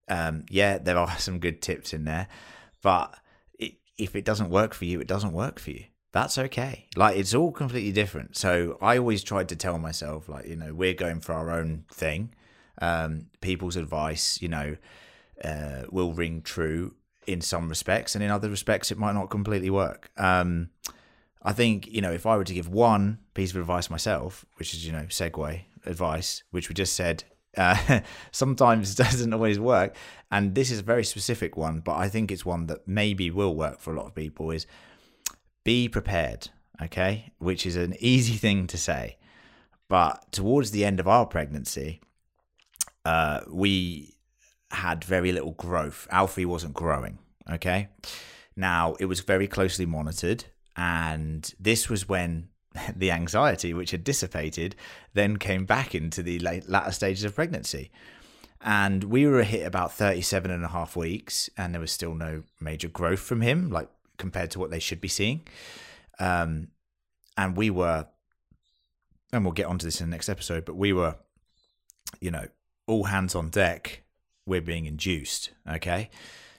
Um, 0.07 0.45
yeah, 0.49 0.77
there 0.77 0.97
are 0.97 1.09
some 1.17 1.39
good 1.39 1.61
tips 1.61 1.93
in 1.93 2.05
there, 2.05 2.27
but 2.81 3.15
it, 3.57 3.73
if 3.97 4.15
it 4.15 4.25
doesn't 4.25 4.49
work 4.49 4.73
for 4.73 4.85
you, 4.85 4.99
it 4.99 5.07
doesn't 5.07 5.33
work 5.33 5.59
for 5.59 5.71
you. 5.71 5.85
That's 6.11 6.37
okay. 6.37 6.87
Like 6.95 7.17
it's 7.17 7.35
all 7.35 7.51
completely 7.51 7.91
different. 7.91 8.35
So 8.35 8.77
I 8.81 8.97
always 8.97 9.23
tried 9.23 9.49
to 9.49 9.55
tell 9.55 9.77
myself, 9.77 10.27
like 10.27 10.47
you 10.47 10.55
know, 10.55 10.73
we're 10.73 10.93
going 10.93 11.21
for 11.21 11.33
our 11.33 11.51
own 11.51 11.85
thing. 11.91 12.33
Um, 12.81 13.27
people's 13.41 13.75
advice, 13.75 14.41
you 14.41 14.47
know, 14.47 14.77
uh, 15.43 15.83
will 15.91 16.13
ring 16.13 16.41
true 16.41 16.95
in 17.27 17.41
some 17.41 17.69
respects, 17.69 18.15
and 18.15 18.23
in 18.23 18.31
other 18.31 18.49
respects, 18.49 18.91
it 18.91 18.97
might 18.97 19.13
not 19.13 19.29
completely 19.29 19.69
work. 19.69 20.09
Um, 20.17 20.69
I 21.43 21.53
think 21.53 21.87
you 21.87 22.01
know 22.01 22.11
if 22.11 22.25
I 22.25 22.35
were 22.37 22.43
to 22.43 22.53
give 22.53 22.67
one 22.67 23.19
piece 23.33 23.51
of 23.51 23.57
advice 23.57 23.89
myself, 23.89 24.45
which 24.55 24.73
is 24.73 24.85
you 24.85 24.91
know 24.91 25.03
segue 25.03 25.61
advice, 25.85 26.43
which 26.49 26.69
we 26.69 26.75
just 26.75 26.95
said 26.95 27.23
uh, 27.55 27.99
sometimes 28.31 28.95
doesn't 29.03 29.33
always 29.33 29.59
work, 29.59 29.95
and 30.31 30.55
this 30.55 30.71
is 30.71 30.79
a 30.79 30.83
very 30.83 31.03
specific 31.03 31.55
one, 31.55 31.81
but 31.81 31.97
I 31.97 32.09
think 32.09 32.31
it's 32.31 32.45
one 32.45 32.65
that 32.65 32.87
maybe 32.87 33.29
will 33.29 33.55
work 33.55 33.79
for 33.79 33.93
a 33.93 33.97
lot 33.97 34.07
of 34.07 34.15
people. 34.15 34.49
Is 34.49 34.65
be 35.69 35.87
prepared, 35.87 36.49
okay? 36.81 37.31
Which 37.37 37.63
is 37.63 37.75
an 37.75 37.93
easy 37.99 38.33
thing 38.33 38.65
to 38.65 38.75
say, 38.75 39.17
but 39.87 40.31
towards 40.31 40.71
the 40.71 40.83
end 40.83 40.99
of 40.99 41.07
our 41.07 41.27
pregnancy, 41.27 42.01
uh, 43.05 43.41
we 43.47 44.15
had 44.71 45.03
very 45.03 45.31
little 45.31 45.51
growth. 45.51 46.07
Alfie 46.09 46.47
wasn't 46.47 46.73
growing, 46.73 47.19
okay? 47.51 47.89
Now, 48.55 48.95
it 48.99 49.05
was 49.05 49.19
very 49.19 49.47
closely 49.47 49.85
monitored 49.85 50.45
and 50.75 51.53
this 51.59 51.87
was 51.87 52.09
when 52.09 52.49
the 52.95 53.11
anxiety, 53.11 53.71
which 53.71 53.91
had 53.91 54.03
dissipated, 54.03 54.75
then 55.13 55.37
came 55.37 55.65
back 55.65 55.93
into 55.93 56.23
the 56.23 56.39
late, 56.39 56.67
latter 56.67 56.91
stages 56.91 57.25
of 57.25 57.35
pregnancy. 57.35 57.91
And 58.59 59.03
we 59.03 59.27
were 59.27 59.43
hit 59.43 59.67
about 59.67 59.93
37 59.93 60.49
and 60.49 60.65
a 60.65 60.69
half 60.69 60.95
weeks, 60.95 61.47
and 61.55 61.75
there 61.75 61.79
was 61.79 61.91
still 61.91 62.15
no 62.15 62.41
major 62.59 62.87
growth 62.87 63.19
from 63.19 63.41
him, 63.41 63.69
like 63.69 63.89
compared 64.19 64.51
to 64.51 64.59
what 64.59 64.69
they 64.69 64.79
should 64.79 65.01
be 65.01 65.07
seeing. 65.07 65.47
Um, 66.19 66.67
and 67.35 67.57
we 67.57 67.71
were, 67.71 68.05
and 69.33 69.43
we'll 69.43 69.53
get 69.53 69.65
onto 69.65 69.85
this 69.85 69.99
in 70.01 70.09
the 70.09 70.15
next 70.15 70.29
episode, 70.29 70.65
but 70.65 70.75
we 70.75 70.93
were, 70.93 71.15
you 72.19 72.29
know, 72.29 72.45
all 72.85 73.05
hands 73.05 73.33
on 73.33 73.49
deck. 73.49 74.03
We're 74.45 74.61
being 74.61 74.85
induced, 74.85 75.51
okay? 75.67 76.09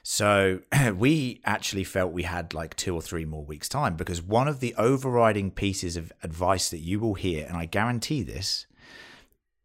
So 0.03 0.61
we 0.95 1.41
actually 1.45 1.83
felt 1.83 2.11
we 2.11 2.23
had 2.23 2.53
like 2.53 2.75
two 2.75 2.95
or 2.95 3.01
three 3.01 3.25
more 3.25 3.45
weeks' 3.45 3.69
time 3.69 3.95
because 3.95 4.21
one 4.21 4.47
of 4.47 4.59
the 4.59 4.73
overriding 4.77 5.51
pieces 5.51 5.95
of 5.95 6.11
advice 6.23 6.69
that 6.69 6.79
you 6.79 6.99
will 6.99 7.13
hear, 7.13 7.45
and 7.47 7.57
I 7.57 7.65
guarantee 7.65 8.23
this, 8.23 8.65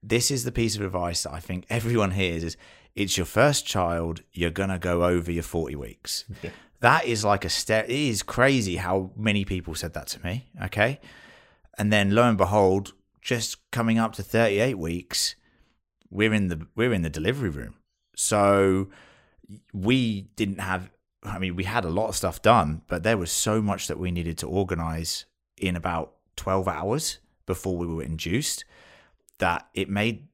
this 0.03 0.30
is 0.30 0.44
the 0.44 0.53
piece 0.53 0.76
of 0.76 0.82
advice 0.82 1.22
that 1.22 1.32
I 1.32 1.40
think 1.40 1.64
everyone 1.70 2.12
hears 2.12 2.44
is 2.44 2.57
it's 2.94 3.16
your 3.16 3.26
first 3.26 3.66
child, 3.66 4.22
you're 4.32 4.51
to 4.51 4.78
go 4.78 5.05
over 5.05 5.30
your 5.30 5.42
40 5.42 5.76
weeks. 5.76 6.24
Yeah. 6.42 6.51
That 6.81 7.07
is 7.07 7.24
like 7.24 7.45
a 7.45 7.49
step. 7.49 7.87
It 7.87 7.95
is 7.95 8.22
crazy 8.22 8.77
how 8.77 9.11
many 9.16 9.45
people 9.45 9.74
said 9.74 9.95
that 9.95 10.09
to 10.09 10.24
me. 10.24 10.47
Okay. 10.62 11.01
And 11.79 11.93
then 11.93 12.14
lo 12.14 12.22
and 12.22 12.39
behold, 12.39 12.93
just 13.20 13.70
coming 13.70 13.99
up 13.99 14.12
to 14.14 14.22
38 14.22 14.79
weeks, 14.79 15.37
we're 16.11 16.33
in 16.33 16.49
the 16.49 16.66
we're 16.74 16.93
in 16.93 17.03
the 17.03 17.11
delivery 17.11 17.51
room. 17.51 17.74
So 18.14 18.89
we 19.72 20.22
didn't 20.37 20.61
have 20.61 20.91
I 21.22 21.39
mean, 21.39 21.57
we 21.57 21.64
had 21.64 21.85
a 21.85 21.91
lot 21.91 22.09
of 22.09 22.16
stuff 22.16 22.41
done, 22.41 22.83
but 22.87 23.03
there 23.03 23.18
was 23.18 23.33
so 23.33 23.61
much 23.61 23.89
that 23.89 23.99
we 23.99 24.11
needed 24.11 24.39
to 24.39 24.47
organize 24.47 25.24
in 25.57 25.74
about 25.74 26.12
12 26.37 26.68
hours 26.68 27.18
before 27.47 27.77
we 27.77 27.87
were 27.87 28.03
induced 28.03 28.64
that 29.39 29.68
it 29.74 29.89
made 29.89 30.29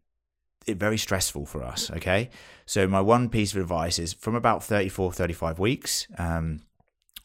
it 0.66 0.76
very 0.76 0.98
stressful 0.98 1.46
for 1.46 1.62
us. 1.62 1.90
Okay. 1.90 2.30
So, 2.66 2.86
my 2.86 3.00
one 3.00 3.28
piece 3.28 3.54
of 3.54 3.60
advice 3.60 3.98
is 3.98 4.12
from 4.12 4.34
about 4.34 4.62
34, 4.62 5.12
35 5.12 5.58
weeks, 5.58 6.06
um, 6.18 6.62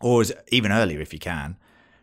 or 0.02 0.24
even 0.50 0.72
earlier 0.72 1.02
if 1.02 1.14
you 1.14 1.20
can, 1.20 1.58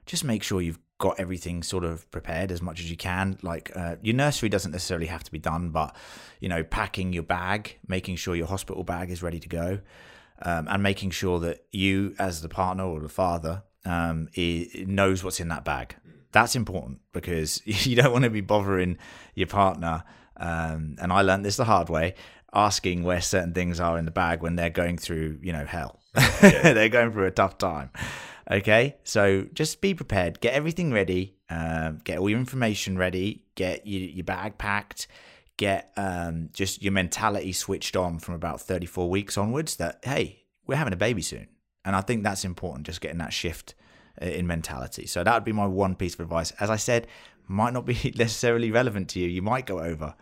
just 0.07 0.25
make 0.25 0.43
sure 0.43 0.61
you've 0.61 0.79
got 0.99 1.19
everything 1.19 1.63
sort 1.63 1.85
of 1.85 2.09
prepared 2.11 2.51
as 2.53 2.63
much 2.63 2.81
as 2.81 2.91
you 2.91 2.97
can. 2.97 3.39
Like 3.43 3.71
uh, 3.75 3.97
your 4.03 4.15
nursery 4.15 4.49
doesn't 4.49 4.73
necessarily 4.73 5.07
have 5.07 5.25
to 5.25 5.33
be 5.33 5.39
done, 5.39 5.71
but 5.71 5.95
you 6.41 6.49
know, 6.49 6.63
packing 6.63 7.13
your 7.13 7.23
bag, 7.23 7.79
making 7.87 8.17
sure 8.17 8.35
your 8.35 8.47
hospital 8.47 8.85
bag 8.85 9.11
is 9.11 9.23
ready 9.23 9.41
to 9.41 9.49
go, 9.49 9.81
um, 10.43 10.69
and 10.69 10.83
making 10.83 11.11
sure 11.11 11.39
that 11.41 11.65
you, 11.73 12.15
as 12.19 12.43
the 12.43 12.49
partner 12.49 12.85
or 12.85 13.01
the 13.01 13.09
father, 13.09 13.63
um, 13.85 14.29
knows 14.37 15.23
what's 15.23 15.41
in 15.41 15.49
that 15.49 15.65
bag. 15.65 15.97
That's 16.33 16.57
important 16.57 17.01
because 17.13 17.63
you 17.65 17.97
don't 17.97 18.13
want 18.13 18.25
to 18.25 18.31
be 18.31 18.41
bothering 18.41 18.99
your 19.35 19.49
partner. 19.49 20.05
Um, 20.37 20.97
and 21.01 21.13
I 21.13 21.23
learned 21.23 21.45
this 21.45 21.57
the 21.57 21.65
hard 21.65 21.89
way, 21.89 22.15
asking 22.53 23.05
where 23.05 23.21
certain 23.21 23.53
things 23.53 23.81
are 23.81 23.99
in 23.99 24.05
the 24.05 24.11
bag 24.11 24.43
when 24.43 24.57
they're 24.57 24.71
going 24.71 24.99
through, 24.99 25.39
you 25.43 25.53
know, 25.53 25.65
hell. 25.65 26.01
Yeah. 26.17 26.73
they're 26.73 26.89
going 26.89 27.13
through 27.13 27.27
a 27.27 27.31
tough 27.31 27.59
time. 27.59 27.91
Okay, 28.51 28.97
so 29.05 29.47
just 29.55 29.81
be 29.81 29.95
prepared. 29.95 30.41
Get 30.41 30.53
everything 30.53 30.93
ready. 30.93 31.37
Um, 31.49 32.01
get 32.05 32.19
all 32.19 32.29
your 32.29 32.39
information 32.39 32.99
ready. 32.99 33.45
Get 33.55 33.87
your, 33.87 34.03
your 34.03 34.25
bag 34.25 34.59
packed. 34.59 35.07
Get 35.57 35.93
um, 35.97 36.51
just 36.53 36.83
your 36.83 36.93
mentality 36.93 37.53
switched 37.53 37.97
on 37.97 38.19
from 38.19 38.35
about 38.35 38.61
34 38.61 39.09
weeks 39.09 39.39
onwards. 39.39 39.77
That 39.77 40.01
hey, 40.05 40.45
we're 40.67 40.77
having 40.77 40.93
a 40.93 40.97
baby 40.97 41.23
soon, 41.23 41.49
and 41.85 41.97
I 41.97 42.03
think 42.03 42.23
that's 42.23 42.45
important. 42.45 42.87
Just 42.87 43.01
getting 43.01 43.19
that 43.19 43.33
shift 43.33 43.75
uh, 44.21 44.27
in 44.27 44.47
mentality. 44.47 45.07
So 45.07 45.25
that 45.25 45.33
would 45.33 45.45
be 45.45 45.53
my 45.53 45.67
one 45.67 45.95
piece 45.95 46.15
of 46.15 46.21
advice. 46.21 46.51
As 46.61 46.71
I 46.71 46.77
said, 46.77 47.07
might 47.47 47.73
not 47.73 47.87
be 47.87 48.13
necessarily 48.17 48.71
relevant 48.71 49.11
to 49.11 49.21
you. 49.21 49.29
You 49.29 49.43
might 49.43 49.67
go 49.67 49.81
over, 49.81 50.15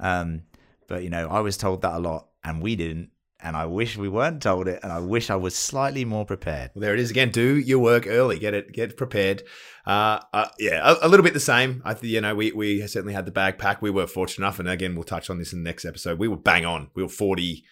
um, 0.00 0.42
but 0.88 1.02
you 1.02 1.10
know, 1.10 1.28
I 1.28 1.40
was 1.40 1.56
told 1.56 1.82
that 1.82 1.94
a 1.94 1.98
lot, 1.98 2.28
and 2.42 2.62
we 2.62 2.76
didn't 2.76 3.10
and 3.44 3.56
I 3.56 3.66
wish 3.66 3.98
we 3.98 4.08
weren't 4.08 4.42
told 4.42 4.66
it, 4.68 4.80
and 4.82 4.90
I 4.90 5.00
wish 5.00 5.28
I 5.28 5.36
was 5.36 5.54
slightly 5.54 6.06
more 6.06 6.24
prepared. 6.24 6.70
Well, 6.74 6.80
there 6.80 6.94
it 6.94 7.00
is 7.00 7.10
again. 7.10 7.30
Do 7.30 7.58
your 7.58 7.78
work 7.78 8.06
early. 8.06 8.38
Get 8.38 8.54
it. 8.54 8.72
Get 8.72 8.96
prepared. 8.96 9.42
Uh, 9.86 10.20
uh, 10.32 10.48
yeah, 10.58 10.80
a, 10.82 11.06
a, 11.06 11.08
little 11.08 11.22
bit 11.22 11.34
the 11.34 11.40
same. 11.40 11.82
I 11.84 11.94
you 12.00 12.22
know 12.22 12.34
we 12.34 12.52
we 12.52 12.86
certainly 12.86 13.12
had 13.12 13.26
the 13.26 13.32
bag 13.32 13.58
pack. 13.58 13.82
We 13.82 13.90
were 13.90 14.06
fortunate 14.06 14.46
enough, 14.46 14.58
and 14.58 14.68
again 14.68 14.94
we'll 14.94 15.04
touch 15.04 15.28
on 15.28 15.38
this 15.38 15.52
in 15.52 15.62
the 15.62 15.68
next 15.68 15.84
episode. 15.84 16.18
We 16.18 16.26
were 16.26 16.38
bang 16.38 16.64
on. 16.64 16.88
We 16.94 17.02
were 17.02 17.08
forty 17.08 17.64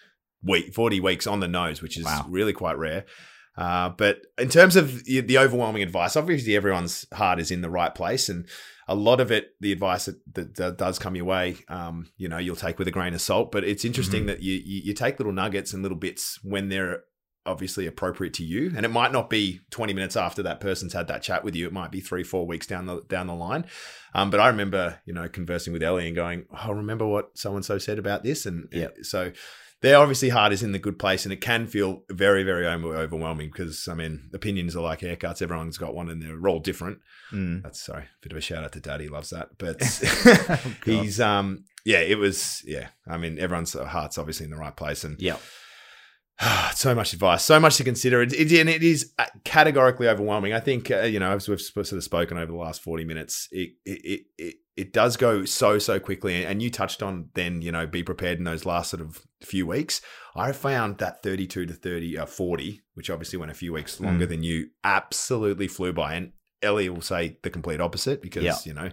week 0.42 0.74
forty 0.74 1.00
weeks 1.00 1.26
on 1.26 1.40
the 1.40 1.48
nose, 1.48 1.80
which 1.80 1.96
is 1.96 2.04
wow. 2.04 2.26
really 2.28 2.52
quite 2.52 2.76
rare. 2.76 3.06
Uh, 3.56 3.88
but 3.90 4.18
in 4.38 4.50
terms 4.50 4.76
of 4.76 5.04
the 5.04 5.38
overwhelming 5.38 5.82
advice, 5.82 6.16
obviously 6.16 6.54
everyone's 6.54 7.06
heart 7.14 7.40
is 7.40 7.50
in 7.50 7.62
the 7.62 7.70
right 7.70 7.94
place, 7.94 8.28
and 8.28 8.46
a 8.92 8.94
lot 8.94 9.20
of 9.20 9.32
it, 9.32 9.54
the 9.60 9.72
advice 9.72 10.04
that, 10.04 10.54
that, 10.56 10.76
does 10.76 10.98
come 10.98 11.16
your 11.16 11.24
way, 11.24 11.56
um, 11.68 12.10
you 12.18 12.28
know, 12.28 12.36
you'll 12.36 12.56
take 12.56 12.78
with 12.78 12.86
a 12.88 12.90
grain 12.90 13.14
of 13.14 13.22
salt. 13.22 13.50
But 13.50 13.64
it's 13.64 13.86
interesting 13.86 14.20
mm-hmm. 14.20 14.26
that 14.28 14.42
you, 14.42 14.54
you, 14.54 14.82
you 14.84 14.94
take 14.94 15.18
little 15.18 15.32
nuggets 15.32 15.72
and 15.72 15.82
little 15.82 15.96
bits 15.96 16.38
when 16.42 16.68
they're 16.68 17.04
obviously 17.46 17.86
appropriate 17.86 18.34
to 18.34 18.44
you, 18.44 18.72
and 18.76 18.84
it 18.84 18.90
might 18.90 19.12
not 19.12 19.30
be 19.30 19.60
twenty 19.70 19.92
minutes 19.92 20.14
after 20.14 20.42
that 20.44 20.60
person's 20.60 20.92
had 20.92 21.08
that 21.08 21.22
chat 21.22 21.42
with 21.42 21.56
you. 21.56 21.66
It 21.66 21.72
might 21.72 21.90
be 21.90 22.00
three, 22.00 22.22
four 22.22 22.46
weeks 22.46 22.66
down 22.66 22.86
the 22.86 23.02
down 23.08 23.26
the 23.26 23.34
line. 23.34 23.64
Um, 24.14 24.30
but 24.30 24.40
I 24.40 24.48
remember, 24.48 25.00
you 25.06 25.14
know, 25.14 25.28
conversing 25.28 25.72
with 25.72 25.82
Ellie 25.82 26.06
and 26.06 26.14
going, 26.14 26.44
"I 26.52 26.68
oh, 26.68 26.72
remember 26.72 27.06
what 27.06 27.36
so 27.36 27.56
and 27.56 27.64
so 27.64 27.78
said 27.78 27.98
about 27.98 28.22
this?" 28.22 28.46
And 28.46 28.68
yeah, 28.72 28.88
so 29.00 29.32
their 29.82 29.98
obviously 29.98 30.30
heart 30.30 30.52
is 30.52 30.62
in 30.62 30.72
the 30.72 30.78
good 30.78 30.98
place 30.98 31.24
and 31.24 31.32
it 31.32 31.40
can 31.40 31.66
feel 31.66 32.02
very 32.10 32.42
very 32.42 32.66
overwhelming 32.66 33.50
because 33.50 33.86
i 33.88 33.94
mean 33.94 34.30
opinions 34.32 34.74
are 34.74 34.82
like 34.82 35.00
haircuts 35.00 35.42
everyone's 35.42 35.78
got 35.78 35.94
one 35.94 36.08
and 36.08 36.22
they're 36.22 36.48
all 36.48 36.60
different 36.60 36.98
mm. 37.32 37.62
that's 37.62 37.80
sorry 37.80 38.04
a 38.04 38.22
bit 38.22 38.32
of 38.32 38.38
a 38.38 38.40
shout 38.40 38.64
out 38.64 38.72
to 38.72 38.80
daddy 38.80 39.08
loves 39.08 39.30
that 39.30 39.50
but 39.58 39.76
oh, 40.66 40.74
he's 40.84 41.20
um 41.20 41.64
yeah 41.84 42.00
it 42.00 42.16
was 42.16 42.62
yeah 42.64 42.88
i 43.06 43.18
mean 43.18 43.38
everyone's 43.38 43.74
heart's 43.74 44.18
obviously 44.18 44.44
in 44.44 44.50
the 44.50 44.56
right 44.56 44.76
place 44.76 45.04
and 45.04 45.20
yeah 45.20 45.36
so 46.74 46.94
much 46.94 47.12
advice, 47.12 47.44
so 47.44 47.60
much 47.60 47.76
to 47.76 47.84
consider. 47.84 48.22
It, 48.22 48.32
it, 48.32 48.52
and 48.58 48.68
it 48.68 48.82
is 48.82 49.12
uh, 49.18 49.26
categorically 49.44 50.08
overwhelming. 50.08 50.52
I 50.52 50.60
think, 50.60 50.90
uh, 50.90 51.02
you 51.02 51.20
know, 51.20 51.32
as 51.32 51.48
we've 51.48 51.60
sort 51.60 51.92
of 51.92 52.02
spoken 52.02 52.38
over 52.38 52.50
the 52.50 52.58
last 52.58 52.82
40 52.82 53.04
minutes, 53.04 53.48
it, 53.52 53.74
it, 53.84 54.26
it, 54.38 54.56
it 54.76 54.92
does 54.92 55.16
go 55.16 55.44
so, 55.44 55.78
so 55.78 56.00
quickly. 56.00 56.44
And 56.44 56.62
you 56.62 56.70
touched 56.70 57.02
on 57.02 57.28
then, 57.34 57.62
you 57.62 57.72
know, 57.72 57.86
be 57.86 58.02
prepared 58.02 58.38
in 58.38 58.44
those 58.44 58.64
last 58.64 58.90
sort 58.90 59.00
of 59.00 59.22
few 59.42 59.66
weeks. 59.66 60.00
I 60.34 60.52
found 60.52 60.98
that 60.98 61.22
32 61.22 61.66
to 61.66 61.74
30, 61.74 62.18
uh, 62.18 62.26
40, 62.26 62.80
which 62.94 63.10
obviously 63.10 63.38
went 63.38 63.50
a 63.50 63.54
few 63.54 63.72
weeks 63.72 64.00
longer 64.00 64.26
mm. 64.26 64.30
than 64.30 64.42
you, 64.42 64.70
absolutely 64.82 65.68
flew 65.68 65.92
by. 65.92 66.14
And 66.14 66.32
Ellie 66.62 66.88
will 66.88 67.02
say 67.02 67.38
the 67.42 67.50
complete 67.50 67.80
opposite 67.80 68.22
because, 68.22 68.44
yep. 68.44 68.56
you 68.64 68.72
know, 68.72 68.88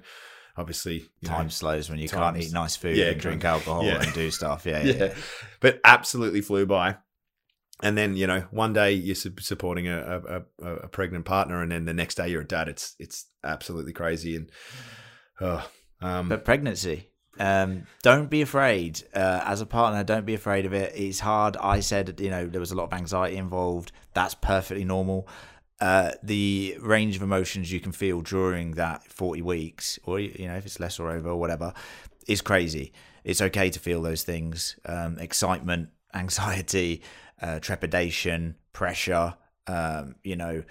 obviously 0.57 1.07
time 1.23 1.45
know, 1.45 1.49
slows 1.49 1.89
when 1.89 1.99
you 1.99 2.09
times, 2.09 2.19
can't 2.19 2.37
eat 2.37 2.53
nice 2.53 2.75
food 2.75 2.97
yeah, 2.97 3.05
and 3.05 3.21
drink 3.21 3.45
alcohol 3.45 3.85
yeah. 3.85 4.01
and 4.01 4.13
do 4.13 4.29
stuff. 4.31 4.65
Yeah, 4.65 4.83
yeah, 4.83 4.93
yeah, 4.93 5.13
But 5.61 5.79
absolutely 5.85 6.41
flew 6.41 6.65
by 6.65 6.97
and 7.81 7.97
then 7.97 8.15
you 8.15 8.27
know 8.27 8.41
one 8.51 8.73
day 8.73 8.91
you're 8.91 9.15
supporting 9.15 9.87
a, 9.87 10.43
a, 10.61 10.65
a, 10.65 10.87
pregnant 10.89 11.25
partner 11.25 11.61
and 11.61 11.71
then 11.71 11.85
the 11.85 11.93
next 11.93 12.15
day 12.15 12.27
you're 12.27 12.41
a 12.41 12.47
dad 12.47 12.67
it's 12.67 12.95
it's 12.99 13.27
absolutely 13.43 13.93
crazy 13.93 14.35
and 14.35 14.51
oh, 15.41 15.67
Um, 16.01 16.29
But 16.29 16.45
pregnancy, 16.45 17.09
um, 17.39 17.87
don't 18.03 18.29
be 18.29 18.41
afraid. 18.41 19.01
Uh, 19.13 19.41
as 19.45 19.61
a 19.61 19.65
partner, 19.65 20.03
don't 20.03 20.25
be 20.25 20.33
afraid 20.33 20.65
of 20.65 20.73
it. 20.73 20.93
It's 20.95 21.19
hard. 21.19 21.57
I 21.57 21.79
said, 21.79 22.19
you 22.19 22.29
know, 22.29 22.47
there 22.47 22.59
was 22.59 22.71
a 22.71 22.75
lot 22.75 22.85
of 22.85 22.93
anxiety 22.93 23.37
involved. 23.37 23.91
That's 24.13 24.35
perfectly 24.35 24.83
normal. 24.85 25.27
Uh, 25.79 26.11
the 26.21 26.77
range 26.81 27.15
of 27.15 27.21
emotions 27.21 27.71
you 27.71 27.79
can 27.79 27.93
feel 27.93 28.21
during 28.21 28.71
that 28.71 29.03
40 29.05 29.41
weeks, 29.41 29.97
or, 30.03 30.19
you 30.19 30.47
know, 30.47 30.55
if 30.55 30.65
it's 30.65 30.79
less 30.79 30.99
or 30.99 31.09
over 31.09 31.29
or 31.29 31.37
whatever, 31.37 31.73
is 32.27 32.41
crazy. 32.41 32.91
It's 33.23 33.41
okay 33.41 33.69
to 33.69 33.79
feel 33.79 34.01
those 34.01 34.23
things 34.23 34.75
um, 34.85 35.17
excitement, 35.19 35.89
anxiety, 36.13 37.01
uh, 37.41 37.59
trepidation, 37.59 38.55
pressure, 38.73 39.35
um, 39.67 40.15
you 40.23 40.35
know, 40.35 40.63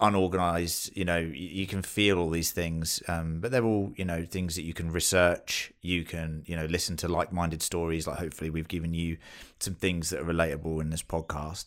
unorganized 0.00 0.90
you 0.96 1.04
know 1.04 1.18
you, 1.18 1.66
can 1.66 1.80
feel 1.80 2.18
all 2.18 2.30
these 2.30 2.50
things 2.50 3.00
um, 3.06 3.40
but 3.40 3.52
they're 3.52 3.64
all 3.64 3.92
you 3.96 4.04
know 4.04 4.24
things 4.24 4.56
that 4.56 4.62
you 4.62 4.74
can 4.74 4.90
research 4.90 5.72
you 5.82 6.04
can 6.04 6.42
you 6.46 6.56
know 6.56 6.64
listen 6.64 6.96
to 6.96 7.06
like-minded 7.06 7.62
stories 7.62 8.06
like 8.06 8.18
hopefully 8.18 8.50
we've 8.50 8.68
given 8.68 8.92
you 8.92 9.16
some 9.60 9.74
things 9.74 10.10
that 10.10 10.20
are 10.20 10.24
relatable 10.24 10.80
in 10.80 10.90
this 10.90 11.02
podcast. 11.02 11.66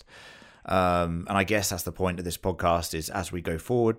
Um, 0.65 1.25
and 1.29 1.37
i 1.37 1.45
guess 1.45 1.69
that's 1.69 1.83
the 1.83 1.93
point 1.93 2.19
of 2.19 2.25
this 2.25 2.37
podcast 2.37 2.93
is 2.93 3.09
as 3.09 3.31
we 3.31 3.41
go 3.41 3.57
forward 3.57 3.97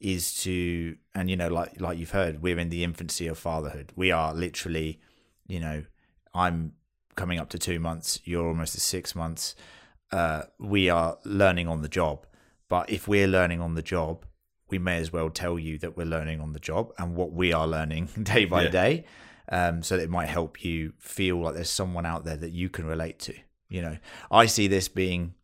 is 0.00 0.34
to 0.42 0.96
and 1.14 1.28
you 1.28 1.36
know 1.36 1.48
like 1.48 1.78
like 1.78 1.98
you've 1.98 2.10
heard 2.10 2.42
we're 2.42 2.58
in 2.58 2.70
the 2.70 2.84
infancy 2.84 3.26
of 3.26 3.38
fatherhood. 3.38 3.92
We 3.94 4.10
are 4.10 4.34
literally 4.34 5.00
you 5.46 5.60
know 5.60 5.84
i'm 6.34 6.72
coming 7.14 7.38
up 7.38 7.48
to 7.50 7.58
two 7.58 7.78
months 7.78 8.20
you're 8.24 8.46
almost 8.46 8.74
at 8.74 8.80
six 8.80 9.14
months 9.14 9.54
uh, 10.12 10.42
we 10.60 10.88
are 10.88 11.18
learning 11.24 11.66
on 11.66 11.82
the 11.82 11.88
job 11.88 12.26
but 12.68 12.90
if 12.90 13.06
we're 13.08 13.26
learning 13.28 13.60
on 13.60 13.74
the 13.74 13.82
job, 13.82 14.24
we 14.68 14.78
may 14.78 14.98
as 14.98 15.12
well 15.12 15.30
tell 15.30 15.58
you 15.58 15.78
that 15.78 15.96
we're 15.96 16.06
learning 16.06 16.40
on 16.40 16.52
the 16.52 16.58
job 16.60 16.92
and 16.98 17.14
what 17.14 17.32
we 17.32 17.52
are 17.52 17.66
learning 17.68 18.06
day 18.22 18.44
by 18.44 18.64
Yeah. 18.64 18.68
day. 18.70 19.04
Um, 19.48 19.84
so 19.84 19.96
that 19.96 20.02
it 20.02 20.10
might 20.10 20.26
help 20.28 20.64
you 20.64 20.92
feel 20.98 21.40
like 21.40 21.54
there's 21.54 21.70
someone 21.70 22.04
out 22.04 22.24
there 22.24 22.36
that 22.36 22.50
you 22.50 22.68
can 22.68 22.84
relate 22.84 23.20
to. 23.20 23.34
You 23.68 23.80
know, 23.82 23.96
I 24.28 24.46
see 24.46 24.66
this 24.66 24.88
being, 24.88 25.34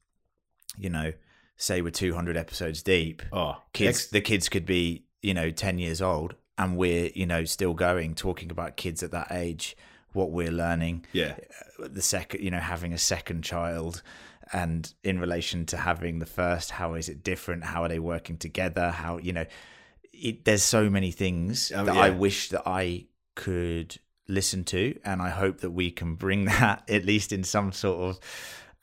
you 0.77 0.91
know, 0.91 1.13
say 1.57 1.83
we're 1.83 1.91
200 1.91 2.37
episodes 2.37 2.83
deep. 2.83 3.23
oh, 3.33 3.59
Kids, 3.73 3.99
ex- 4.01 4.07
the 4.09 4.21
kids 4.21 4.49
could 4.49 4.67
be, 4.67 5.05
you 5.23 5.35
know, 5.35 5.51
10 5.53 5.79
years 5.79 6.03
old, 6.03 6.35
and 6.59 6.77
we're, 6.77 7.11
you 7.15 7.27
know, 7.27 7.45
still 7.45 7.75
going 7.75 8.17
talking 8.17 8.51
about 8.51 8.77
kids 8.77 9.05
at 9.05 9.13
that 9.13 9.29
age, 9.31 9.77
what 10.15 10.33
we're 10.33 10.51
learning 10.51 11.05
yeah, 11.13 11.37
the 11.79 12.03
second 12.03 12.43
you 12.43 12.51
know 12.51 12.59
having 12.59 12.93
a 12.93 12.99
second 12.99 13.43
child 13.43 14.03
and 14.53 14.93
in 15.03 15.19
relation 15.19 15.65
to 15.67 15.77
having 15.77 16.19
the 16.19 16.27
first 16.27 16.71
how 16.71 16.95
is 16.95 17.09
it 17.09 17.23
different 17.23 17.65
how 17.65 17.83
are 17.83 17.89
they 17.89 17.99
working 17.99 18.37
together 18.37 18.91
how 18.91 19.19
you 19.19 19.33
know 19.33 19.47
it, 20.13 20.45
there's 20.45 20.63
so 20.63 20.89
many 20.91 21.11
things 21.11 21.73
Um, 21.75 21.87
that 21.87 21.95
yeah. 21.95 22.01
i 22.03 22.11
wish 22.11 22.51
that 22.51 22.63
i 22.67 23.07
could 23.35 23.99
listen 24.29 24.63
to 24.65 24.99
and 25.05 25.21
i 25.23 25.31
hope 25.31 25.61
that 25.61 25.71
we 25.71 25.91
can 25.91 26.15
bring 26.15 26.45
that 26.61 26.83
at 26.89 27.05
least 27.05 27.33
in 27.33 27.45
some 27.45 27.73
sort 27.73 27.99
of 28.17 28.21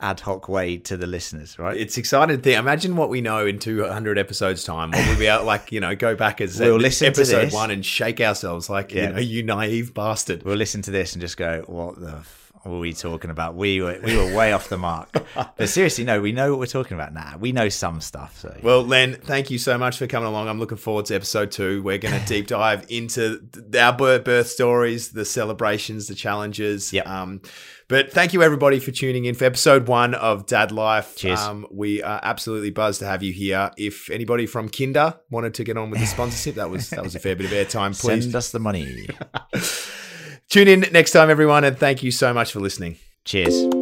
ad 0.01 0.21
hoc 0.21 0.47
way 0.47 0.77
to 0.77 0.95
the 0.95 1.05
listeners 1.07 1.59
right 1.59 1.75
it's 1.75 1.97
exciting 1.97 2.37
to 2.37 2.41
think. 2.41 2.57
Imagine 2.57 2.95
what 2.95 3.09
we 3.09 3.19
know 3.19 3.45
in 3.45 3.59
200 3.59 4.17
episodes 4.17 4.63
time. 4.63 4.91
What 4.91 5.05
we'll 5.09 5.19
be 5.19 5.25
able, 5.27 5.43
like, 5.43 5.73
you 5.73 5.81
know, 5.81 5.93
go 5.93 6.15
back 6.15 6.39
as 6.39 6.57
We'll 6.61 6.77
listen 6.77 7.11
to 7.11 7.19
episode 7.19 7.45
this. 7.47 7.53
one 7.53 7.69
and 7.69 7.85
shake 7.85 8.21
ourselves 8.21 8.69
like, 8.69 8.93
Yeah. 8.93 9.07
you 9.09 9.13
know, 9.13 9.19
you 9.19 9.43
naive 9.43 9.93
bastard. 9.93 10.43
we'll 10.43 10.55
listen 10.55 10.81
to 10.83 10.91
this 10.91 11.11
and 11.11 11.21
just 11.21 11.35
go 11.35 11.63
what 11.67 11.99
the 11.99 12.11
f- 12.19 12.38
were 12.65 12.79
we 12.79 12.93
talking 12.93 13.29
about 13.29 13.55
we 13.55 13.81
were 13.81 13.99
we 14.03 14.15
were 14.17 14.35
way 14.35 14.51
off 14.53 14.69
the 14.69 14.77
mark 14.77 15.09
but 15.57 15.69
seriously 15.69 16.03
no 16.03 16.19
we 16.19 16.31
know 16.31 16.51
what 16.51 16.59
we're 16.59 16.65
talking 16.65 16.95
about 16.95 17.13
now 17.13 17.35
we 17.39 17.51
know 17.51 17.69
some 17.69 18.01
stuff 18.01 18.37
so 18.39 18.55
Well, 18.63 18.83
Len, 18.83 19.15
thank 19.15 19.51
you 19.51 19.57
so 19.57 19.77
much 19.77 19.97
for 19.97 20.07
coming 20.07 20.27
along. 20.27 20.47
I'm 20.47 20.59
looking 20.59 20.77
forward 20.77 21.05
to 21.07 21.15
episode 21.15 21.51
two. 21.51 21.83
We're 21.83 21.97
going 21.97 22.19
to 22.19 22.25
deep 22.25 22.47
dive 22.47 22.85
into 22.89 23.41
our 23.77 23.93
birth, 23.93 24.23
birth 24.23 24.47
stories, 24.47 25.09
the 25.09 25.25
celebrations, 25.25 26.07
the 26.07 26.15
challenges. 26.15 26.93
Yep. 26.93 27.07
Um, 27.07 27.41
but 27.87 28.11
thank 28.11 28.33
you 28.33 28.43
everybody 28.43 28.79
for 28.79 28.91
tuning 28.91 29.25
in 29.25 29.35
for 29.35 29.45
episode 29.45 29.87
one 29.87 30.13
of 30.13 30.45
Dad 30.45 30.71
Life. 30.71 31.15
Cheers. 31.15 31.39
Um, 31.39 31.67
we 31.71 32.03
are 32.03 32.19
absolutely 32.23 32.69
buzzed 32.69 32.99
to 32.99 33.05
have 33.05 33.23
you 33.23 33.33
here. 33.33 33.71
If 33.77 34.09
anybody 34.09 34.45
from 34.45 34.69
Kinder 34.69 35.19
wanted 35.29 35.55
to 35.55 35.63
get 35.63 35.75
on 35.75 35.89
with 35.89 35.99
the 35.99 36.05
sponsorship, 36.05 36.55
that 36.55 36.69
was 36.69 36.89
that 36.91 37.03
was 37.03 37.15
a 37.15 37.19
fair 37.19 37.35
bit 37.35 37.47
of 37.47 37.51
airtime. 37.51 37.91
Please 37.99 38.23
send 38.23 38.35
us 38.35 38.51
the 38.51 38.59
money 38.59 39.07
tune 40.49 40.67
in 40.67 40.81
next 40.91 41.11
time, 41.11 41.29
everyone, 41.29 41.63
and 41.63 41.77
thank 41.77 42.03
you 42.03 42.11
so 42.11 42.33
much 42.33 42.51
for 42.51 42.59
listening. 42.59 42.97
cheers 43.25 43.78